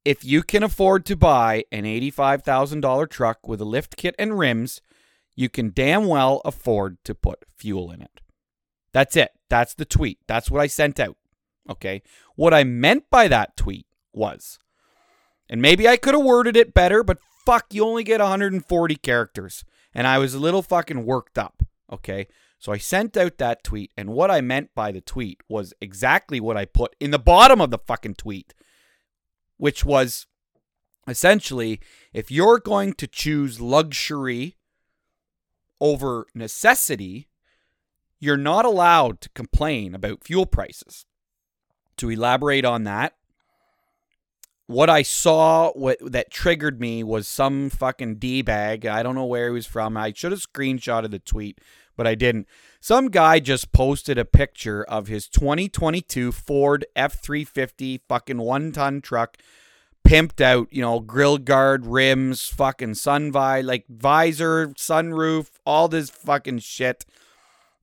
If 0.08 0.24
you 0.24 0.42
can 0.42 0.62
afford 0.62 1.04
to 1.04 1.16
buy 1.16 1.64
an 1.70 1.84
$85,000 1.84 3.10
truck 3.10 3.46
with 3.46 3.60
a 3.60 3.66
lift 3.66 3.94
kit 3.98 4.14
and 4.18 4.38
rims, 4.38 4.80
you 5.36 5.50
can 5.50 5.70
damn 5.70 6.06
well 6.06 6.40
afford 6.46 6.96
to 7.04 7.14
put 7.14 7.44
fuel 7.58 7.90
in 7.90 8.00
it. 8.00 8.22
That's 8.94 9.16
it. 9.16 9.32
That's 9.50 9.74
the 9.74 9.84
tweet. 9.84 10.20
That's 10.26 10.50
what 10.50 10.62
I 10.62 10.66
sent 10.66 10.98
out. 10.98 11.18
Okay. 11.68 12.00
What 12.36 12.54
I 12.54 12.64
meant 12.64 13.10
by 13.10 13.28
that 13.28 13.54
tweet 13.54 13.84
was, 14.14 14.58
and 15.46 15.60
maybe 15.60 15.86
I 15.86 15.98
could 15.98 16.14
have 16.14 16.24
worded 16.24 16.56
it 16.56 16.72
better, 16.72 17.04
but 17.04 17.18
fuck, 17.44 17.66
you 17.74 17.84
only 17.84 18.02
get 18.02 18.20
140 18.20 18.96
characters. 18.96 19.62
And 19.92 20.06
I 20.06 20.16
was 20.16 20.32
a 20.32 20.40
little 20.40 20.62
fucking 20.62 21.04
worked 21.04 21.36
up. 21.36 21.62
Okay. 21.92 22.28
So 22.58 22.72
I 22.72 22.78
sent 22.78 23.14
out 23.18 23.36
that 23.36 23.62
tweet, 23.62 23.90
and 23.94 24.08
what 24.08 24.30
I 24.30 24.40
meant 24.40 24.70
by 24.74 24.90
the 24.90 25.02
tweet 25.02 25.42
was 25.50 25.74
exactly 25.82 26.40
what 26.40 26.56
I 26.56 26.64
put 26.64 26.96
in 26.98 27.10
the 27.10 27.18
bottom 27.18 27.60
of 27.60 27.70
the 27.70 27.78
fucking 27.86 28.14
tweet, 28.14 28.54
which 29.58 29.84
was 29.84 30.26
essentially 31.06 31.80
if 32.12 32.30
you're 32.30 32.58
going 32.58 32.94
to 32.94 33.06
choose 33.06 33.60
luxury 33.60 34.56
over 35.80 36.26
necessity, 36.34 37.28
you're 38.18 38.36
not 38.36 38.64
allowed 38.64 39.20
to 39.20 39.28
complain 39.30 39.94
about 39.94 40.24
fuel 40.24 40.46
prices. 40.46 41.04
To 41.98 42.10
elaborate 42.10 42.64
on 42.64 42.84
that, 42.84 43.14
what 44.68 44.90
I 44.90 45.02
saw 45.02 45.72
what 45.72 45.98
that 46.00 46.30
triggered 46.30 46.80
me 46.80 47.02
was 47.02 47.26
some 47.26 47.70
fucking 47.70 48.16
D 48.16 48.42
bag. 48.42 48.86
I 48.86 49.02
don't 49.02 49.14
know 49.14 49.24
where 49.24 49.46
he 49.46 49.52
was 49.52 49.66
from. 49.66 49.96
I 49.96 50.12
should 50.14 50.30
have 50.30 50.42
screenshotted 50.42 51.10
the 51.10 51.18
tweet, 51.18 51.58
but 51.96 52.06
I 52.06 52.14
didn't. 52.14 52.46
Some 52.80 53.08
guy 53.08 53.40
just 53.40 53.72
posted 53.72 54.18
a 54.18 54.24
picture 54.24 54.84
of 54.84 55.08
his 55.08 55.28
2022 55.28 56.30
Ford 56.30 56.86
F350 56.96 58.00
fucking 58.08 58.38
one 58.38 58.70
ton 58.70 59.00
truck, 59.00 59.36
pimped 60.06 60.40
out, 60.40 60.68
you 60.70 60.82
know, 60.82 61.00
grill 61.00 61.38
guard, 61.38 61.86
rims, 61.86 62.46
fucking 62.46 62.94
sun 62.94 63.32
vi 63.32 63.60
like 63.60 63.84
visor, 63.88 64.68
sunroof, 64.68 65.50
all 65.66 65.88
this 65.88 66.08
fucking 66.08 66.60
shit. 66.60 67.04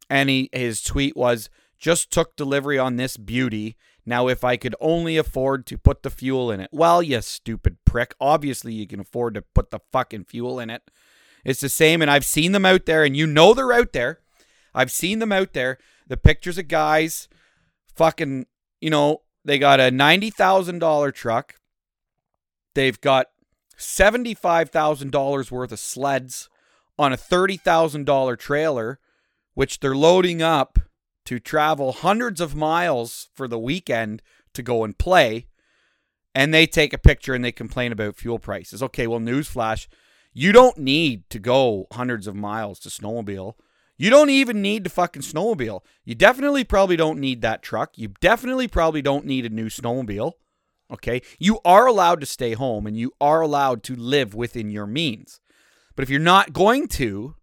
And 0.10 0.30
he 0.30 0.50
his 0.54 0.82
tweet 0.82 1.18
was 1.18 1.50
just 1.78 2.10
took 2.10 2.36
delivery 2.38 2.80
on 2.80 2.96
this 2.96 3.18
beauty. 3.18 3.76
Now, 4.06 4.28
if 4.28 4.44
I 4.44 4.56
could 4.56 4.76
only 4.80 5.18
afford 5.18 5.66
to 5.66 5.78
put 5.78 6.04
the 6.04 6.10
fuel 6.12 6.52
in 6.52 6.60
it. 6.60 6.70
Well, 6.72 7.02
you 7.02 7.22
stupid 7.22 7.78
prick. 7.86 8.14
Obviously, 8.22 8.72
you 8.72 8.88
can 8.88 9.00
afford 9.00 9.34
to 9.34 9.42
put 9.42 9.72
the 9.72 9.80
fucking 9.92 10.26
fuel 10.26 10.60
in 10.60 10.70
it. 10.70 10.84
It's 11.44 11.60
the 11.60 11.70
same, 11.70 12.02
and 12.02 12.10
I've 12.10 12.26
seen 12.26 12.52
them 12.52 12.66
out 12.66 12.86
there, 12.86 13.04
and 13.04 13.18
you 13.18 13.28
know 13.28 13.54
they're 13.54 13.74
out 13.74 13.94
there. 13.94 14.20
I've 14.76 14.92
seen 14.92 15.20
them 15.20 15.32
out 15.32 15.54
there. 15.54 15.80
The 16.08 16.18
pictures 16.18 16.60
of 16.60 16.68
guys 16.68 17.28
fucking, 17.96 18.46
you 18.82 18.90
know, 18.90 19.22
they 19.44 19.58
got 19.58 19.80
a 19.80 19.84
$90,000 19.84 21.14
truck. 21.14 21.56
They've 22.76 23.00
got 23.00 23.28
$75,000 23.80 25.52
worth 25.52 25.72
of 25.72 25.80
sleds 25.80 26.50
on 27.00 27.14
a 27.14 27.18
$30,000 27.18 28.38
trailer, 28.38 29.00
which 29.54 29.80
they're 29.80 29.96
loading 29.96 30.42
up 30.42 30.80
to 31.26 31.40
travel 31.40 31.92
hundreds 31.92 32.42
of 32.42 32.56
miles 32.56 33.30
for 33.34 33.48
the 33.48 33.60
weekend 33.60 34.22
to 34.54 34.62
go 34.62 34.84
and 34.84 34.98
play. 34.98 35.48
And 36.34 36.54
they 36.54 36.68
take 36.68 36.94
a 36.94 36.98
picture 36.98 37.34
and 37.34 37.44
they 37.44 37.52
complain 37.52 37.92
about 37.92 38.18
fuel 38.18 38.40
prices. 38.40 38.84
Okay, 38.84 39.08
well, 39.08 39.22
newsflash, 39.22 39.88
you 40.34 40.52
don't 40.52 40.78
need 40.78 41.30
to 41.30 41.40
go 41.40 41.88
hundreds 41.94 42.28
of 42.28 42.36
miles 42.36 42.80
to 42.80 42.90
snowmobile. 42.90 43.54
You 43.98 44.10
don't 44.10 44.30
even 44.30 44.62
need 44.62 44.84
to 44.84 44.90
fucking 44.90 45.22
snowmobile. 45.22 45.82
You 46.04 46.16
definitely 46.16 46.64
probably 46.64 46.98
don't 46.98 47.20
need 47.20 47.42
that 47.42 47.64
truck. 47.64 47.98
You 47.98 48.10
definitely 48.20 48.68
probably 48.68 49.02
don't 49.02 49.26
need 49.26 49.46
a 49.46 49.50
new 49.50 49.68
snowmobile. 49.68 50.34
Okay? 50.92 51.22
You 51.40 51.60
are 51.64 51.88
allowed 51.88 52.20
to 52.20 52.26
stay 52.26 52.54
home 52.54 52.86
and 52.86 52.98
you 52.98 53.14
are 53.22 53.42
allowed 53.42 53.84
to 53.84 53.96
live 53.96 54.36
within 54.36 54.70
your 54.70 54.86
means. 54.86 55.40
But 55.96 56.04
if 56.04 56.10
you're 56.10 56.20
not 56.20 56.52
going 56.52 56.88
to, 56.90 57.36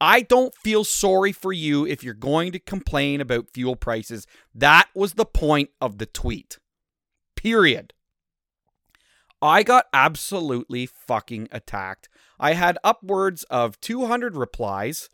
I 0.00 0.20
don't 0.20 0.54
feel 0.54 0.84
sorry 0.84 1.32
for 1.32 1.52
you 1.52 1.86
if 1.86 2.04
you're 2.04 2.14
going 2.14 2.52
to 2.52 2.58
complain 2.58 3.20
about 3.22 3.50
fuel 3.52 3.76
prices. 3.76 4.26
That 4.54 4.88
was 4.94 5.14
the 5.14 5.24
point 5.24 5.70
of 5.80 5.96
the 5.96 6.06
tweet. 6.06 6.58
Period. 7.34 7.94
I 9.40 9.62
got 9.62 9.86
absolutely 9.92 10.86
fucking 10.86 11.48
attacked. 11.50 12.08
I 12.38 12.54
had 12.54 12.78
upwards 12.84 13.44
of 13.44 13.80
200 13.80 14.36
replies 14.36 15.08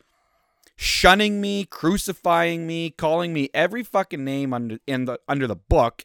shunning 0.76 1.40
me, 1.40 1.64
crucifying 1.64 2.66
me, 2.66 2.90
calling 2.90 3.32
me 3.32 3.48
every 3.54 3.82
fucking 3.82 4.24
name 4.24 4.52
under 4.52 4.78
in 4.86 5.04
the 5.04 5.18
under 5.28 5.46
the 5.46 5.56
book 5.56 6.04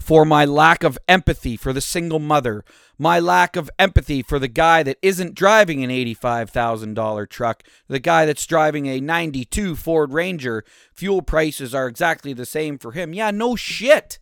for 0.00 0.24
my 0.24 0.44
lack 0.44 0.82
of 0.82 0.98
empathy 1.06 1.56
for 1.56 1.72
the 1.72 1.80
single 1.80 2.18
mother, 2.18 2.64
my 2.98 3.20
lack 3.20 3.54
of 3.54 3.70
empathy 3.78 4.22
for 4.22 4.38
the 4.38 4.48
guy 4.48 4.82
that 4.82 4.98
isn't 5.02 5.34
driving 5.34 5.84
an 5.84 5.90
$85,000 5.90 7.28
truck, 7.28 7.62
the 7.86 8.00
guy 8.00 8.24
that's 8.24 8.46
driving 8.46 8.86
a 8.86 9.00
92 9.00 9.76
Ford 9.76 10.12
Ranger. 10.12 10.64
Fuel 10.94 11.22
prices 11.22 11.74
are 11.74 11.86
exactly 11.86 12.32
the 12.32 12.46
same 12.46 12.78
for 12.78 12.92
him. 12.92 13.12
Yeah, 13.12 13.30
no 13.30 13.56
shit. 13.56 14.18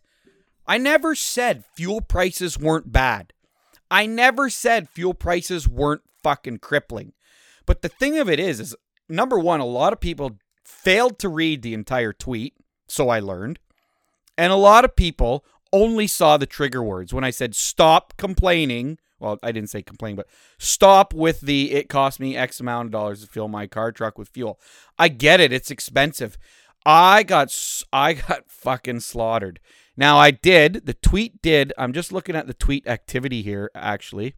I 0.67 0.77
never 0.77 1.15
said 1.15 1.63
fuel 1.73 2.01
prices 2.01 2.59
weren't 2.59 2.91
bad. 2.91 3.33
I 3.91 4.05
never 4.05 4.49
said 4.49 4.89
fuel 4.89 5.13
prices 5.13 5.67
weren't 5.67 6.01
fucking 6.23 6.59
crippling. 6.59 7.13
But 7.65 7.81
the 7.81 7.89
thing 7.89 8.17
of 8.17 8.29
it 8.29 8.39
is 8.39 8.59
is 8.59 8.75
number 9.07 9.37
1, 9.39 9.59
a 9.59 9.65
lot 9.65 9.93
of 9.93 9.99
people 9.99 10.37
failed 10.63 11.19
to 11.19 11.29
read 11.29 11.61
the 11.61 11.73
entire 11.73 12.13
tweet, 12.13 12.53
so 12.87 13.09
I 13.09 13.19
learned. 13.19 13.59
And 14.37 14.53
a 14.53 14.57
lot 14.57 14.85
of 14.85 14.95
people 14.95 15.43
only 15.73 16.07
saw 16.07 16.37
the 16.37 16.45
trigger 16.45 16.81
words 16.81 17.13
when 17.13 17.23
I 17.23 17.29
said 17.29 17.55
stop 17.55 18.13
complaining. 18.17 18.97
Well, 19.19 19.37
I 19.43 19.51
didn't 19.51 19.69
say 19.69 19.81
complain, 19.81 20.15
but 20.15 20.27
stop 20.57 21.13
with 21.13 21.41
the 21.41 21.73
it 21.73 21.89
cost 21.89 22.19
me 22.19 22.37
X 22.37 22.59
amount 22.59 22.87
of 22.87 22.91
dollars 22.91 23.21
to 23.21 23.27
fill 23.27 23.49
my 23.49 23.67
car 23.67 23.91
truck 23.91 24.17
with 24.17 24.29
fuel. 24.29 24.59
I 24.97 25.09
get 25.09 25.39
it, 25.39 25.51
it's 25.51 25.71
expensive. 25.71 26.37
I 26.85 27.23
got 27.23 27.55
I 27.91 28.13
got 28.27 28.49
fucking 28.49 29.01
slaughtered. 29.01 29.59
Now 29.99 30.17
I 30.17 30.31
did, 30.31 30.85
the 30.85 30.93
tweet 30.93 31.41
did, 31.41 31.73
I'm 31.77 31.91
just 31.91 32.13
looking 32.13 32.33
at 32.33 32.47
the 32.47 32.53
tweet 32.53 32.87
activity 32.87 33.41
here 33.41 33.69
actually. 33.75 34.35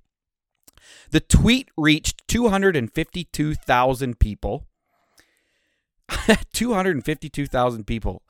The 1.11 1.19
tweet 1.19 1.69
reached 1.77 2.27
252,000 2.27 4.19
people. 4.19 4.65
252,000 6.53 7.85
people. 7.85 8.23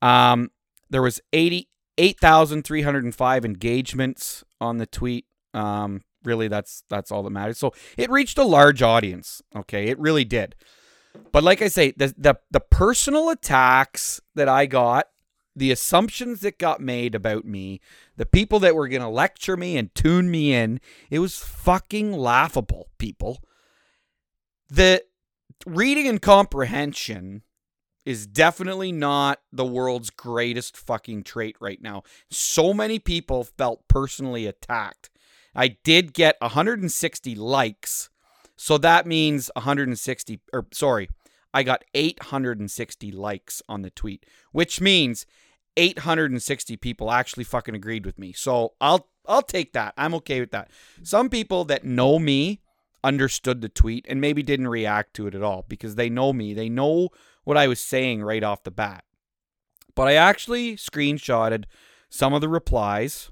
Um 0.00 0.50
there 0.88 1.02
was 1.02 1.20
80 1.34 1.68
8,305 1.98 3.44
engagements 3.44 4.42
on 4.62 4.78
the 4.78 4.86
tweet. 4.86 5.26
Um 5.52 6.00
really 6.24 6.48
that's 6.48 6.84
that's 6.88 7.12
all 7.12 7.22
that 7.24 7.30
matters. 7.32 7.58
So 7.58 7.74
it 7.98 8.08
reached 8.10 8.38
a 8.38 8.44
large 8.44 8.80
audience. 8.80 9.42
Okay, 9.54 9.88
it 9.88 9.98
really 9.98 10.24
did. 10.24 10.54
But 11.32 11.44
like 11.44 11.60
I 11.60 11.68
say, 11.68 11.90
the 11.94 12.14
the, 12.16 12.36
the 12.50 12.60
personal 12.60 13.28
attacks 13.28 14.22
that 14.34 14.48
I 14.48 14.64
got 14.64 15.04
the 15.54 15.70
assumptions 15.70 16.40
that 16.40 16.58
got 16.58 16.80
made 16.80 17.14
about 17.14 17.44
me, 17.44 17.80
the 18.16 18.26
people 18.26 18.58
that 18.60 18.74
were 18.74 18.88
going 18.88 19.02
to 19.02 19.08
lecture 19.08 19.56
me 19.56 19.76
and 19.76 19.94
tune 19.94 20.30
me 20.30 20.54
in, 20.54 20.80
it 21.10 21.18
was 21.18 21.38
fucking 21.38 22.12
laughable, 22.12 22.88
people. 22.98 23.42
The 24.68 25.02
reading 25.66 26.06
and 26.06 26.22
comprehension 26.22 27.42
is 28.06 28.26
definitely 28.26 28.92
not 28.92 29.40
the 29.52 29.64
world's 29.64 30.10
greatest 30.10 30.76
fucking 30.76 31.22
trait 31.22 31.56
right 31.60 31.80
now. 31.82 32.02
So 32.30 32.72
many 32.72 32.98
people 32.98 33.44
felt 33.44 33.86
personally 33.88 34.46
attacked. 34.46 35.10
I 35.54 35.76
did 35.84 36.14
get 36.14 36.36
160 36.40 37.34
likes. 37.34 38.08
So 38.56 38.78
that 38.78 39.06
means 39.06 39.50
160 39.54 40.40
or 40.52 40.66
sorry, 40.72 41.08
I 41.52 41.62
got 41.62 41.84
860 41.94 43.12
likes 43.12 43.62
on 43.68 43.82
the 43.82 43.90
tweet, 43.90 44.26
which 44.52 44.80
means 44.80 45.26
860 45.76 46.76
people 46.76 47.10
actually 47.10 47.44
fucking 47.44 47.74
agreed 47.74 48.06
with 48.06 48.18
me. 48.18 48.32
So 48.32 48.74
I'll 48.80 49.08
I'll 49.26 49.42
take 49.42 49.72
that. 49.74 49.94
I'm 49.96 50.14
okay 50.14 50.40
with 50.40 50.50
that. 50.50 50.70
Some 51.02 51.28
people 51.28 51.64
that 51.66 51.84
know 51.84 52.18
me 52.18 52.60
understood 53.04 53.60
the 53.60 53.68
tweet 53.68 54.06
and 54.08 54.20
maybe 54.20 54.42
didn't 54.42 54.68
react 54.68 55.14
to 55.14 55.26
it 55.26 55.34
at 55.34 55.42
all 55.42 55.64
because 55.68 55.94
they 55.94 56.10
know 56.10 56.32
me. 56.32 56.54
They 56.54 56.68
know 56.68 57.10
what 57.44 57.56
I 57.56 57.68
was 57.68 57.80
saying 57.80 58.22
right 58.22 58.42
off 58.42 58.64
the 58.64 58.70
bat. 58.70 59.04
But 59.94 60.08
I 60.08 60.14
actually 60.14 60.76
screenshotted 60.76 61.64
some 62.08 62.32
of 62.32 62.40
the 62.40 62.48
replies 62.48 63.30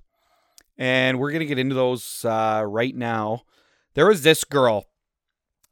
and 0.77 1.19
we're 1.19 1.31
going 1.31 1.41
to 1.41 1.47
get 1.47 1.59
into 1.59 1.75
those 1.75 2.25
uh, 2.25 2.63
right 2.67 2.95
now. 2.95 3.43
There 3.95 4.07
was 4.07 4.23
this 4.23 4.45
girl. 4.45 4.88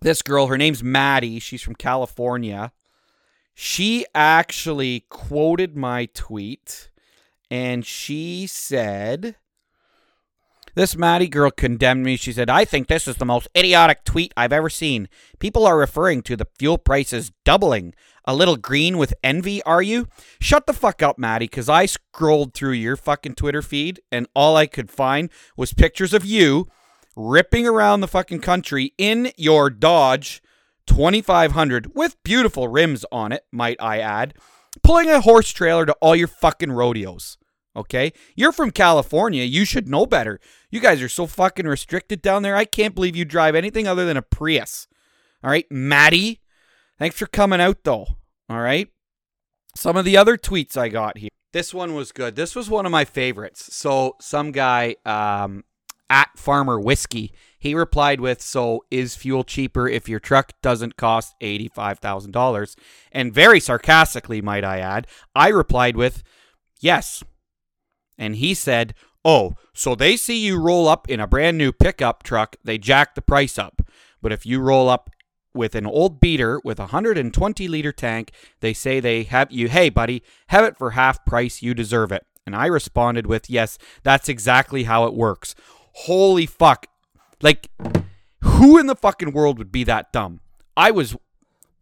This 0.00 0.22
girl, 0.22 0.46
her 0.48 0.58
name's 0.58 0.82
Maddie. 0.82 1.38
She's 1.38 1.62
from 1.62 1.74
California. 1.74 2.72
She 3.54 4.04
actually 4.14 5.06
quoted 5.08 5.76
my 5.76 6.06
tweet 6.12 6.90
and 7.50 7.86
she 7.86 8.46
said, 8.46 9.36
This 10.74 10.96
Maddie 10.96 11.28
girl 11.28 11.50
condemned 11.50 12.04
me. 12.04 12.16
She 12.16 12.32
said, 12.32 12.50
I 12.50 12.66
think 12.66 12.86
this 12.86 13.08
is 13.08 13.16
the 13.16 13.24
most 13.24 13.48
idiotic 13.56 14.04
tweet 14.04 14.34
I've 14.36 14.52
ever 14.52 14.68
seen. 14.68 15.08
People 15.38 15.66
are 15.66 15.78
referring 15.78 16.22
to 16.22 16.36
the 16.36 16.48
fuel 16.58 16.76
prices 16.76 17.32
doubling. 17.44 17.94
A 18.26 18.34
little 18.34 18.56
green 18.56 18.98
with 18.98 19.14
envy, 19.22 19.62
are 19.62 19.82
you? 19.82 20.08
Shut 20.40 20.66
the 20.66 20.72
fuck 20.72 21.02
up, 21.02 21.16
Maddie, 21.16 21.46
because 21.46 21.68
I 21.68 21.86
scrolled 21.86 22.52
through 22.52 22.72
your 22.72 22.96
fucking 22.96 23.36
Twitter 23.36 23.62
feed 23.62 24.00
and 24.12 24.26
all 24.34 24.56
I 24.56 24.66
could 24.66 24.90
find 24.90 25.30
was 25.56 25.72
pictures 25.72 26.12
of 26.12 26.24
you 26.24 26.68
ripping 27.16 27.66
around 27.66 28.00
the 28.00 28.08
fucking 28.08 28.40
country 28.40 28.92
in 28.98 29.32
your 29.36 29.70
Dodge 29.70 30.42
2500 30.86 31.94
with 31.94 32.22
beautiful 32.22 32.68
rims 32.68 33.04
on 33.10 33.32
it, 33.32 33.44
might 33.50 33.76
I 33.80 33.98
add, 33.98 34.34
pulling 34.82 35.08
a 35.08 35.22
horse 35.22 35.50
trailer 35.50 35.86
to 35.86 35.94
all 35.94 36.14
your 36.14 36.28
fucking 36.28 36.72
rodeos. 36.72 37.38
Okay? 37.74 38.12
You're 38.36 38.52
from 38.52 38.70
California. 38.70 39.44
You 39.44 39.64
should 39.64 39.88
know 39.88 40.06
better. 40.06 40.40
You 40.70 40.80
guys 40.80 41.02
are 41.02 41.08
so 41.08 41.26
fucking 41.26 41.66
restricted 41.66 42.22
down 42.22 42.42
there. 42.42 42.56
I 42.56 42.64
can't 42.64 42.94
believe 42.94 43.16
you 43.16 43.24
drive 43.24 43.54
anything 43.54 43.86
other 43.86 44.06
than 44.06 44.16
a 44.16 44.22
Prius. 44.22 44.86
All 45.42 45.50
right, 45.50 45.66
Maddie. 45.70 46.40
Thanks 46.98 47.18
for 47.18 47.26
coming 47.26 47.60
out, 47.60 47.84
though. 47.84 48.06
All 48.48 48.60
right. 48.60 48.88
Some 49.74 49.96
of 49.96 50.06
the 50.06 50.16
other 50.16 50.38
tweets 50.38 50.76
I 50.76 50.88
got 50.88 51.18
here. 51.18 51.28
This 51.52 51.74
one 51.74 51.94
was 51.94 52.12
good. 52.12 52.36
This 52.36 52.56
was 52.56 52.70
one 52.70 52.86
of 52.86 52.92
my 52.92 53.04
favorites. 53.04 53.74
So, 53.74 54.16
some 54.20 54.52
guy 54.52 54.96
um, 55.04 55.64
at 56.10 56.30
Farmer 56.36 56.78
Whiskey 56.78 57.32
he 57.66 57.74
replied 57.74 58.20
with, 58.20 58.40
So 58.40 58.84
is 58.92 59.16
fuel 59.16 59.42
cheaper 59.42 59.88
if 59.88 60.08
your 60.08 60.20
truck 60.20 60.52
doesn't 60.62 60.96
cost 60.96 61.34
$85,000? 61.42 62.76
And 63.10 63.34
very 63.34 63.58
sarcastically, 63.58 64.40
might 64.40 64.62
I 64.62 64.78
add, 64.78 65.08
I 65.34 65.48
replied 65.48 65.96
with, 65.96 66.22
Yes. 66.80 67.24
And 68.16 68.36
he 68.36 68.54
said, 68.54 68.94
Oh, 69.24 69.54
so 69.74 69.96
they 69.96 70.16
see 70.16 70.38
you 70.38 70.60
roll 70.60 70.86
up 70.86 71.10
in 71.10 71.18
a 71.18 71.26
brand 71.26 71.58
new 71.58 71.72
pickup 71.72 72.22
truck, 72.22 72.54
they 72.62 72.78
jack 72.78 73.16
the 73.16 73.22
price 73.22 73.58
up. 73.58 73.82
But 74.22 74.30
if 74.32 74.46
you 74.46 74.60
roll 74.60 74.88
up 74.88 75.10
with 75.52 75.74
an 75.74 75.86
old 75.86 76.20
beater 76.20 76.60
with 76.62 76.78
a 76.78 76.82
120 76.82 77.66
liter 77.66 77.92
tank, 77.92 78.30
they 78.60 78.74
say 78.74 79.00
they 79.00 79.24
have 79.24 79.50
you, 79.50 79.68
hey, 79.68 79.88
buddy, 79.88 80.22
have 80.48 80.64
it 80.64 80.76
for 80.76 80.90
half 80.90 81.24
price. 81.24 81.62
You 81.62 81.74
deserve 81.74 82.12
it. 82.12 82.24
And 82.46 82.54
I 82.54 82.66
responded 82.66 83.26
with, 83.26 83.50
yes, 83.50 83.76
that's 84.04 84.28
exactly 84.28 84.84
how 84.84 85.04
it 85.06 85.14
works. 85.14 85.56
Holy 86.00 86.44
fuck. 86.44 86.88
Like, 87.40 87.70
who 88.42 88.78
in 88.78 88.86
the 88.86 88.94
fucking 88.94 89.32
world 89.32 89.58
would 89.58 89.72
be 89.72 89.82
that 89.84 90.12
dumb? 90.12 90.40
I 90.76 90.90
was 90.90 91.16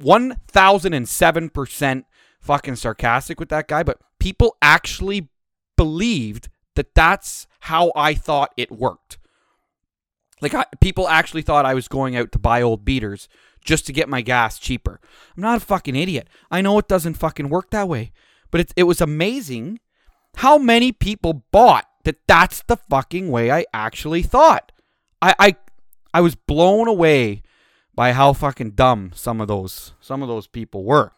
1007% 0.01 2.05
fucking 2.41 2.77
sarcastic 2.77 3.41
with 3.41 3.49
that 3.49 3.67
guy, 3.67 3.83
but 3.83 3.99
people 4.21 4.57
actually 4.63 5.31
believed 5.77 6.49
that 6.77 6.95
that's 6.95 7.49
how 7.61 7.91
I 7.97 8.15
thought 8.15 8.53
it 8.57 8.71
worked. 8.71 9.19
Like, 10.41 10.55
I, 10.55 10.67
people 10.81 11.09
actually 11.09 11.43
thought 11.43 11.67
I 11.67 11.75
was 11.75 11.89
going 11.89 12.15
out 12.15 12.31
to 12.33 12.39
buy 12.39 12.63
old 12.63 12.85
beaters 12.85 13.29
just 13.65 13.85
to 13.87 13.93
get 13.93 14.09
my 14.09 14.21
gas 14.21 14.61
cheaper. 14.61 15.01
I'm 15.37 15.43
not 15.43 15.61
a 15.61 15.65
fucking 15.65 15.97
idiot. 15.97 16.29
I 16.53 16.61
know 16.61 16.79
it 16.79 16.87
doesn't 16.87 17.15
fucking 17.15 17.49
work 17.49 17.71
that 17.71 17.89
way. 17.89 18.13
But 18.53 18.61
it, 18.61 18.73
it 18.77 18.85
was 18.85 19.01
amazing 19.01 19.81
how 20.37 20.59
many 20.59 20.93
people 20.93 21.45
bought 21.51 21.87
that 22.05 22.27
that's 22.27 22.63
the 22.63 22.77
fucking 22.77 23.31
way 23.31 23.51
I 23.51 23.65
actually 23.73 24.23
thought. 24.23 24.73
I, 25.21 25.35
I 25.39 25.57
I 26.13 26.21
was 26.21 26.35
blown 26.35 26.89
away 26.89 27.43
by 27.95 28.13
how 28.13 28.33
fucking 28.33 28.73
dumb 28.73 29.13
some 29.15 29.41
of 29.41 29.49
those 29.49 29.93
some 30.01 30.23
of 30.23 30.29
those 30.29 30.47
people 30.47 30.85
were. 30.85 31.13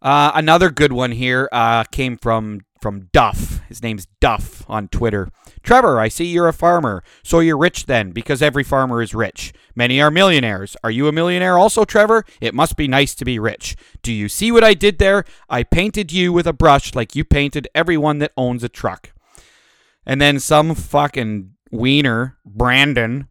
Uh, 0.00 0.30
another 0.34 0.70
good 0.70 0.92
one 0.92 1.12
here 1.12 1.48
uh, 1.50 1.84
came 1.84 2.16
from 2.16 2.60
from 2.80 3.08
Duff. 3.12 3.60
His 3.68 3.82
name's 3.82 4.06
Duff 4.20 4.64
on 4.68 4.88
Twitter. 4.88 5.28
Trevor, 5.62 5.98
I 5.98 6.08
see 6.08 6.26
you're 6.26 6.48
a 6.48 6.52
farmer. 6.52 7.02
So 7.22 7.40
you're 7.40 7.58
rich 7.58 7.86
then, 7.86 8.12
because 8.12 8.40
every 8.40 8.62
farmer 8.62 9.02
is 9.02 9.14
rich. 9.14 9.52
Many 9.74 10.00
are 10.00 10.10
millionaires. 10.10 10.76
Are 10.84 10.90
you 10.90 11.08
a 11.08 11.12
millionaire 11.12 11.58
also, 11.58 11.84
Trevor? 11.84 12.24
It 12.40 12.54
must 12.54 12.76
be 12.76 12.88
nice 12.88 13.14
to 13.16 13.24
be 13.24 13.38
rich. 13.38 13.76
Do 14.02 14.12
you 14.12 14.28
see 14.28 14.52
what 14.52 14.64
I 14.64 14.74
did 14.74 14.98
there? 14.98 15.24
I 15.48 15.64
painted 15.64 16.12
you 16.12 16.32
with 16.32 16.46
a 16.46 16.52
brush 16.52 16.94
like 16.94 17.16
you 17.16 17.24
painted 17.24 17.68
everyone 17.74 18.18
that 18.20 18.32
owns 18.36 18.62
a 18.62 18.68
truck. 18.68 19.12
And 20.08 20.22
then 20.22 20.40
some 20.40 20.74
fucking 20.74 21.52
wiener, 21.70 22.38
Brandon, 22.46 23.28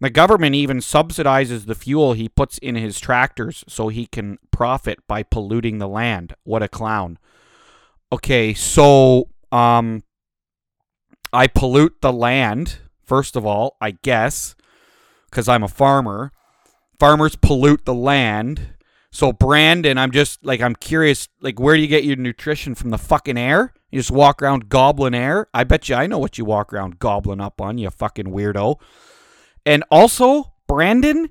the 0.00 0.10
government 0.10 0.54
even 0.54 0.78
subsidizes 0.78 1.64
the 1.64 1.74
fuel 1.74 2.12
he 2.12 2.28
puts 2.28 2.58
in 2.58 2.74
his 2.74 3.00
tractors 3.00 3.64
so 3.66 3.88
he 3.88 4.06
can 4.06 4.38
profit 4.50 4.98
by 5.08 5.22
polluting 5.22 5.78
the 5.78 5.88
land. 5.88 6.34
What 6.44 6.62
a 6.62 6.68
clown. 6.68 7.18
Okay, 8.12 8.52
so 8.52 9.30
um 9.50 10.02
I 11.32 11.46
pollute 11.46 12.02
the 12.02 12.12
land 12.12 12.78
first 13.02 13.34
of 13.34 13.46
all, 13.46 13.76
I 13.80 13.92
guess, 13.92 14.54
cuz 15.30 15.48
I'm 15.48 15.62
a 15.62 15.68
farmer. 15.68 16.32
Farmers 16.98 17.34
pollute 17.34 17.86
the 17.86 17.94
land. 17.94 18.74
So 19.10 19.32
Brandon, 19.32 19.96
I'm 19.96 20.10
just 20.10 20.44
like 20.44 20.60
I'm 20.60 20.74
curious 20.74 21.28
like 21.40 21.58
where 21.58 21.76
do 21.76 21.80
you 21.80 21.88
get 21.88 22.04
your 22.04 22.16
nutrition 22.16 22.74
from 22.74 22.90
the 22.90 22.98
fucking 22.98 23.38
air? 23.38 23.72
You 23.90 23.98
just 23.98 24.10
walk 24.10 24.42
around 24.42 24.68
goblin 24.68 25.14
air? 25.14 25.48
I 25.52 25.64
bet 25.64 25.88
you 25.88 25.96
I 25.96 26.06
know 26.06 26.18
what 26.18 26.38
you 26.38 26.44
walk 26.44 26.72
around 26.72 26.98
goblin 26.98 27.40
up 27.40 27.60
on, 27.60 27.78
you 27.78 27.90
fucking 27.90 28.26
weirdo. 28.26 28.80
And 29.66 29.84
also, 29.90 30.52
Brandon, 30.66 31.30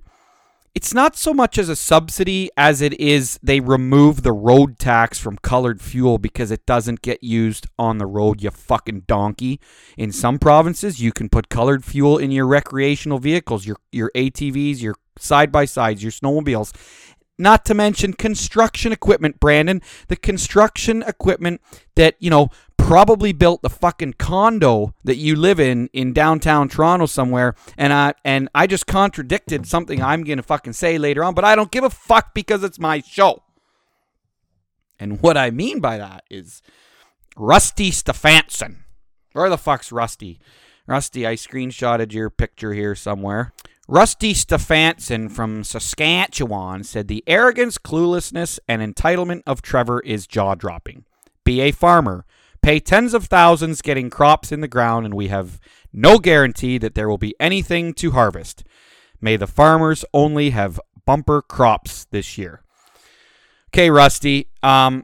it's 0.75 0.93
not 0.93 1.15
so 1.15 1.33
much 1.33 1.57
as 1.57 1.67
a 1.67 1.75
subsidy 1.75 2.49
as 2.55 2.81
it 2.81 2.99
is 2.99 3.39
they 3.41 3.59
remove 3.59 4.21
the 4.21 4.31
road 4.31 4.77
tax 4.77 5.17
from 5.17 5.37
colored 5.37 5.81
fuel 5.81 6.17
because 6.17 6.51
it 6.51 6.65
doesn't 6.65 7.01
get 7.01 7.23
used 7.23 7.67
on 7.77 7.97
the 7.97 8.05
road, 8.05 8.41
you 8.41 8.51
fucking 8.51 9.01
donkey. 9.07 9.59
In 9.97 10.11
some 10.11 10.37
provinces, 10.37 11.01
you 11.01 11.11
can 11.11 11.27
put 11.27 11.49
colored 11.49 11.83
fuel 11.83 12.17
in 12.17 12.31
your 12.31 12.45
recreational 12.45 13.19
vehicles, 13.19 13.65
your 13.65 13.77
your 13.91 14.11
ATVs, 14.15 14.81
your 14.81 14.95
side 15.17 15.51
by 15.51 15.65
sides, 15.65 16.03
your 16.03 16.11
snowmobiles. 16.11 16.73
Not 17.39 17.63
to 17.65 17.73
mention 17.73 18.13
construction 18.13 18.91
equipment, 18.91 19.39
Brandon. 19.39 19.81
The 20.09 20.17
construction 20.17 21.01
equipment 21.03 21.61
that, 21.95 22.15
you 22.19 22.29
know, 22.29 22.49
probably 22.77 23.31
built 23.31 23.61
the 23.61 23.69
fucking 23.69 24.13
condo 24.13 24.93
that 25.03 25.15
you 25.15 25.35
live 25.35 25.59
in 25.59 25.89
in 25.93 26.11
downtown 26.11 26.67
Toronto 26.67 27.05
somewhere 27.05 27.53
and 27.77 27.93
I 27.93 28.13
and 28.23 28.49
I 28.55 28.67
just 28.67 28.87
contradicted 28.87 29.67
something 29.67 30.01
I'm 30.01 30.23
going 30.23 30.37
to 30.37 30.43
fucking 30.43 30.73
say 30.73 30.97
later 30.97 31.23
on, 31.23 31.33
but 31.33 31.45
I 31.45 31.55
don't 31.55 31.71
give 31.71 31.83
a 31.83 31.89
fuck 31.89 32.33
because 32.33 32.63
it's 32.63 32.79
my 32.79 33.01
show. 33.01 33.43
And 34.99 35.21
what 35.21 35.37
I 35.37 35.49
mean 35.49 35.79
by 35.79 35.97
that 35.97 36.23
is 36.29 36.61
Rusty 37.37 37.91
Stefanson. 37.91 38.83
Where 39.33 39.49
the 39.49 39.57
fuck's 39.57 39.91
Rusty? 39.91 40.39
Rusty, 40.87 41.25
I 41.25 41.35
screenshotted 41.35 42.11
your 42.11 42.29
picture 42.29 42.73
here 42.73 42.95
somewhere. 42.95 43.53
Rusty 43.91 44.35
Stefanson 44.35 45.29
from 45.29 45.63
Saskatchewan 45.63 46.83
said 46.83 47.07
the 47.07 47.23
arrogance, 47.25 47.79
cluelessness, 47.79 48.59
and 48.67 48.83
entitlement 48.83 49.41
of 49.47 49.63
Trevor 49.63 49.99
is 50.01 50.27
jaw 50.27 50.53
dropping. 50.53 51.05
Be 51.43 51.61
a 51.61 51.71
farmer 51.71 52.23
pay 52.61 52.79
tens 52.79 53.15
of 53.15 53.25
thousands 53.25 53.81
getting 53.81 54.11
crops 54.11 54.51
in 54.51 54.61
the 54.61 54.67
ground, 54.67 55.07
and 55.07 55.15
we 55.15 55.29
have 55.29 55.59
no 55.91 56.19
guarantee 56.19 56.77
that 56.77 56.93
there 56.93 57.09
will 57.09 57.17
be 57.17 57.33
anything 57.39 57.95
to 57.95 58.11
harvest. 58.11 58.63
May 59.19 59.37
the 59.37 59.47
farmers 59.47 60.05
only 60.13 60.51
have 60.51 60.79
bumper 61.07 61.41
crops 61.41 62.05
this 62.11 62.37
year. 62.37 62.61
Okay, 63.73 63.89
Rusty. 63.89 64.51
Um, 64.61 65.03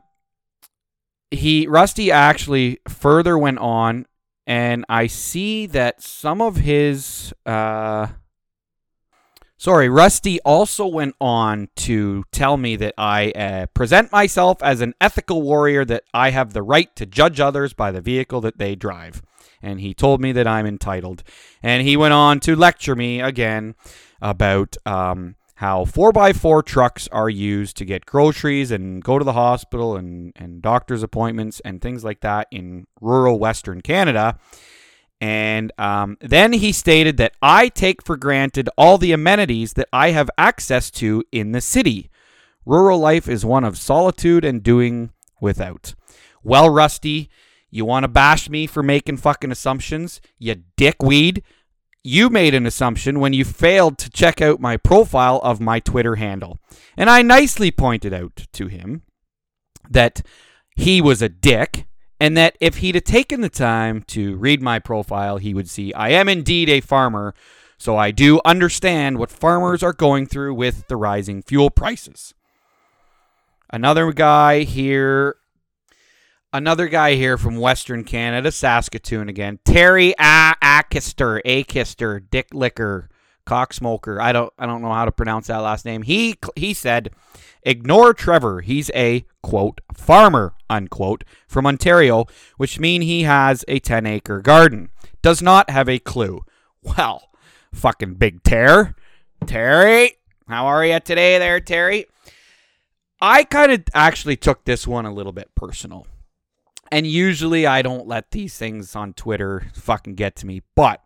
he 1.32 1.66
Rusty 1.66 2.12
actually 2.12 2.82
further 2.88 3.36
went 3.36 3.58
on, 3.58 4.06
and 4.46 4.86
I 4.88 5.08
see 5.08 5.66
that 5.66 6.04
some 6.04 6.40
of 6.40 6.58
his 6.58 7.34
uh, 7.48 8.10
Sorry, 9.66 9.90
Rusty 9.90 10.40
also 10.42 10.86
went 10.86 11.16
on 11.20 11.70
to 11.78 12.24
tell 12.32 12.56
me 12.56 12.76
that 12.76 12.94
I 13.00 13.32
uh, 13.32 13.66
present 13.74 14.12
myself 14.12 14.62
as 14.62 14.80
an 14.80 14.94
ethical 15.02 15.42
warrior, 15.42 15.84
that 15.86 16.04
I 16.14 16.30
have 16.30 16.54
the 16.54 16.62
right 16.62 16.96
to 16.96 17.08
judge 17.08 17.40
others 17.40 17.74
by 17.74 17.92
the 17.92 18.00
vehicle 18.00 18.42
that 18.42 18.60
they 18.60 18.76
drive. 18.76 19.24
And 19.64 19.82
he 19.82 19.96
told 19.96 20.22
me 20.22 20.32
that 20.34 20.46
I'm 20.46 20.68
entitled. 20.68 21.24
And 21.64 21.82
he 21.82 21.98
went 21.98 22.14
on 22.14 22.42
to 22.42 22.56
lecture 22.56 22.96
me 22.96 23.22
again 23.22 23.74
about 24.22 24.78
um, 24.86 25.34
how 25.56 25.86
4x4 25.86 26.64
trucks 26.64 27.08
are 27.08 27.28
used 27.28 27.76
to 27.78 27.86
get 27.86 28.06
groceries 28.06 28.70
and 28.70 29.04
go 29.04 29.18
to 29.18 29.26
the 29.26 29.34
hospital 29.34 29.96
and, 29.96 30.32
and 30.36 30.62
doctor's 30.62 31.02
appointments 31.02 31.60
and 31.66 31.82
things 31.82 32.04
like 32.04 32.22
that 32.22 32.48
in 32.52 32.86
rural 33.02 33.40
Western 33.40 33.82
Canada. 33.82 34.38
And 35.22 35.72
um, 35.78 36.18
then 36.20 36.54
he 36.54 36.72
stated 36.72 37.18
that 37.18 37.34
I 37.42 37.70
take 37.70 38.04
for 38.04 38.18
granted 38.18 38.70
all 38.78 38.98
the 38.98 39.14
amenities 39.14 39.74
that 39.74 39.88
I 39.94 40.12
have 40.12 40.30
access 40.38 40.92
to 40.92 41.24
in 41.32 41.52
the 41.52 41.62
city. 41.62 42.10
Rural 42.66 43.00
life 43.00 43.30
is 43.30 43.46
one 43.46 43.64
of 43.64 43.78
solitude 43.78 44.44
and 44.44 44.62
doing 44.62 45.12
without. 45.40 45.96
Well, 46.44 46.70
Rusty, 46.70 47.30
you 47.70 47.86
want 47.86 48.04
to 48.04 48.08
bash 48.08 48.50
me 48.50 48.68
for 48.68 48.84
making 48.84 49.18
fucking 49.18 49.52
assumptions? 49.52 50.22
You 50.38 50.64
dickweed. 50.76 51.44
You 52.04 52.30
made 52.30 52.54
an 52.54 52.66
assumption 52.66 53.20
when 53.20 53.34
you 53.34 53.44
failed 53.44 53.98
to 54.00 54.10
check 54.10 54.42
out 54.42 54.60
my 54.60 54.78
profile 54.78 55.40
of 55.44 55.60
my 55.60 55.80
Twitter 55.80 56.16
handle. 56.16 56.60
And 56.96 57.10
I 57.10 57.22
nicely 57.22 57.72
pointed 57.72 58.14
out 58.14 58.48
to 58.54 58.68
him 58.68 59.02
that 59.90 60.22
he 60.76 61.02
was 61.02 61.22
a 61.22 61.30
dick 61.30 61.88
and 62.20 62.38
that 62.38 62.58
if 62.60 62.78
he'd 62.78 62.96
have 62.96 63.04
taken 63.04 63.42
the 63.42 63.50
time 63.50 64.02
to 64.04 64.36
read 64.38 64.62
my 64.62 64.80
profile, 64.80 65.38
he 65.38 65.54
would 65.54 65.70
see 65.70 65.94
I 65.94 66.10
am 66.10 66.30
indeed 66.30 66.70
a 66.70 66.82
farmer, 66.82 67.34
so 67.78 67.98
I 67.98 68.12
do 68.12 68.40
understand 68.46 69.18
what 69.18 69.32
farmers 69.32 69.84
are 69.84 69.94
going 69.94 70.26
through 70.26 70.54
with 70.54 70.88
the 70.88 70.96
rising 70.96 71.42
fuel 71.42 71.70
prices. 71.70 72.34
Another 73.70 74.14
guy 74.14 74.60
here, 74.62 75.36
another 76.54 76.88
guy 76.88 77.16
here 77.16 77.38
from 77.38 77.58
Western 77.58 78.04
Canada, 78.04 78.52
Saskatoon 78.52 79.28
again, 79.28 79.60
Terry 79.66 80.14
A- 80.20 80.56
Akister, 80.64 81.42
Akister, 81.46 82.22
Dick 82.30 82.54
Licker, 82.54 83.10
Cocksmoker. 83.46 84.20
I 84.20 84.32
don't, 84.32 84.52
I 84.58 84.66
don't 84.66 84.82
know 84.82 84.92
how 84.92 85.06
to 85.06 85.12
pronounce 85.12 85.48
that 85.48 85.58
last 85.58 85.86
name. 85.86 86.02
He 86.02 86.36
he 86.56 86.74
said 86.74 87.12
Ignore 87.64 88.14
Trevor. 88.14 88.62
He's 88.62 88.92
a, 88.94 89.26
quote, 89.42 89.82
farmer, 89.94 90.54
unquote, 90.70 91.24
from 91.48 91.66
Ontario, 91.66 92.26
which 92.58 92.80
mean 92.80 93.02
he 93.02 93.24
has 93.24 93.66
a 93.68 93.80
10 93.80 94.06
acre 94.06 94.42
garden. 94.42 94.90
Does 95.22 95.42
not 95.42 95.70
have 95.70 95.90
a 95.90 96.00
clue. 96.00 96.42
Well, 96.84 97.30
fucking 97.74 98.16
big 98.16 98.44
tear. 98.44 98.96
Terry, 99.48 100.18
how 100.48 100.68
are 100.68 100.86
you 100.86 101.00
today 101.00 101.40
there, 101.40 101.60
Terry? 101.60 102.06
I 103.20 103.44
kind 103.44 103.72
of 103.72 103.84
actually 103.94 104.38
took 104.38 104.66
this 104.66 104.86
one 104.86 105.06
a 105.06 105.14
little 105.14 105.32
bit 105.32 105.50
personal. 105.56 106.06
And 106.92 107.08
usually 107.08 107.66
I 107.66 107.82
don't 107.82 108.08
let 108.08 108.30
these 108.32 108.58
things 108.58 108.96
on 108.96 109.14
Twitter 109.14 109.72
fucking 109.74 110.16
get 110.16 110.36
to 110.38 110.46
me, 110.46 110.62
but 110.76 111.02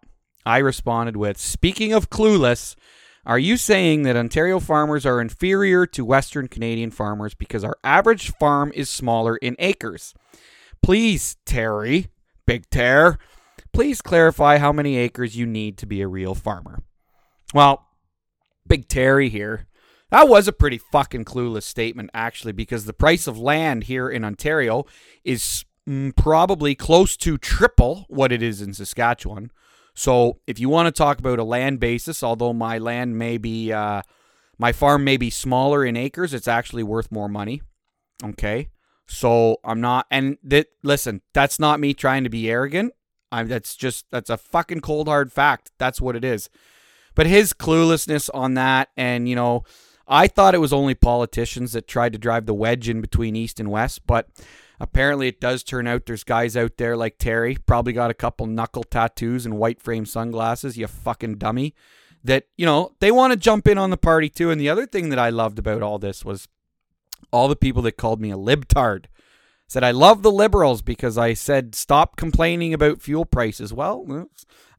I 0.50 0.58
responded 0.58 1.16
with, 1.16 1.38
speaking 1.38 1.94
of 1.94 2.10
clueless, 2.10 2.76
are 3.24 3.38
you 3.38 3.56
saying 3.56 4.02
that 4.02 4.16
Ontario 4.16 4.60
farmers 4.60 5.06
are 5.06 5.22
inferior 5.22 5.86
to 5.86 6.04
Western 6.04 6.48
Canadian 6.48 6.90
farmers 6.90 7.36
because 7.36 7.64
our 7.64 7.78
average 7.84 8.34
farm 8.38 8.72
is 8.74 8.90
smaller 8.90 9.38
in 9.38 9.56
acres? 9.60 10.16
Please, 10.82 11.38
Terry, 11.46 12.08
Big 12.48 12.68
Tear, 12.72 13.20
please 13.74 14.02
clarify 14.02 14.58
how 14.58 14.74
many 14.74 14.98
acres 14.98 15.38
you 15.38 15.46
need 15.46 15.78
to 15.78 15.86
be 15.86 16.02
a 16.02 16.08
real 16.08 16.34
farmer? 16.34 16.82
Well, 17.54 17.86
Big 18.66 18.88
Terry 18.88 19.30
here. 19.30 19.68
That 20.10 20.28
was 20.28 20.48
a 20.48 20.52
pretty 20.52 20.80
fucking 20.80 21.26
clueless 21.26 21.62
statement, 21.62 22.10
actually, 22.12 22.54
because 22.54 22.86
the 22.86 22.94
price 22.94 23.28
of 23.28 23.38
land 23.38 23.84
here 23.84 24.10
in 24.10 24.26
Ontario 24.26 24.88
is 25.24 25.64
mm, 25.88 26.16
probably 26.16 26.74
close 26.74 27.16
to 27.18 27.38
triple 27.38 28.06
what 28.10 28.32
it 28.32 28.42
is 28.42 28.64
in 28.64 28.74
Saskatchewan. 28.74 29.52
So, 30.00 30.40
if 30.48 30.62
you 30.62 30.70
want 30.70 30.88
to 30.88 30.98
talk 30.98 31.20
about 31.20 31.40
a 31.40 31.44
land 31.44 31.82
basis, 31.82 32.24
although 32.24 32.54
my 32.54 32.78
land 32.78 33.20
may 33.20 33.38
be, 33.38 33.74
uh, 33.74 34.02
my 34.58 34.72
farm 34.72 35.04
may 35.04 35.18
be 35.18 35.30
smaller 35.30 35.84
in 35.84 35.98
acres, 35.98 36.34
it's 36.34 36.48
actually 36.48 36.84
worth 36.84 37.12
more 37.12 37.28
money. 37.28 37.62
Okay. 38.24 38.70
So 39.08 39.58
I'm 39.62 39.82
not, 39.82 40.06
and 40.10 40.38
that 40.44 40.68
listen, 40.84 41.22
that's 41.34 41.60
not 41.60 41.82
me 41.82 41.94
trying 41.94 42.24
to 42.24 42.30
be 42.30 42.50
arrogant. 42.50 42.94
I'm 43.30 43.50
that's 43.50 43.76
just 43.76 44.06
that's 44.10 44.30
a 44.30 44.38
fucking 44.38 44.80
cold 44.80 45.10
hard 45.10 45.34
fact. 45.34 45.72
That's 45.78 46.00
what 46.00 46.16
it 46.16 46.24
is. 46.24 46.50
But 47.14 47.28
his 47.28 47.52
cluelessness 47.52 48.30
on 48.34 48.54
that, 48.54 48.90
and 48.96 49.28
you 49.28 49.36
know, 49.36 49.66
I 50.08 50.28
thought 50.28 50.56
it 50.56 50.60
was 50.60 50.72
only 50.72 50.96
politicians 50.96 51.74
that 51.74 51.90
tried 51.90 52.14
to 52.14 52.20
drive 52.20 52.46
the 52.46 52.54
wedge 52.54 52.88
in 52.88 53.02
between 53.02 53.36
East 53.36 53.60
and 53.60 53.70
West, 53.70 54.08
but 54.08 54.30
apparently 54.80 55.28
it 55.28 55.42
does 55.42 55.64
turn 55.64 55.88
out 55.88 56.06
there's 56.06 56.24
guys 56.24 56.56
out 56.56 56.78
there 56.78 56.96
like 56.96 57.18
Terry, 57.18 57.58
probably 57.66 57.94
got 57.94 58.12
a 58.12 58.16
couple 58.16 58.46
knuckle 58.46 58.84
tattoos 58.84 59.46
and 59.46 59.58
white 59.58 59.82
frame 59.82 60.06
sunglasses, 60.06 60.78
you 60.78 60.88
fucking 60.88 61.36
dummy, 61.36 61.76
that, 62.24 62.46
you 62.58 62.66
know, 62.66 62.94
they 63.00 63.12
want 63.12 63.32
to 63.34 63.38
jump 63.38 63.68
in 63.68 63.78
on 63.78 63.90
the 63.90 63.98
party 63.98 64.30
too. 64.30 64.52
And 64.52 64.60
the 64.60 64.70
other 64.70 64.86
thing 64.86 65.10
that 65.10 65.20
I 65.20 65.30
loved 65.30 65.60
about 65.60 65.82
all 65.82 66.00
this 66.00 66.24
was 66.24 66.48
all 67.32 67.48
the 67.48 67.56
people 67.56 67.82
that 67.84 67.98
called 67.98 68.22
me 68.22 68.32
a 68.32 68.38
libtard 68.38 69.06
said 69.68 69.84
I 69.84 69.92
love 69.92 70.24
the 70.24 70.32
liberals 70.32 70.82
because 70.82 71.18
I 71.18 71.34
said 71.34 71.76
stop 71.76 72.16
complaining 72.18 72.74
about 72.74 73.02
fuel 73.02 73.26
prices. 73.26 73.72
Well, 73.72 74.28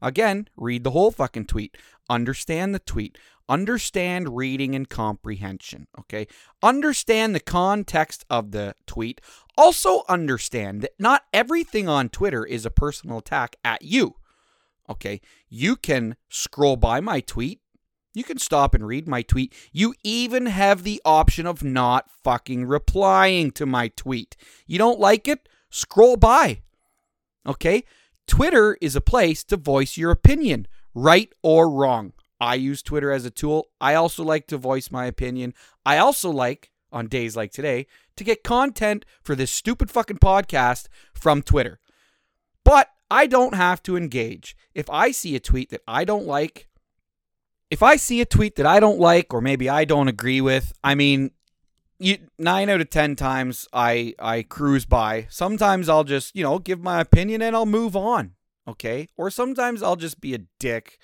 again, 0.01 0.49
read 0.57 0.83
the 0.83 0.91
whole 0.91 1.11
fucking 1.11 1.45
tweet. 1.45 1.77
Understand 2.09 2.75
the 2.75 2.79
tweet. 2.79 3.17
Understand 3.47 4.35
reading 4.35 4.75
and 4.75 4.87
comprehension, 4.87 5.87
okay? 5.99 6.27
Understand 6.61 7.33
the 7.33 7.39
context 7.39 8.25
of 8.29 8.51
the 8.51 8.75
tweet. 8.85 9.19
Also 9.61 10.03
understand 10.09 10.81
that 10.81 10.93
not 10.97 11.23
everything 11.33 11.87
on 11.87 12.09
Twitter 12.09 12.45
is 12.45 12.65
a 12.65 12.71
personal 12.71 13.19
attack 13.19 13.55
at 13.63 13.83
you. 13.83 14.15
Okay? 14.89 15.21
You 15.49 15.75
can 15.75 16.15
scroll 16.29 16.75
by 16.75 16.99
my 16.99 17.19
tweet 17.19 17.61
you 18.13 18.23
can 18.23 18.37
stop 18.37 18.75
and 18.75 18.85
read 18.85 19.07
my 19.07 19.21
tweet. 19.21 19.53
You 19.71 19.93
even 20.03 20.47
have 20.47 20.83
the 20.83 21.01
option 21.05 21.45
of 21.45 21.63
not 21.63 22.09
fucking 22.23 22.65
replying 22.65 23.51
to 23.51 23.65
my 23.65 23.87
tweet. 23.89 24.35
You 24.67 24.77
don't 24.77 24.99
like 24.99 25.27
it? 25.27 25.47
Scroll 25.69 26.17
by. 26.17 26.61
Okay? 27.47 27.83
Twitter 28.27 28.77
is 28.81 28.95
a 28.95 29.01
place 29.01 29.43
to 29.45 29.57
voice 29.57 29.97
your 29.97 30.11
opinion, 30.11 30.67
right 30.93 31.31
or 31.41 31.69
wrong. 31.69 32.13
I 32.39 32.55
use 32.55 32.81
Twitter 32.81 33.11
as 33.11 33.23
a 33.23 33.31
tool. 33.31 33.67
I 33.79 33.95
also 33.95 34.23
like 34.23 34.47
to 34.47 34.57
voice 34.57 34.91
my 34.91 35.05
opinion. 35.05 35.53
I 35.85 35.97
also 35.97 36.29
like, 36.29 36.71
on 36.91 37.07
days 37.07 37.35
like 37.35 37.51
today, 37.51 37.87
to 38.15 38.23
get 38.23 38.43
content 38.43 39.05
for 39.23 39.35
this 39.35 39.51
stupid 39.51 39.89
fucking 39.89 40.17
podcast 40.17 40.87
from 41.13 41.41
Twitter. 41.41 41.79
But 42.63 42.89
I 43.09 43.27
don't 43.27 43.55
have 43.55 43.83
to 43.83 43.97
engage. 43.97 44.55
If 44.73 44.89
I 44.89 45.11
see 45.11 45.35
a 45.35 45.39
tweet 45.39 45.69
that 45.69 45.81
I 45.87 46.05
don't 46.05 46.25
like, 46.25 46.67
if 47.69 47.83
I 47.83 47.95
see 47.95 48.21
a 48.21 48.25
tweet 48.25 48.55
that 48.55 48.65
I 48.65 48.79
don't 48.79 48.99
like 48.99 49.33
or 49.33 49.41
maybe 49.41 49.69
I 49.69 49.85
don't 49.85 50.07
agree 50.07 50.41
with, 50.41 50.73
I 50.83 50.95
mean, 50.95 51.31
you, 51.99 52.17
nine 52.39 52.69
out 52.69 52.81
of 52.81 52.89
ten 52.89 53.15
times 53.15 53.67
I 53.71 54.15
I 54.17 54.43
cruise 54.43 54.85
by. 54.85 55.27
Sometimes 55.29 55.87
I'll 55.87 56.03
just 56.03 56.35
you 56.35 56.43
know 56.43 56.57
give 56.57 56.81
my 56.81 56.99
opinion 56.99 57.41
and 57.41 57.55
I'll 57.55 57.65
move 57.65 57.95
on. 57.95 58.33
Okay, 58.67 59.09
or 59.17 59.29
sometimes 59.29 59.83
I'll 59.83 59.95
just 59.95 60.21
be 60.21 60.33
a 60.33 60.39
dick 60.59 60.97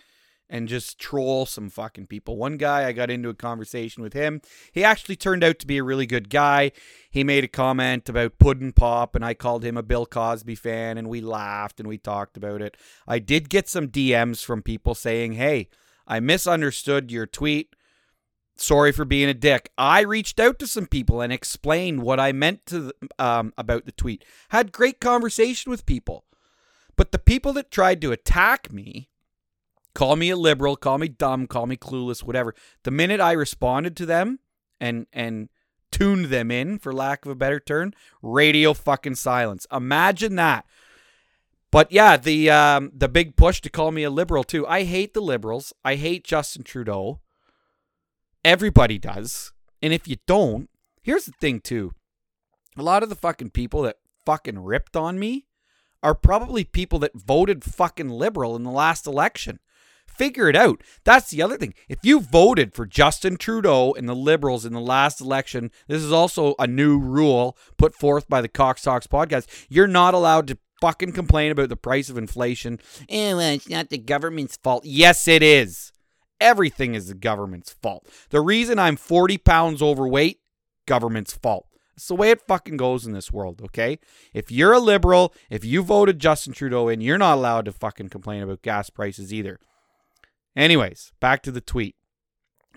and 0.50 0.68
just 0.68 1.00
troll 1.00 1.46
some 1.46 1.70
fucking 1.70 2.08
people. 2.08 2.38
One 2.38 2.58
guy, 2.58 2.86
I 2.86 2.92
got 2.92 3.12
into 3.12 3.30
a 3.30 3.34
conversation 3.34 4.02
with 4.04 4.14
him. 4.14 4.42
He 4.72 4.84
actually 4.84 5.16
turned 5.16 5.44
out 5.44 5.60
to 5.60 5.68
be 5.68 5.78
a 5.78 5.84
really 5.84 6.06
good 6.06 6.30
guy. 6.30 6.72
He 7.10 7.24
made 7.24 7.44
a 7.44 7.50
comment 7.50 8.08
about 8.08 8.40
Puddin' 8.40 8.74
Pop, 8.74 9.16
and 9.16 9.26
I 9.26 9.34
called 9.34 9.64
him 9.64 9.78
a 9.78 9.84
Bill 9.84 10.06
Cosby 10.06 10.56
fan, 10.56 10.98
and 10.98 11.10
we 11.10 11.22
laughed 11.22 11.80
and 11.80 11.90
we 11.90 11.98
talked 11.98 12.38
about 12.38 12.62
it. 12.62 12.78
I 13.08 13.20
did 13.20 13.50
get 13.50 13.68
some 13.68 13.90
DMs 13.90 14.44
from 14.44 14.62
people 14.62 14.96
saying, 14.96 15.34
hey, 15.34 15.68
I 16.08 16.20
misunderstood 16.20 17.12
your 17.12 17.26
tweet. 17.26 17.76
Sorry 18.56 18.92
for 18.92 19.06
being 19.06 19.30
a 19.30 19.36
dick. 19.36 19.72
I 19.78 20.02
reached 20.02 20.40
out 20.40 20.58
to 20.60 20.68
some 20.68 20.88
people 20.88 21.22
and 21.22 21.32
explained 21.32 22.02
what 22.02 22.20
I 22.20 22.32
meant 22.32 22.66
to 22.68 22.92
um, 23.20 23.54
about 23.58 23.86
the 23.86 23.92
tweet. 23.92 24.26
Had 24.50 24.72
great 24.72 25.00
conversation 25.00 25.70
with 25.70 25.86
people. 25.86 26.24
But 26.96 27.12
the 27.12 27.20
people 27.20 27.54
that 27.54 27.70
tried 27.70 28.02
to 28.02 28.12
attack 28.12 28.74
me, 28.74 29.10
call 29.98 30.16
me 30.16 30.30
a 30.30 30.38
liberal, 30.38 30.76
call 30.76 31.00
me 31.00 31.08
dumb, 31.08 31.48
call 31.48 31.66
me 31.66 31.76
clueless, 31.76 32.22
whatever. 32.22 32.54
The 32.84 32.92
minute 32.92 33.20
I 33.20 33.32
responded 33.32 33.98
to 33.98 34.06
them 34.06 34.38
and 34.80 35.08
and 35.12 35.50
tuned 35.92 36.26
them 36.26 36.52
in, 36.52 36.78
for 36.78 36.94
lack 36.94 37.26
of 37.26 37.32
a 37.32 37.36
better 37.36 37.60
term, 37.60 37.94
radio 38.22 38.76
fucking 38.76 39.16
silence. 39.16 39.66
Imagine 39.72 40.36
that. 40.36 40.68
But 41.72 41.92
yeah, 41.92 42.16
the 42.16 42.48
um, 42.52 42.92
the 42.94 43.10
big 43.10 43.36
push 43.36 43.60
to 43.62 43.72
call 43.72 43.92
me 43.92 44.04
a 44.04 44.12
liberal 44.12 44.44
too. 44.44 44.68
I 44.68 44.84
hate 44.84 45.16
the 45.16 45.20
liberals. 45.20 45.74
I 45.84 45.96
hate 45.96 46.24
Justin 46.24 46.64
Trudeau. 46.64 47.22
Everybody 48.46 49.00
does. 49.00 49.52
And 49.82 49.94
if 49.94 50.08
you 50.08 50.18
don't, 50.28 50.70
here's 51.02 51.26
the 51.26 51.34
thing 51.42 51.60
too. 51.60 51.94
A 52.78 52.84
lot 52.84 53.02
of 53.02 53.10
the 53.10 53.16
fucking 53.16 53.50
people 53.50 53.82
that 53.82 53.98
fucking 54.28 54.60
ripped 54.60 54.96
on 54.96 55.18
me 55.18 55.48
are 56.04 56.14
probably 56.14 56.64
people 56.64 57.00
that 57.00 57.16
voted 57.16 57.64
fucking 57.64 58.10
liberal 58.10 58.56
in 58.56 58.62
the 58.62 58.70
last 58.70 59.08
election. 59.08 59.60
Figure 60.18 60.50
it 60.50 60.56
out. 60.56 60.82
That's 61.04 61.30
the 61.30 61.42
other 61.42 61.58
thing. 61.58 61.74
If 61.88 62.00
you 62.04 62.20
voted 62.20 62.74
for 62.74 62.86
Justin 62.86 63.38
Trudeau 63.38 63.94
and 63.94 64.10
the 64.10 64.16
Liberals 64.16 64.66
in 64.66 64.74
the 64.74 64.82
last 64.82 65.22
election, 65.22 65.72
this 65.88 66.02
is 66.02 66.12
also 66.12 66.56
a 66.58 66.66
new 66.66 66.98
rule 66.98 67.58
put 67.78 67.94
forth 67.94 68.28
by 68.28 68.42
the 68.42 68.48
Cox 68.48 68.82
Talks 68.82 69.08
podcast. 69.08 69.48
You're 69.70 69.88
not 69.88 70.14
allowed 70.14 70.48
to 70.48 70.58
fucking 70.82 71.12
complain 71.12 71.52
about 71.52 71.70
the 71.70 71.76
price 71.76 72.10
of 72.10 72.18
inflation. 72.18 72.80
Eh, 73.10 73.34
well, 73.34 73.54
it's 73.54 73.70
not 73.70 73.90
the 73.90 73.98
government's 73.98 74.58
fault. 74.58 74.86
Yes, 74.86 75.28
it 75.28 75.44
is. 75.44 75.92
Everything 76.40 76.96
is 76.96 77.08
the 77.08 77.16
government's 77.16 77.74
fault. 77.74 78.08
The 78.30 78.42
reason 78.42 78.80
I'm 78.80 78.96
40 78.96 79.38
pounds 79.40 79.82
overweight, 79.82 80.40
government's 80.86 81.34
fault. 81.34 81.68
It's 81.96 82.08
the 82.08 82.16
way 82.16 82.30
it 82.30 82.48
fucking 82.48 82.78
goes 82.78 83.08
in 83.08 83.14
this 83.14 83.32
world, 83.32 83.60
okay? 83.64 83.98
If 84.32 84.52
you're 84.52 84.74
a 84.74 84.80
liberal, 84.80 85.34
if 85.50 85.66
you 85.66 85.82
voted 85.82 86.20
Justin 86.20 86.54
Trudeau 86.54 86.88
in, 86.90 87.02
you're 87.02 87.18
not 87.18 87.36
allowed 87.36 87.66
to 87.66 87.72
fucking 87.72 88.10
complain 88.10 88.44
about 88.44 88.62
gas 88.62 88.92
prices 88.92 89.34
either. 89.34 89.60
Anyways, 90.58 91.14
back 91.20 91.44
to 91.44 91.52
the 91.52 91.62
tweet. 91.62 91.96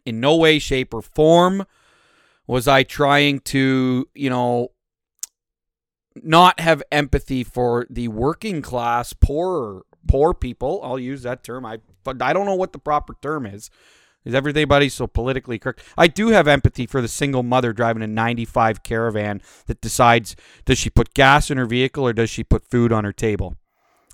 In 0.05 0.21
no 0.21 0.37
way, 0.37 0.59
shape, 0.59 0.93
or 0.93 1.03
form 1.03 1.65
was 2.47 2.69
I 2.69 2.83
trying 2.83 3.41
to, 3.41 4.07
you 4.15 4.31
know, 4.31 4.69
not 6.15 6.61
have 6.61 6.83
empathy 6.93 7.43
for 7.43 7.87
the 7.89 8.09
working 8.09 8.61
class 8.61 9.13
poor 9.13 9.83
poor 10.07 10.35
people. 10.35 10.81
I'll 10.83 10.99
use 10.99 11.23
that 11.23 11.43
term. 11.43 11.65
I 11.65 11.79
I 12.07 12.33
don't 12.33 12.47
know 12.47 12.55
what 12.55 12.73
the 12.73 12.79
proper 12.79 13.15
term 13.23 13.47
is. 13.47 13.71
Is 14.25 14.35
everybody 14.35 14.91
so 14.91 15.07
politically 15.07 15.59
correct? 15.59 15.83
I 15.97 16.07
do 16.07 16.29
have 16.29 16.47
empathy 16.47 16.87
for 16.87 17.01
the 17.01 17.09
single 17.09 17.43
mother 17.43 17.73
driving 17.73 18.03
a 18.03 18.07
95 18.07 18.83
caravan 18.83 19.41
that 19.67 19.81
decides 19.81 20.37
does 20.67 20.77
she 20.77 20.91
put 20.91 21.15
gas 21.15 21.51
in 21.51 21.57
her 21.57 21.65
vehicle 21.65 22.07
or 22.07 22.13
does 22.13 22.29
she 22.29 22.45
put 22.45 22.69
food 22.71 22.93
on 22.93 23.05
her 23.05 23.13
table? 23.13 23.57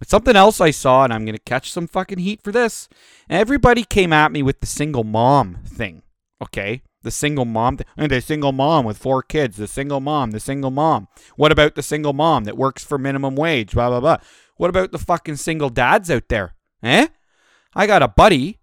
Something 0.02 0.36
else 0.36 0.60
I 0.60 0.70
saw, 0.70 1.04
and 1.04 1.12
I'm 1.12 1.24
going 1.24 1.36
to 1.36 1.42
catch 1.42 1.70
some 1.70 1.86
fucking 1.86 2.18
heat 2.18 2.42
for 2.42 2.52
this. 2.52 2.88
Everybody 3.30 3.84
came 3.84 4.12
at 4.12 4.32
me 4.32 4.42
with 4.42 4.60
the 4.60 4.66
single 4.66 5.04
mom 5.04 5.58
thing. 5.64 6.02
Okay 6.42 6.82
the 7.06 7.10
single 7.12 7.44
mom, 7.44 7.76
thing 7.76 7.86
and 7.96 8.10
the 8.10 8.20
single 8.20 8.50
mom 8.50 8.84
with 8.84 8.98
four 8.98 9.22
kids, 9.22 9.56
the 9.56 9.68
single 9.68 10.00
mom, 10.00 10.32
the 10.32 10.40
single 10.40 10.72
mom. 10.72 11.06
What 11.36 11.52
about 11.52 11.76
the 11.76 11.82
single 11.82 12.12
mom 12.12 12.44
that 12.44 12.58
works 12.58 12.84
for 12.84 12.98
minimum 12.98 13.36
wage? 13.36 13.72
Blah 13.72 13.88
blah 13.88 14.00
blah. 14.00 14.16
What 14.56 14.70
about 14.70 14.90
the 14.90 14.98
fucking 14.98 15.36
single 15.36 15.70
dads 15.70 16.10
out 16.10 16.28
there? 16.28 16.56
Eh? 16.82 17.06
I 17.74 17.86
got 17.86 18.02
a 18.02 18.08
buddy, 18.08 18.58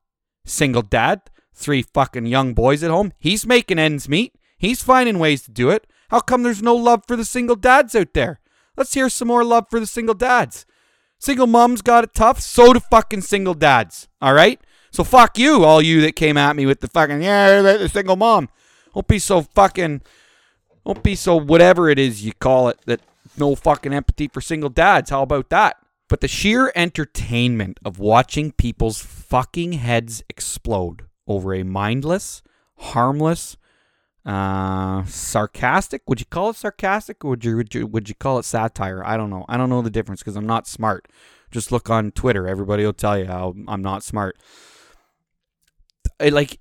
single 0.45 0.81
dad, 0.81 1.21
three 1.53 1.83
fucking 1.83 2.25
young 2.25 2.53
boys 2.53 2.83
at 2.83 2.91
home. 2.91 3.13
He's 3.17 3.47
making 3.47 3.79
ends 3.79 4.09
meet. 4.09 4.35
He's 4.57 4.83
finding 4.83 5.19
ways 5.19 5.43
to 5.43 5.51
do 5.51 5.69
it. 5.69 5.87
How 6.09 6.19
come 6.19 6.43
there's 6.43 6.61
no 6.61 6.75
love 6.75 7.03
for 7.07 7.15
the 7.15 7.25
single 7.25 7.55
dads 7.55 7.95
out 7.95 8.13
there? 8.13 8.41
Let's 8.75 8.93
hear 8.93 9.07
some 9.07 9.29
more 9.29 9.45
love 9.45 9.67
for 9.69 9.79
the 9.79 9.87
single 9.87 10.15
dads. 10.15 10.65
Single 11.23 11.47
moms 11.47 11.81
got 11.81 12.03
it 12.03 12.13
tough, 12.13 12.41
so 12.41 12.73
do 12.73 12.81
fucking 12.81 13.21
single 13.21 13.53
dads. 13.53 14.09
All 14.21 14.33
right? 14.33 14.59
So 14.91 15.05
fuck 15.05 15.37
you, 15.37 15.63
all 15.63 15.81
you 15.81 16.01
that 16.01 16.17
came 16.17 16.35
at 16.35 16.53
me 16.57 16.65
with 16.65 16.81
the 16.81 16.89
fucking 16.89 17.21
yeah, 17.21 17.61
the 17.61 17.87
single 17.87 18.17
mom. 18.17 18.49
Don't 18.93 19.07
be 19.07 19.19
so 19.19 19.43
fucking. 19.43 20.01
Don't 20.85 21.01
be 21.01 21.15
so 21.15 21.37
whatever 21.37 21.87
it 21.87 21.97
is 21.97 22.25
you 22.25 22.33
call 22.33 22.67
it 22.67 22.77
that 22.87 22.99
no 23.37 23.55
fucking 23.55 23.93
empathy 23.93 24.27
for 24.27 24.41
single 24.41 24.69
dads. 24.69 25.11
How 25.11 25.21
about 25.21 25.49
that? 25.49 25.77
But 26.09 26.19
the 26.19 26.27
sheer 26.27 26.73
entertainment 26.75 27.79
of 27.85 27.99
watching 27.99 28.51
people's 28.51 28.99
fucking 28.99 29.73
heads 29.73 30.23
explode 30.27 31.05
over 31.25 31.53
a 31.53 31.63
mindless, 31.63 32.41
harmless, 32.79 33.55
uh, 34.25 35.03
sarcastic. 35.05 36.01
Would 36.07 36.19
you 36.19 36.25
call 36.25 36.51
it 36.51 36.55
sarcastic, 36.55 37.23
or 37.23 37.31
would 37.31 37.45
you, 37.45 37.57
would 37.57 37.75
you 37.75 37.87
would 37.87 38.09
you 38.09 38.15
call 38.15 38.39
it 38.39 38.45
satire? 38.45 39.05
I 39.05 39.17
don't 39.17 39.29
know. 39.29 39.45
I 39.49 39.57
don't 39.57 39.69
know 39.69 39.81
the 39.81 39.89
difference 39.89 40.21
because 40.21 40.35
I'm 40.35 40.47
not 40.47 40.67
smart. 40.67 41.07
Just 41.51 41.71
look 41.71 41.89
on 41.89 42.11
Twitter. 42.11 42.47
Everybody 42.47 42.85
will 42.85 42.93
tell 42.93 43.17
you 43.17 43.25
how 43.25 43.53
I'm 43.67 43.81
not 43.81 44.03
smart. 44.03 44.37
I, 46.19 46.29
like 46.29 46.59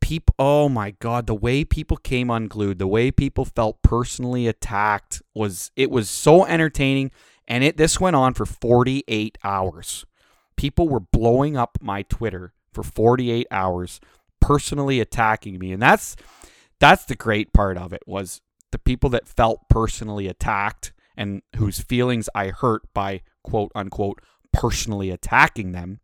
people 0.00 0.34
oh 0.38 0.68
my 0.68 0.92
god 0.92 1.26
the 1.26 1.34
way 1.34 1.64
people 1.64 1.96
came 1.96 2.30
unglued 2.30 2.78
the 2.78 2.86
way 2.86 3.10
people 3.10 3.44
felt 3.44 3.80
personally 3.82 4.46
attacked 4.46 5.22
was 5.34 5.70
it 5.76 5.90
was 5.90 6.08
so 6.08 6.44
entertaining 6.46 7.10
and 7.46 7.62
it 7.62 7.76
this 7.76 8.00
went 8.00 8.16
on 8.16 8.32
for 8.32 8.46
48 8.46 9.38
hours 9.44 10.06
people 10.56 10.88
were 10.88 11.00
blowing 11.00 11.56
up 11.56 11.78
my 11.82 12.02
twitter 12.02 12.54
for 12.72 12.82
48 12.82 13.46
hours 13.50 14.00
personally 14.40 15.00
attacking 15.00 15.58
me 15.58 15.70
and 15.70 15.82
that's 15.82 16.16
that's 16.80 17.04
the 17.04 17.14
great 17.14 17.52
part 17.52 17.76
of 17.76 17.92
it 17.92 18.02
was 18.06 18.40
the 18.72 18.78
people 18.78 19.10
that 19.10 19.28
felt 19.28 19.68
personally 19.68 20.26
attacked 20.26 20.92
and 21.16 21.42
whose 21.56 21.80
feelings 21.80 22.28
i 22.34 22.48
hurt 22.48 22.82
by 22.94 23.20
quote 23.44 23.70
unquote 23.74 24.20
personally 24.52 25.10
attacking 25.10 25.72
them 25.72 26.00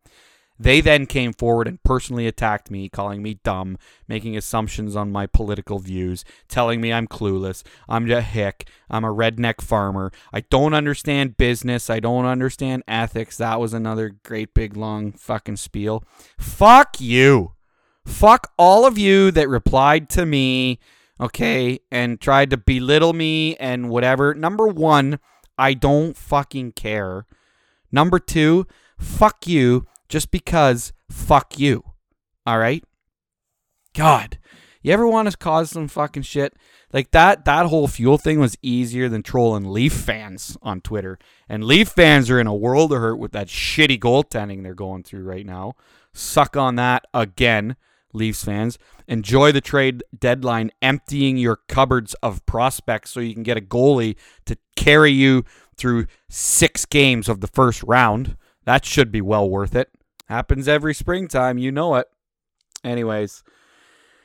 they 0.59 0.81
then 0.81 1.07
came 1.07 1.33
forward 1.33 1.69
and 1.69 1.83
personally 1.83 2.27
attacked 2.27 2.71
me, 2.71 2.89
calling 2.89 3.23
me 3.23 3.41
dumb, 3.45 3.79
making 4.09 4.37
assumptions 4.37 4.97
on 4.97 5.13
my 5.13 5.27
political 5.27 5.79
views, 5.79 6.25
telling 6.49 6.81
me 6.81 6.93
I'm 6.93 7.07
clueless, 7.07 7.63
I'm 7.89 8.11
a 8.11 8.23
hick, 8.23 8.69
I'm 8.89 9.05
a 9.05 9.15
redneck 9.15 9.61
farmer, 9.61 10.13
I 10.33 10.41
don't 10.41 10.75
understand 10.75 11.37
business, 11.37 11.91
I 11.91 12.01
don't 12.01 12.25
understand 12.25 12.85
ethics. 12.89 13.37
That 13.37 13.61
was 13.61 13.75
another 13.75 14.17
great 14.25 14.55
big 14.55 14.77
long 14.77 15.13
fucking 15.13 15.57
spiel. 15.57 16.05
Fuck 16.39 17.01
you. 17.01 17.56
Fuck 18.07 18.53
all 18.57 18.87
of 18.87 18.97
you 18.97 19.31
that 19.33 19.49
replied 19.49 20.09
to 20.11 20.25
me, 20.25 20.79
okay, 21.21 21.81
and 21.91 22.21
tried 22.21 22.49
to 22.51 22.57
belittle 22.57 23.13
me 23.13 23.57
and 23.57 23.91
whatever. 23.91 24.33
Number 24.33 24.67
one, 24.67 25.19
I 25.59 25.75
don't 25.75 26.17
fucking 26.17 26.73
care. 26.73 27.27
Number 27.93 28.19
two, 28.19 28.67
fuck 28.99 29.47
you 29.47 29.87
just 30.09 30.31
because 30.31 30.93
fuck 31.11 31.59
you. 31.59 31.83
All 32.47 32.59
right? 32.59 32.85
God, 33.93 34.39
you 34.83 34.93
ever 34.93 35.07
want 35.07 35.31
to 35.31 35.37
cause 35.37 35.71
some 35.71 35.89
fucking 35.89 36.23
shit? 36.23 36.55
Like 36.93 37.11
that 37.11 37.45
that 37.45 37.67
whole 37.67 37.89
fuel 37.89 38.19
thing 38.19 38.39
was 38.39 38.57
easier 38.63 39.09
than 39.09 39.23
trolling 39.23 39.73
Leaf 39.73 39.93
fans 39.93 40.57
on 40.63 40.81
Twitter. 40.81 41.19
And 41.49 41.65
Leaf 41.65 41.89
fans 41.89 42.31
are 42.31 42.39
in 42.39 42.47
a 42.47 42.55
world 42.55 42.93
of 42.93 43.01
hurt 43.01 43.17
with 43.17 43.33
that 43.33 43.49
shitty 43.49 43.99
goaltending 43.99 44.63
they're 44.63 44.75
going 44.75 45.03
through 45.03 45.25
right 45.25 45.45
now. 45.45 45.75
Suck 46.13 46.57
on 46.57 46.77
that 46.77 47.05
again, 47.13 47.77
Leafs 48.17 48.45
fans. 48.45 48.79
Enjoy 49.07 49.53
the 49.53 49.61
trade 49.61 50.03
deadline 50.19 50.71
emptying 50.83 51.37
your 51.37 51.61
cupboards 51.69 52.15
of 52.23 52.45
prospects 52.47 53.11
so 53.11 53.21
you 53.21 53.35
can 53.35 53.43
get 53.43 53.57
a 53.57 53.61
goalie 53.61 54.17
to 54.47 54.57
carry 54.75 55.13
you 55.13 55.45
through 55.77 56.07
6 56.29 56.85
games 56.87 57.29
of 57.29 57.41
the 57.41 57.47
first 57.47 57.83
round. 57.83 58.37
That 58.65 58.85
should 58.85 59.13
be 59.13 59.21
well 59.21 59.49
worth 59.49 59.75
it. 59.75 59.91
Happens 60.29 60.67
every 60.67 60.95
springtime, 60.95 61.59
you 61.59 61.71
know 61.71 61.95
it. 61.95 62.09
Anyways, 62.83 63.45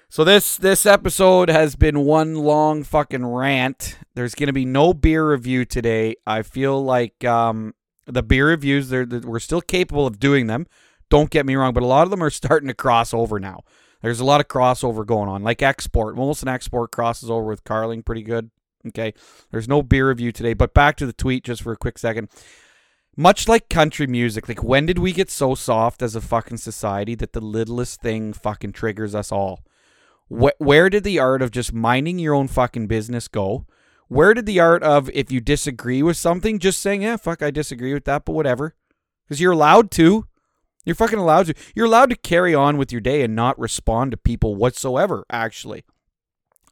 so 0.10 0.24
this 0.24 0.58
this 0.58 0.86
episode 0.86 1.50
has 1.50 1.76
been 1.76 2.06
one 2.06 2.36
long 2.36 2.84
fucking 2.84 3.26
rant. 3.26 3.98
There's 4.14 4.36
gonna 4.36 4.52
be 4.52 4.66
no 4.66 4.94
beer 4.94 5.32
review 5.32 5.64
today. 5.64 6.16
I 6.28 6.42
feel 6.42 6.84
like 6.84 7.24
um, 7.24 7.76
the 8.06 8.22
beer 8.22 8.48
reviews, 8.48 8.90
they're, 8.90 9.06
they're, 9.06 9.22
we're 9.22 9.40
still 9.40 9.62
capable 9.62 10.06
of 10.06 10.20
doing 10.20 10.48
them. 10.48 10.68
Don't 11.12 11.30
get 11.30 11.46
me 11.46 11.54
wrong, 11.54 11.74
but 11.74 11.84
a 11.84 11.86
lot 11.86 12.04
of 12.04 12.10
them 12.10 12.24
are 12.24 12.30
starting 12.32 12.70
to 12.70 12.74
cross 12.74 13.14
over 13.14 13.40
now. 13.40 13.62
There's 14.02 14.20
a 14.20 14.26
lot 14.26 14.42
of 14.42 14.48
crossover 14.48 15.06
going 15.06 15.30
on, 15.30 15.44
like 15.44 15.62
export. 15.62 16.16
Molson 16.16 16.52
export 16.52 16.92
crosses 16.92 17.30
over 17.30 17.46
with 17.46 17.64
Carling 17.64 18.02
pretty 18.02 18.24
good. 18.24 18.50
Okay, 18.88 19.14
there's 19.52 19.68
no 19.68 19.84
beer 19.84 20.10
review 20.10 20.32
today, 20.32 20.56
but 20.56 20.74
back 20.74 20.98
to 20.98 21.06
the 21.06 21.14
tweet 21.14 21.44
just 21.44 21.62
for 21.62 21.72
a 21.72 21.78
quick 21.78 22.00
second 22.00 22.30
much 23.16 23.48
like 23.48 23.70
country 23.70 24.08
music, 24.08 24.48
like 24.48 24.64
when 24.64 24.86
did 24.86 25.00
we 25.00 25.12
get 25.12 25.30
so 25.30 25.56
soft 25.56 26.02
as 26.02 26.16
a 26.16 26.22
fucking 26.22 26.58
society 26.58 27.16
that 27.16 27.34
the 27.34 27.42
littlest 27.42 28.02
thing 28.02 28.34
fucking 28.34 28.74
triggers 28.74 29.14
us 29.14 29.32
all? 29.32 29.64
Wh- 30.30 30.60
where 30.60 30.90
did 30.90 31.04
the 31.04 31.20
art 31.20 31.42
of 31.42 31.52
just 31.52 31.74
minding 31.74 32.20
your 32.20 32.34
own 32.34 32.48
fucking 32.48 32.88
business 32.88 33.28
go? 33.28 33.66
Where 34.08 34.34
did 34.34 34.46
the 34.46 34.60
art 34.60 34.84
of 34.84 35.10
if 35.14 35.32
you 35.32 35.40
disagree 35.40 36.04
with 36.04 36.18
something, 36.18 36.60
just 36.60 36.80
saying, 36.80 37.02
yeah, 37.02 37.18
fuck, 37.18 37.42
I 37.42 37.52
disagree 37.52 37.94
with 37.94 38.06
that, 38.06 38.26
but 38.26 38.34
whatever? 38.34 38.76
Because 39.24 39.40
you're 39.40 39.54
allowed 39.54 39.92
to. 39.92 40.26
You're 40.86 40.96
fucking 40.96 41.20
allowed 41.20 41.48
to. 41.48 41.54
You're 41.76 41.86
allowed 41.86 42.10
to 42.10 42.16
carry 42.16 42.56
on 42.56 42.78
with 42.78 42.92
your 42.92 43.02
day 43.02 43.22
and 43.22 43.36
not 43.36 43.60
respond 43.60 44.12
to 44.12 44.18
people 44.18 44.56
whatsoever, 44.56 45.26
actually. 45.30 45.84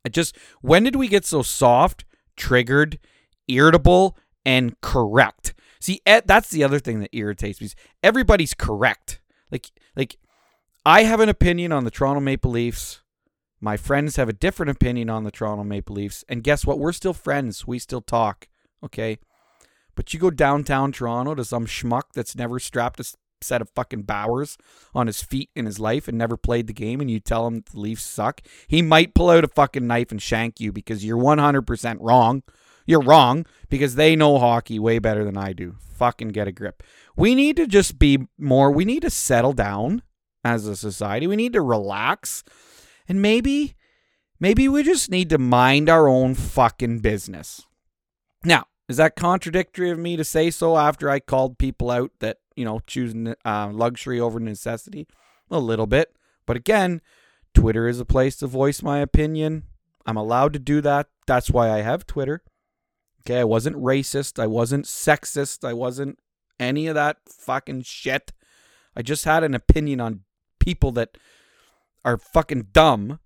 I 0.06 0.10
just, 0.10 0.38
when 0.62 0.84
did 0.84 0.96
we 0.96 1.08
get 1.08 1.26
so 1.26 1.42
soft, 1.42 2.06
triggered, 2.36 2.98
irritable, 3.48 4.18
and 4.46 4.80
correct? 4.82 5.54
See, 5.80 6.02
that's 6.06 6.50
the 6.50 6.64
other 6.64 6.80
thing 6.80 7.00
that 7.00 7.16
irritates 7.16 7.62
me. 7.62 7.70
everybody's 8.04 8.54
correct. 8.54 9.22
Like, 9.52 9.72
like 9.96 10.18
I 10.86 11.04
have 11.04 11.20
an 11.20 11.30
opinion 11.30 11.72
on 11.72 11.84
the 11.84 11.92
Toronto 11.92 12.20
Maple 12.20 12.52
Leafs. 12.52 13.02
My 13.62 13.78
friends 13.78 14.16
have 14.16 14.30
a 14.30 14.34
different 14.34 14.72
opinion 14.72 15.10
on 15.10 15.24
the 15.24 15.32
Toronto 15.32 15.64
Maple 15.64 15.96
Leafs. 15.96 16.24
And 16.28 16.44
guess 16.44 16.66
what? 16.66 16.80
We're 16.80 16.94
still 16.94 17.14
friends. 17.14 17.68
We 17.68 17.80
still 17.80 18.02
talk. 18.02 18.48
Okay. 18.84 19.20
But 19.96 20.14
you 20.14 20.20
go 20.20 20.32
downtown 20.32 20.92
Toronto 20.94 21.36
to 21.36 21.44
some 21.44 21.66
schmuck 21.66 22.14
that's 22.14 22.36
never 22.36 22.60
strapped 22.60 23.00
a 23.02 23.04
set 23.44 23.62
of 23.62 23.70
fucking 23.70 24.04
Bauers 24.04 24.58
on 24.94 25.08
his 25.08 25.22
feet 25.22 25.50
in 25.56 25.66
his 25.66 25.80
life 25.80 26.08
and 26.08 26.18
never 26.18 26.38
played 26.38 26.68
the 26.68 26.74
game, 26.74 27.02
and 27.02 27.10
you 27.10 27.20
tell 27.20 27.48
him 27.48 27.64
the 27.72 27.80
Leafs 27.80 28.04
suck. 28.04 28.42
He 28.68 28.82
might 28.82 29.14
pull 29.14 29.30
out 29.30 29.44
a 29.44 29.48
fucking 29.48 29.88
knife 29.88 30.12
and 30.12 30.22
shank 30.22 30.60
you 30.60 30.72
because 30.72 31.06
you're 31.06 31.18
100% 31.18 31.98
wrong. 32.00 32.44
You're 32.86 33.02
wrong 33.02 33.46
because 33.70 33.96
they 33.96 34.16
know 34.16 34.40
hockey 34.40 34.80
way 34.80 35.00
better 35.00 35.24
than 35.24 35.38
I 35.38 35.54
do. 35.54 35.76
Fucking 35.96 36.30
get 36.30 36.48
a 36.48 36.52
grip. 36.52 36.82
We 37.16 37.36
need 37.36 37.56
to 37.58 37.68
just 37.68 38.00
be 38.00 38.28
more, 38.38 38.72
we 38.72 38.86
need 38.86 39.02
to 39.04 39.10
settle 39.10 39.54
down 39.54 40.02
as 40.44 40.66
a 40.66 40.76
society. 40.76 41.28
We 41.28 41.36
need 41.36 41.54
to 41.54 41.62
relax. 41.62 42.44
And 43.08 43.22
maybe, 43.22 43.76
maybe 44.40 44.68
we 44.68 44.84
just 44.84 45.12
need 45.12 45.30
to 45.30 45.38
mind 45.38 45.90
our 45.90 46.08
own 46.08 46.34
fucking 46.36 47.00
business. 47.00 47.68
Now, 48.44 48.66
is 48.88 48.98
that 48.98 49.16
contradictory 49.16 49.92
of 49.92 50.00
me 50.00 50.18
to 50.18 50.24
say 50.24 50.50
so 50.50 50.78
after 50.78 51.10
I 51.10 51.20
called 51.20 51.60
people 51.60 51.92
out 51.92 52.12
that, 52.22 52.38
you 52.60 52.66
know, 52.66 52.82
choosing 52.86 53.34
uh, 53.46 53.70
luxury 53.72 54.20
over 54.20 54.40
necessity? 54.40 55.08
A 55.50 55.60
little 55.60 55.88
bit. 55.88 56.14
But 56.46 56.58
again, 56.58 57.02
Twitter 57.54 57.88
is 57.88 58.00
a 58.00 58.06
place 58.06 58.36
to 58.38 58.48
voice 58.48 58.84
my 58.84 59.00
opinion. 59.00 59.64
I'm 60.06 60.18
allowed 60.18 60.52
to 60.54 60.60
do 60.60 60.82
that. 60.82 61.08
That's 61.26 61.50
why 61.50 61.72
I 61.72 61.82
have 61.82 62.06
Twitter. 62.06 62.44
Okay, 63.22 63.40
I 63.40 63.46
wasn't 63.46 63.78
racist. 63.78 64.40
I 64.40 64.48
wasn't 64.48 64.86
sexist. 64.86 65.68
I 65.68 65.74
wasn't 65.74 66.20
any 66.60 66.88
of 66.88 66.96
that 66.96 67.18
fucking 67.28 67.84
shit. 67.84 68.34
I 68.96 69.02
just 69.02 69.24
had 69.24 69.44
an 69.44 69.56
opinion 69.56 70.02
on 70.02 70.22
people 70.60 70.92
that 70.92 71.18
are 72.04 72.18
fucking 72.18 72.68
dumb 72.74 73.20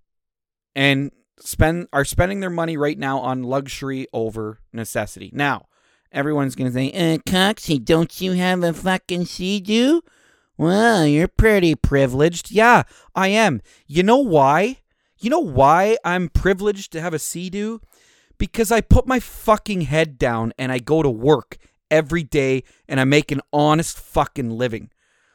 and 0.76 1.10
spend 1.40 1.88
are 1.92 2.04
spending 2.04 2.40
their 2.40 2.50
money 2.50 2.76
right 2.76 2.98
now 2.98 3.18
on 3.18 3.42
luxury 3.42 4.06
over 4.12 4.60
necessity. 4.72 5.30
Now, 5.32 5.66
everyone's 6.14 6.54
gonna 6.54 6.72
say, 6.72 6.90
uh, 6.92 7.18
Coxie, 7.28 7.84
don't 7.84 8.20
you 8.20 8.32
have 8.32 8.62
a 8.62 8.72
fucking 8.72 9.26
Sea-Doo? 9.26 10.02
Well, 10.56 11.06
you're 11.06 11.28
pretty 11.28 11.74
privileged. 11.74 12.50
Yeah, 12.50 12.84
I 13.14 13.28
am. 13.28 13.60
You 13.86 14.02
know 14.02 14.18
why? 14.18 14.78
You 15.18 15.30
know 15.30 15.40
why 15.40 15.98
I'm 16.04 16.28
privileged 16.28 16.92
to 16.92 17.00
have 17.00 17.12
a 17.12 17.18
Sea-Doo? 17.18 17.80
because 18.38 18.70
I 18.72 18.80
put 18.80 19.06
my 19.06 19.20
fucking 19.20 19.82
head 19.82 20.18
down 20.18 20.52
and 20.58 20.72
I 20.72 20.78
go 20.78 21.02
to 21.02 21.10
work 21.10 21.58
every 21.90 22.22
day 22.22 22.64
and 22.88 23.00
I 23.00 23.04
make 23.04 23.30
an 23.30 23.40
honest 23.52 23.98
fucking 23.98 24.50
living. 24.50 24.90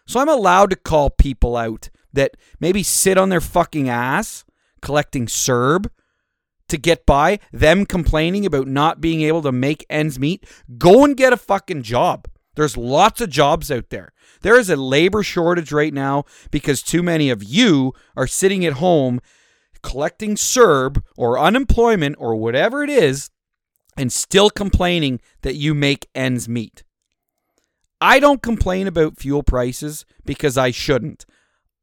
So 0.08 0.20
I'm 0.20 0.30
allowed 0.30 0.72
to 0.72 0.76
call 0.76 1.10
people 1.10 1.56
out 1.56 1.90
that 2.14 2.36
maybe 2.60 2.84
sit 2.84 3.18
on 3.18 3.30
their 3.30 3.42
fucking 3.42 3.90
ass 3.90 4.44
collecting 4.82 5.28
CERB 5.28 5.90
to 6.70 6.78
get 6.78 7.06
by, 7.06 7.40
them 7.52 7.86
complaining 7.86 8.46
about 8.46 8.68
not 8.68 9.02
being 9.02 9.22
able 9.22 9.42
to 9.44 9.52
make 9.52 9.86
ends 9.90 10.20
meet. 10.20 10.46
Go 10.78 11.04
and 11.04 11.18
get 11.18 11.34
a 11.34 11.38
fucking 11.38 11.84
job. 11.84 12.28
There's 12.56 12.78
lots 12.78 13.22
of 13.22 13.30
jobs 13.30 13.72
out 13.72 13.90
there. 13.90 14.12
There 14.42 14.58
is 14.58 14.70
a 14.70 14.76
labor 14.76 15.24
shortage 15.24 15.72
right 15.72 15.94
now 15.94 16.26
because 16.52 16.82
too 16.82 17.04
many 17.04 17.30
of 17.30 17.44
you 17.44 17.94
are 18.16 18.28
sitting 18.28 18.66
at 18.66 18.74
home 18.74 19.22
collecting 19.82 20.36
CERB 20.36 21.04
or 21.16 21.40
unemployment 21.40 22.16
or 22.20 22.36
whatever 22.36 22.84
it 22.84 22.90
is 22.90 23.30
and 23.98 24.12
still 24.12 24.50
complaining 24.50 25.20
that 25.42 25.56
you 25.56 25.74
make 25.74 26.08
ends 26.16 26.48
meet. 26.48 26.84
I 28.02 28.20
don't 28.20 28.42
complain 28.42 28.88
about 28.88 29.18
fuel 29.18 29.44
prices 29.44 30.06
because 30.26 30.58
I 30.58 30.72
shouldn't. 30.72 31.26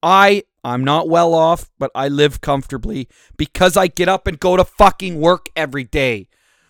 I 0.02 0.44
I'm 0.66 0.82
not 0.82 1.08
well 1.08 1.32
off, 1.32 1.70
but 1.78 1.92
I 1.94 2.08
live 2.08 2.40
comfortably 2.40 3.08
because 3.36 3.76
I 3.76 3.86
get 3.86 4.08
up 4.08 4.26
and 4.26 4.40
go 4.40 4.56
to 4.56 4.64
fucking 4.64 5.20
work 5.20 5.48
every 5.54 5.84
day. 5.84 6.26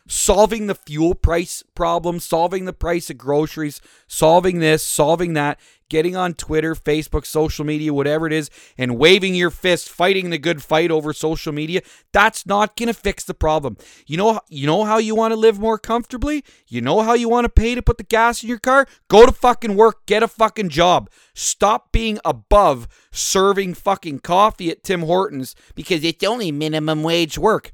Solving 0.06 0.66
the 0.66 0.74
fuel 0.74 1.14
price 1.14 1.62
problem, 1.74 2.20
solving 2.20 2.64
the 2.64 2.72
price 2.72 3.10
of 3.10 3.18
groceries, 3.18 3.80
solving 4.06 4.60
this, 4.60 4.82
solving 4.82 5.32
that 5.34 5.58
getting 5.88 6.16
on 6.16 6.34
Twitter, 6.34 6.74
Facebook, 6.74 7.26
social 7.26 7.64
media, 7.64 7.92
whatever 7.92 8.26
it 8.26 8.32
is, 8.32 8.50
and 8.76 8.98
waving 8.98 9.34
your 9.34 9.50
fist, 9.50 9.88
fighting 9.88 10.30
the 10.30 10.38
good 10.38 10.62
fight 10.62 10.90
over 10.90 11.12
social 11.12 11.52
media, 11.52 11.80
that's 12.12 12.46
not 12.46 12.76
going 12.76 12.88
to 12.88 12.94
fix 12.94 13.24
the 13.24 13.34
problem. 13.34 13.76
You 14.06 14.16
know 14.16 14.40
you 14.48 14.66
know 14.66 14.84
how 14.84 14.98
you 14.98 15.14
want 15.14 15.32
to 15.32 15.36
live 15.36 15.58
more 15.58 15.78
comfortably? 15.78 16.44
You 16.66 16.80
know 16.80 17.02
how 17.02 17.14
you 17.14 17.28
want 17.28 17.44
to 17.44 17.48
pay 17.48 17.74
to 17.74 17.82
put 17.82 17.98
the 17.98 18.04
gas 18.04 18.42
in 18.42 18.48
your 18.48 18.58
car? 18.58 18.86
Go 19.08 19.26
to 19.26 19.32
fucking 19.32 19.76
work, 19.76 20.06
get 20.06 20.22
a 20.22 20.28
fucking 20.28 20.70
job. 20.70 21.10
Stop 21.34 21.92
being 21.92 22.18
above 22.24 22.88
serving 23.10 23.74
fucking 23.74 24.20
coffee 24.20 24.70
at 24.70 24.82
Tim 24.82 25.02
Hortons 25.02 25.54
because 25.74 26.04
it's 26.04 26.24
only 26.24 26.52
minimum 26.52 27.02
wage 27.02 27.38
work. 27.38 27.72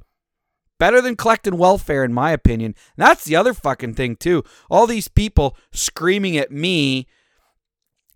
Better 0.83 0.99
than 0.99 1.15
collecting 1.15 1.57
welfare, 1.57 2.03
in 2.03 2.11
my 2.11 2.31
opinion. 2.31 2.75
And 2.97 3.07
that's 3.07 3.23
the 3.23 3.37
other 3.37 3.53
fucking 3.53 3.93
thing, 3.93 4.17
too. 4.17 4.43
All 4.69 4.85
these 4.85 5.07
people 5.07 5.55
screaming 5.71 6.35
at 6.35 6.51
me, 6.51 7.07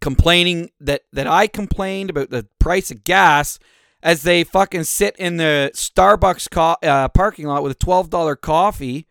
complaining 0.01 0.72
that, 0.82 1.03
that 1.13 1.28
I 1.28 1.47
complained 1.47 2.09
about 2.09 2.30
the 2.30 2.45
price 2.59 2.91
of 2.91 3.05
gas 3.05 3.57
as 4.03 4.24
they 4.24 4.43
fucking 4.43 4.84
sit 4.84 5.15
in 5.15 5.38
the 5.38 5.72
Starbucks 5.76 6.51
co- 6.51 6.76
uh, 6.84 7.07
parking 7.07 7.45
lot 7.45 7.63
with 7.63 7.72
a 7.72 7.86
$12 7.86 8.41
coffee, 8.41 9.07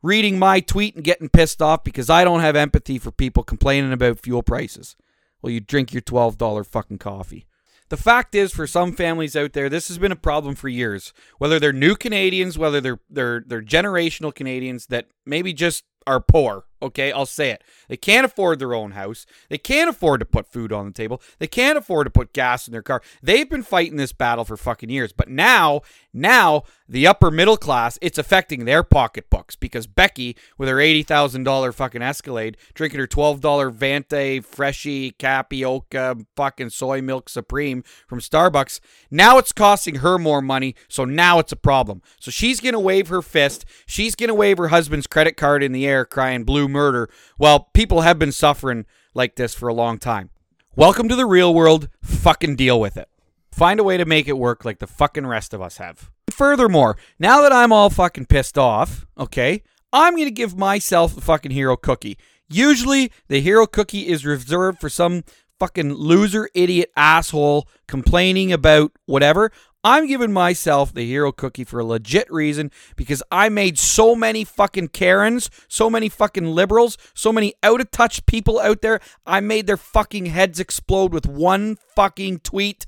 reading 0.00 0.38
my 0.38 0.60
tweet 0.60 0.94
and 0.94 1.02
getting 1.02 1.28
pissed 1.28 1.60
off 1.60 1.82
because 1.82 2.08
I 2.08 2.22
don't 2.22 2.38
have 2.38 2.54
empathy 2.54 3.00
for 3.00 3.10
people 3.10 3.42
complaining 3.42 3.92
about 3.92 4.20
fuel 4.20 4.44
prices. 4.44 4.94
Well, 5.42 5.50
you 5.50 5.58
drink 5.58 5.92
your 5.92 6.02
$12 6.02 6.64
fucking 6.64 6.98
coffee. 6.98 7.48
The 7.88 7.96
fact 7.96 8.34
is, 8.34 8.52
for 8.52 8.66
some 8.66 8.92
families 8.92 9.36
out 9.36 9.52
there, 9.52 9.68
this 9.68 9.88
has 9.88 9.98
been 9.98 10.12
a 10.12 10.16
problem 10.16 10.54
for 10.54 10.68
years. 10.68 11.12
Whether 11.38 11.60
they're 11.60 11.72
new 11.72 11.94
Canadians, 11.94 12.58
whether 12.58 12.80
they're 12.80 13.00
they're 13.08 13.44
they're 13.46 13.62
generational 13.62 14.34
Canadians 14.34 14.86
that 14.86 15.06
maybe 15.24 15.52
just 15.52 15.84
are 16.06 16.20
poor. 16.20 16.64
Okay, 16.82 17.10
I'll 17.10 17.24
say 17.24 17.50
it. 17.50 17.64
They 17.88 17.96
can't 17.96 18.26
afford 18.26 18.58
their 18.58 18.74
own 18.74 18.90
house. 18.90 19.24
They 19.48 19.56
can't 19.56 19.88
afford 19.88 20.20
to 20.20 20.26
put 20.26 20.46
food 20.52 20.72
on 20.72 20.84
the 20.84 20.92
table. 20.92 21.22
They 21.38 21.46
can't 21.46 21.78
afford 21.78 22.06
to 22.06 22.10
put 22.10 22.34
gas 22.34 22.68
in 22.68 22.72
their 22.72 22.82
car. 22.82 23.00
They've 23.22 23.48
been 23.48 23.62
fighting 23.62 23.96
this 23.96 24.12
battle 24.12 24.44
for 24.44 24.58
fucking 24.58 24.90
years. 24.90 25.12
But 25.12 25.30
now, 25.30 25.80
now 26.12 26.64
the 26.88 27.06
upper 27.06 27.30
middle 27.30 27.56
class, 27.56 27.98
it's 28.02 28.18
affecting 28.18 28.64
their 28.64 28.82
pocketbooks 28.82 29.56
because 29.56 29.86
Becky, 29.86 30.36
with 30.58 30.68
her 30.68 30.78
eighty 30.78 31.02
thousand 31.02 31.44
dollar 31.44 31.72
fucking 31.72 32.02
Escalade, 32.02 32.58
drinking 32.74 33.00
her 33.00 33.06
twelve 33.06 33.40
dollar 33.40 33.70
Venti 33.70 34.40
Freshly 34.40 35.12
Capioca 35.18 36.26
fucking 36.36 36.70
soy 36.70 37.00
milk 37.00 37.30
Supreme 37.30 37.82
from 38.06 38.20
Starbucks, 38.20 38.80
now 39.10 39.38
it's 39.38 39.52
costing 39.52 39.96
her 39.96 40.18
more 40.18 40.42
money. 40.42 40.74
So 40.88 41.06
now 41.06 41.38
it's 41.38 41.52
a 41.52 41.56
problem. 41.56 42.02
So 42.20 42.30
she's 42.30 42.60
gonna 42.60 42.80
wave 42.80 43.08
her 43.08 43.22
fist. 43.22 43.64
She's 43.86 44.14
gonna 44.14 44.34
wave 44.34 44.58
her 44.58 44.68
husband's 44.68 45.06
credit 45.06 45.38
card 45.38 45.62
in 45.62 45.72
the 45.72 45.86
air, 45.86 46.04
crying 46.04 46.44
blue 46.44 46.65
murder. 46.68 47.08
Well, 47.38 47.70
people 47.74 48.02
have 48.02 48.18
been 48.18 48.32
suffering 48.32 48.86
like 49.14 49.36
this 49.36 49.54
for 49.54 49.68
a 49.68 49.74
long 49.74 49.98
time. 49.98 50.30
Welcome 50.74 51.08
to 51.08 51.16
the 51.16 51.26
real 51.26 51.54
world. 51.54 51.88
Fucking 52.02 52.56
deal 52.56 52.78
with 52.78 52.96
it. 52.96 53.08
Find 53.50 53.80
a 53.80 53.84
way 53.84 53.96
to 53.96 54.04
make 54.04 54.28
it 54.28 54.36
work 54.36 54.64
like 54.64 54.78
the 54.78 54.86
fucking 54.86 55.26
rest 55.26 55.54
of 55.54 55.62
us 55.62 55.78
have. 55.78 56.10
Furthermore, 56.30 56.98
now 57.18 57.40
that 57.40 57.52
I'm 57.52 57.72
all 57.72 57.88
fucking 57.88 58.26
pissed 58.26 58.58
off, 58.58 59.06
okay, 59.16 59.62
I'm 59.92 60.14
going 60.14 60.26
to 60.26 60.30
give 60.30 60.58
myself 60.58 61.16
a 61.16 61.22
fucking 61.22 61.52
hero 61.52 61.76
cookie. 61.76 62.18
Usually, 62.48 63.10
the 63.28 63.40
hero 63.40 63.66
cookie 63.66 64.08
is 64.08 64.26
reserved 64.26 64.80
for 64.80 64.90
some 64.90 65.24
fucking 65.58 65.94
loser, 65.94 66.50
idiot, 66.54 66.92
asshole 66.96 67.66
complaining 67.88 68.52
about 68.52 68.92
whatever. 69.06 69.50
I'm 69.86 70.08
giving 70.08 70.32
myself 70.32 70.92
the 70.92 71.06
hero 71.06 71.30
cookie 71.30 71.62
for 71.62 71.78
a 71.78 71.84
legit 71.84 72.28
reason 72.28 72.72
because 72.96 73.22
I 73.30 73.48
made 73.48 73.78
so 73.78 74.16
many 74.16 74.42
fucking 74.42 74.88
Karens, 74.88 75.48
so 75.68 75.88
many 75.88 76.08
fucking 76.08 76.44
liberals, 76.44 76.98
so 77.14 77.32
many 77.32 77.54
out 77.62 77.80
of 77.80 77.92
touch 77.92 78.26
people 78.26 78.58
out 78.58 78.82
there. 78.82 78.98
I 79.24 79.38
made 79.38 79.68
their 79.68 79.76
fucking 79.76 80.26
heads 80.26 80.58
explode 80.58 81.12
with 81.12 81.24
one 81.24 81.76
fucking 81.94 82.40
tweet. 82.40 82.86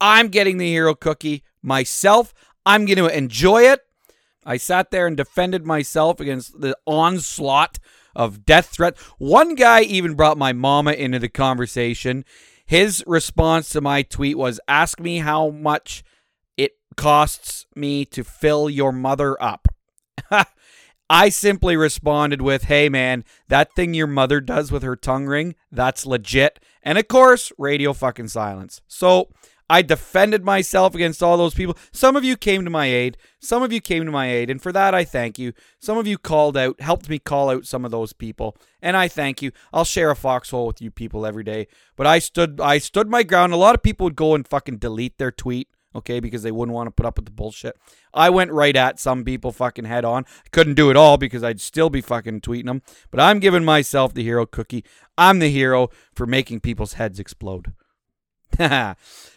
I'm 0.00 0.28
getting 0.28 0.58
the 0.58 0.70
hero 0.70 0.94
cookie 0.94 1.42
myself. 1.60 2.32
I'm 2.64 2.86
going 2.86 2.98
to 2.98 3.08
enjoy 3.08 3.62
it. 3.62 3.80
I 4.46 4.58
sat 4.58 4.92
there 4.92 5.08
and 5.08 5.16
defended 5.16 5.66
myself 5.66 6.20
against 6.20 6.60
the 6.60 6.78
onslaught 6.86 7.80
of 8.14 8.46
death 8.46 8.66
threats. 8.66 9.02
One 9.18 9.56
guy 9.56 9.80
even 9.80 10.14
brought 10.14 10.38
my 10.38 10.52
mama 10.52 10.92
into 10.92 11.18
the 11.18 11.28
conversation. 11.28 12.24
His 12.64 13.02
response 13.08 13.70
to 13.70 13.80
my 13.80 14.02
tweet 14.02 14.38
was 14.38 14.60
ask 14.68 15.00
me 15.00 15.18
how 15.18 15.50
much 15.50 16.04
costs 16.96 17.66
me 17.74 18.04
to 18.06 18.24
fill 18.24 18.70
your 18.70 18.92
mother 18.92 19.40
up. 19.42 19.68
I 21.10 21.28
simply 21.28 21.76
responded 21.76 22.40
with, 22.40 22.64
hey 22.64 22.88
man, 22.88 23.24
that 23.48 23.74
thing 23.74 23.92
your 23.92 24.06
mother 24.06 24.40
does 24.40 24.72
with 24.72 24.82
her 24.82 24.96
tongue 24.96 25.26
ring, 25.26 25.54
that's 25.70 26.06
legit. 26.06 26.58
And 26.82 26.96
of 26.96 27.06
course, 27.08 27.52
radio 27.58 27.92
fucking 27.92 28.28
silence. 28.28 28.80
So 28.88 29.28
I 29.68 29.82
defended 29.82 30.44
myself 30.44 30.94
against 30.94 31.22
all 31.22 31.36
those 31.36 31.54
people. 31.54 31.76
Some 31.92 32.16
of 32.16 32.24
you 32.24 32.36
came 32.36 32.64
to 32.64 32.70
my 32.70 32.86
aid. 32.86 33.16
Some 33.40 33.62
of 33.62 33.72
you 33.72 33.80
came 33.80 34.04
to 34.04 34.10
my 34.10 34.30
aid. 34.30 34.50
And 34.50 34.62
for 34.62 34.72
that, 34.72 34.94
I 34.94 35.04
thank 35.04 35.38
you. 35.38 35.52
Some 35.78 35.98
of 35.98 36.06
you 36.06 36.18
called 36.18 36.56
out, 36.56 36.80
helped 36.80 37.08
me 37.08 37.18
call 37.18 37.50
out 37.50 37.66
some 37.66 37.84
of 37.84 37.90
those 37.90 38.12
people. 38.12 38.56
And 38.80 38.96
I 38.96 39.08
thank 39.08 39.42
you. 39.42 39.50
I'll 39.72 39.84
share 39.84 40.10
a 40.10 40.16
foxhole 40.16 40.66
with 40.66 40.82
you 40.82 40.90
people 40.90 41.24
every 41.24 41.44
day. 41.44 41.68
But 41.96 42.06
I 42.06 42.18
stood 42.18 42.60
I 42.60 42.78
stood 42.78 43.08
my 43.08 43.22
ground. 43.22 43.52
A 43.52 43.56
lot 43.56 43.74
of 43.74 43.82
people 43.82 44.04
would 44.04 44.16
go 44.16 44.34
and 44.34 44.46
fucking 44.46 44.78
delete 44.78 45.18
their 45.18 45.32
tweet 45.32 45.68
okay, 45.94 46.20
because 46.20 46.42
they 46.42 46.52
wouldn't 46.52 46.74
want 46.74 46.86
to 46.86 46.90
put 46.90 47.06
up 47.06 47.16
with 47.16 47.24
the 47.24 47.30
bullshit. 47.30 47.76
I 48.14 48.30
went 48.30 48.52
right 48.52 48.76
at 48.76 49.00
some 49.00 49.24
people 49.24 49.52
fucking 49.52 49.84
head 49.84 50.04
on. 50.04 50.24
Couldn't 50.50 50.74
do 50.74 50.90
it 50.90 50.96
all 50.96 51.16
because 51.16 51.42
I'd 51.42 51.60
still 51.60 51.90
be 51.90 52.00
fucking 52.00 52.40
tweeting 52.40 52.66
them. 52.66 52.82
But 53.10 53.20
I'm 53.20 53.38
giving 53.38 53.64
myself 53.64 54.14
the 54.14 54.22
hero 54.22 54.46
cookie. 54.46 54.84
I'm 55.16 55.38
the 55.38 55.50
hero 55.50 55.88
for 56.14 56.26
making 56.26 56.60
people's 56.60 56.94
heads 56.94 57.18
explode. 57.18 57.72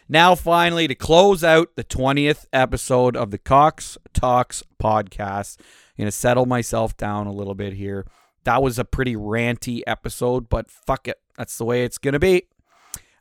now, 0.08 0.34
finally, 0.34 0.88
to 0.88 0.94
close 0.94 1.42
out 1.42 1.76
the 1.76 1.84
20th 1.84 2.46
episode 2.52 3.16
of 3.16 3.30
the 3.30 3.38
Cox 3.38 3.96
Talks 4.12 4.62
podcast, 4.80 5.58
I'm 5.60 6.02
going 6.02 6.08
to 6.08 6.12
settle 6.12 6.46
myself 6.46 6.96
down 6.96 7.26
a 7.26 7.32
little 7.32 7.54
bit 7.54 7.72
here. 7.72 8.06
That 8.44 8.62
was 8.62 8.78
a 8.78 8.84
pretty 8.84 9.16
ranty 9.16 9.82
episode, 9.86 10.48
but 10.48 10.70
fuck 10.70 11.08
it. 11.08 11.18
That's 11.36 11.56
the 11.58 11.64
way 11.64 11.84
it's 11.84 11.98
going 11.98 12.12
to 12.12 12.20
be. 12.20 12.44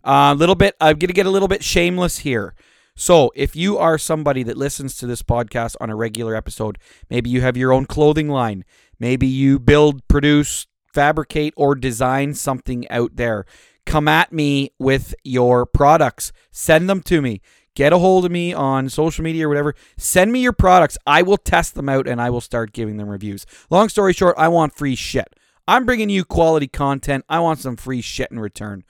A 0.03 0.11
uh, 0.11 0.33
little 0.35 0.55
bit, 0.55 0.75
I'm 0.79 0.97
going 0.97 1.07
to 1.07 1.13
get 1.13 1.25
a 1.25 1.31
little 1.31 1.47
bit 1.47 1.63
shameless 1.63 2.19
here. 2.19 2.53
So, 2.97 3.31
if 3.35 3.57
you 3.57 3.77
are 3.77 3.97
somebody 3.97 4.41
that 4.43 4.55
listens 4.55 4.97
to 4.97 5.07
this 5.07 5.21
podcast 5.21 5.75
on 5.81 5.89
a 5.89 5.95
regular 5.95 6.33
episode, 6.33 6.77
maybe 7.09 7.29
you 7.29 7.41
have 7.41 7.57
your 7.57 7.73
own 7.73 7.85
clothing 7.85 8.29
line, 8.29 8.63
maybe 8.99 9.27
you 9.27 9.59
build, 9.59 10.07
produce, 10.07 10.67
fabricate, 10.93 11.53
or 11.57 11.75
design 11.75 12.33
something 12.33 12.89
out 12.89 13.17
there, 13.17 13.45
come 13.85 14.07
at 14.07 14.31
me 14.31 14.71
with 14.79 15.13
your 15.25 15.65
products. 15.65 16.31
Send 16.51 16.89
them 16.89 17.01
to 17.03 17.21
me. 17.21 17.41
Get 17.75 17.91
a 17.91 17.97
hold 17.97 18.23
of 18.23 18.31
me 18.31 18.53
on 18.53 18.87
social 18.87 19.25
media 19.25 19.45
or 19.45 19.49
whatever. 19.49 19.75
Send 19.97 20.31
me 20.31 20.39
your 20.39 20.53
products. 20.53 20.97
I 21.05 21.21
will 21.21 21.35
test 21.35 21.75
them 21.75 21.89
out 21.89 22.07
and 22.07 22.21
I 22.21 22.29
will 22.29 22.39
start 22.39 22.71
giving 22.71 22.95
them 22.95 23.09
reviews. 23.09 23.45
Long 23.69 23.89
story 23.89 24.13
short, 24.13 24.35
I 24.37 24.47
want 24.47 24.77
free 24.77 24.95
shit. 24.95 25.27
I'm 25.67 25.85
bringing 25.85 26.09
you 26.09 26.23
quality 26.23 26.67
content. 26.67 27.25
I 27.27 27.41
want 27.41 27.59
some 27.59 27.75
free 27.75 27.99
shit 27.99 28.31
in 28.31 28.39
return. 28.39 28.85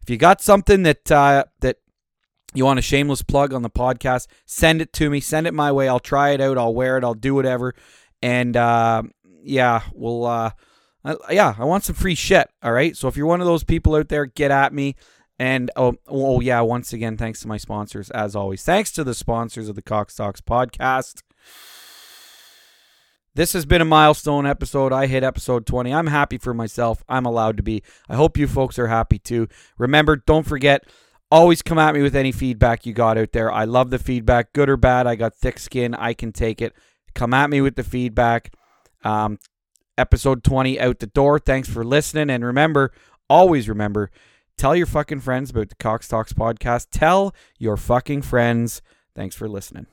If 0.00 0.08
you 0.08 0.16
got 0.16 0.40
something 0.40 0.84
that 0.84 1.10
uh, 1.10 1.44
that 1.60 1.78
you 2.54 2.64
want 2.64 2.78
a 2.78 2.82
shameless 2.82 3.22
plug 3.22 3.52
on 3.52 3.62
the 3.62 3.70
podcast, 3.70 4.26
send 4.46 4.82
it 4.82 4.92
to 4.94 5.08
me. 5.10 5.20
Send 5.20 5.46
it 5.46 5.54
my 5.54 5.70
way. 5.72 5.88
I'll 5.88 6.00
try 6.00 6.30
it 6.30 6.40
out. 6.40 6.58
I'll 6.58 6.74
wear 6.74 6.98
it. 6.98 7.04
I'll 7.04 7.14
do 7.14 7.34
whatever. 7.34 7.74
And 8.22 8.56
uh, 8.56 9.02
yeah, 9.42 9.82
we'll. 9.94 10.26
Uh, 10.26 10.50
uh, 11.02 11.16
yeah, 11.30 11.54
I 11.58 11.64
want 11.64 11.84
some 11.84 11.96
free 11.96 12.14
shit. 12.14 12.50
All 12.62 12.72
right. 12.72 12.96
So 12.96 13.08
if 13.08 13.16
you're 13.16 13.26
one 13.26 13.40
of 13.40 13.46
those 13.46 13.64
people 13.64 13.94
out 13.94 14.08
there, 14.08 14.26
get 14.26 14.50
at 14.50 14.72
me. 14.72 14.96
And 15.38 15.70
oh, 15.74 15.94
oh 16.06 16.40
yeah, 16.40 16.60
once 16.60 16.92
again, 16.92 17.16
thanks 17.16 17.40
to 17.40 17.48
my 17.48 17.56
sponsors 17.56 18.10
as 18.10 18.36
always. 18.36 18.62
Thanks 18.62 18.90
to 18.92 19.04
the 19.04 19.14
sponsors 19.14 19.70
of 19.70 19.76
the 19.76 19.82
Cox 19.82 20.14
Talks 20.14 20.42
podcast. 20.42 21.22
This 23.34 23.54
has 23.54 23.64
been 23.64 23.80
a 23.80 23.86
milestone 23.86 24.44
episode. 24.44 24.92
I 24.92 25.06
hit 25.06 25.22
episode 25.22 25.64
20. 25.64 25.94
I'm 25.94 26.08
happy 26.08 26.36
for 26.36 26.52
myself. 26.52 27.02
I'm 27.08 27.24
allowed 27.24 27.56
to 27.56 27.62
be. 27.62 27.82
I 28.08 28.16
hope 28.16 28.36
you 28.36 28.46
folks 28.46 28.78
are 28.78 28.88
happy 28.88 29.18
too. 29.18 29.48
Remember, 29.78 30.16
don't 30.16 30.46
forget 30.46 30.84
Always 31.30 31.62
come 31.62 31.78
at 31.78 31.94
me 31.94 32.02
with 32.02 32.16
any 32.16 32.32
feedback 32.32 32.84
you 32.84 32.92
got 32.92 33.16
out 33.16 33.32
there. 33.32 33.52
I 33.52 33.64
love 33.64 33.90
the 33.90 33.98
feedback, 33.98 34.52
good 34.52 34.68
or 34.68 34.76
bad. 34.76 35.06
I 35.06 35.14
got 35.14 35.34
thick 35.34 35.58
skin. 35.58 35.94
I 35.94 36.12
can 36.12 36.32
take 36.32 36.60
it. 36.60 36.74
Come 37.14 37.32
at 37.32 37.50
me 37.50 37.60
with 37.60 37.76
the 37.76 37.84
feedback. 37.84 38.52
Um, 39.04 39.38
episode 39.96 40.42
20 40.42 40.80
out 40.80 40.98
the 40.98 41.06
door. 41.06 41.38
Thanks 41.38 41.68
for 41.68 41.84
listening. 41.84 42.30
And 42.30 42.44
remember, 42.44 42.92
always 43.28 43.68
remember, 43.68 44.10
tell 44.56 44.74
your 44.74 44.86
fucking 44.86 45.20
friends 45.20 45.50
about 45.50 45.68
the 45.68 45.76
Cox 45.76 46.08
Talks 46.08 46.32
podcast. 46.32 46.88
Tell 46.90 47.34
your 47.58 47.76
fucking 47.76 48.22
friends. 48.22 48.82
Thanks 49.14 49.36
for 49.36 49.48
listening. 49.48 49.86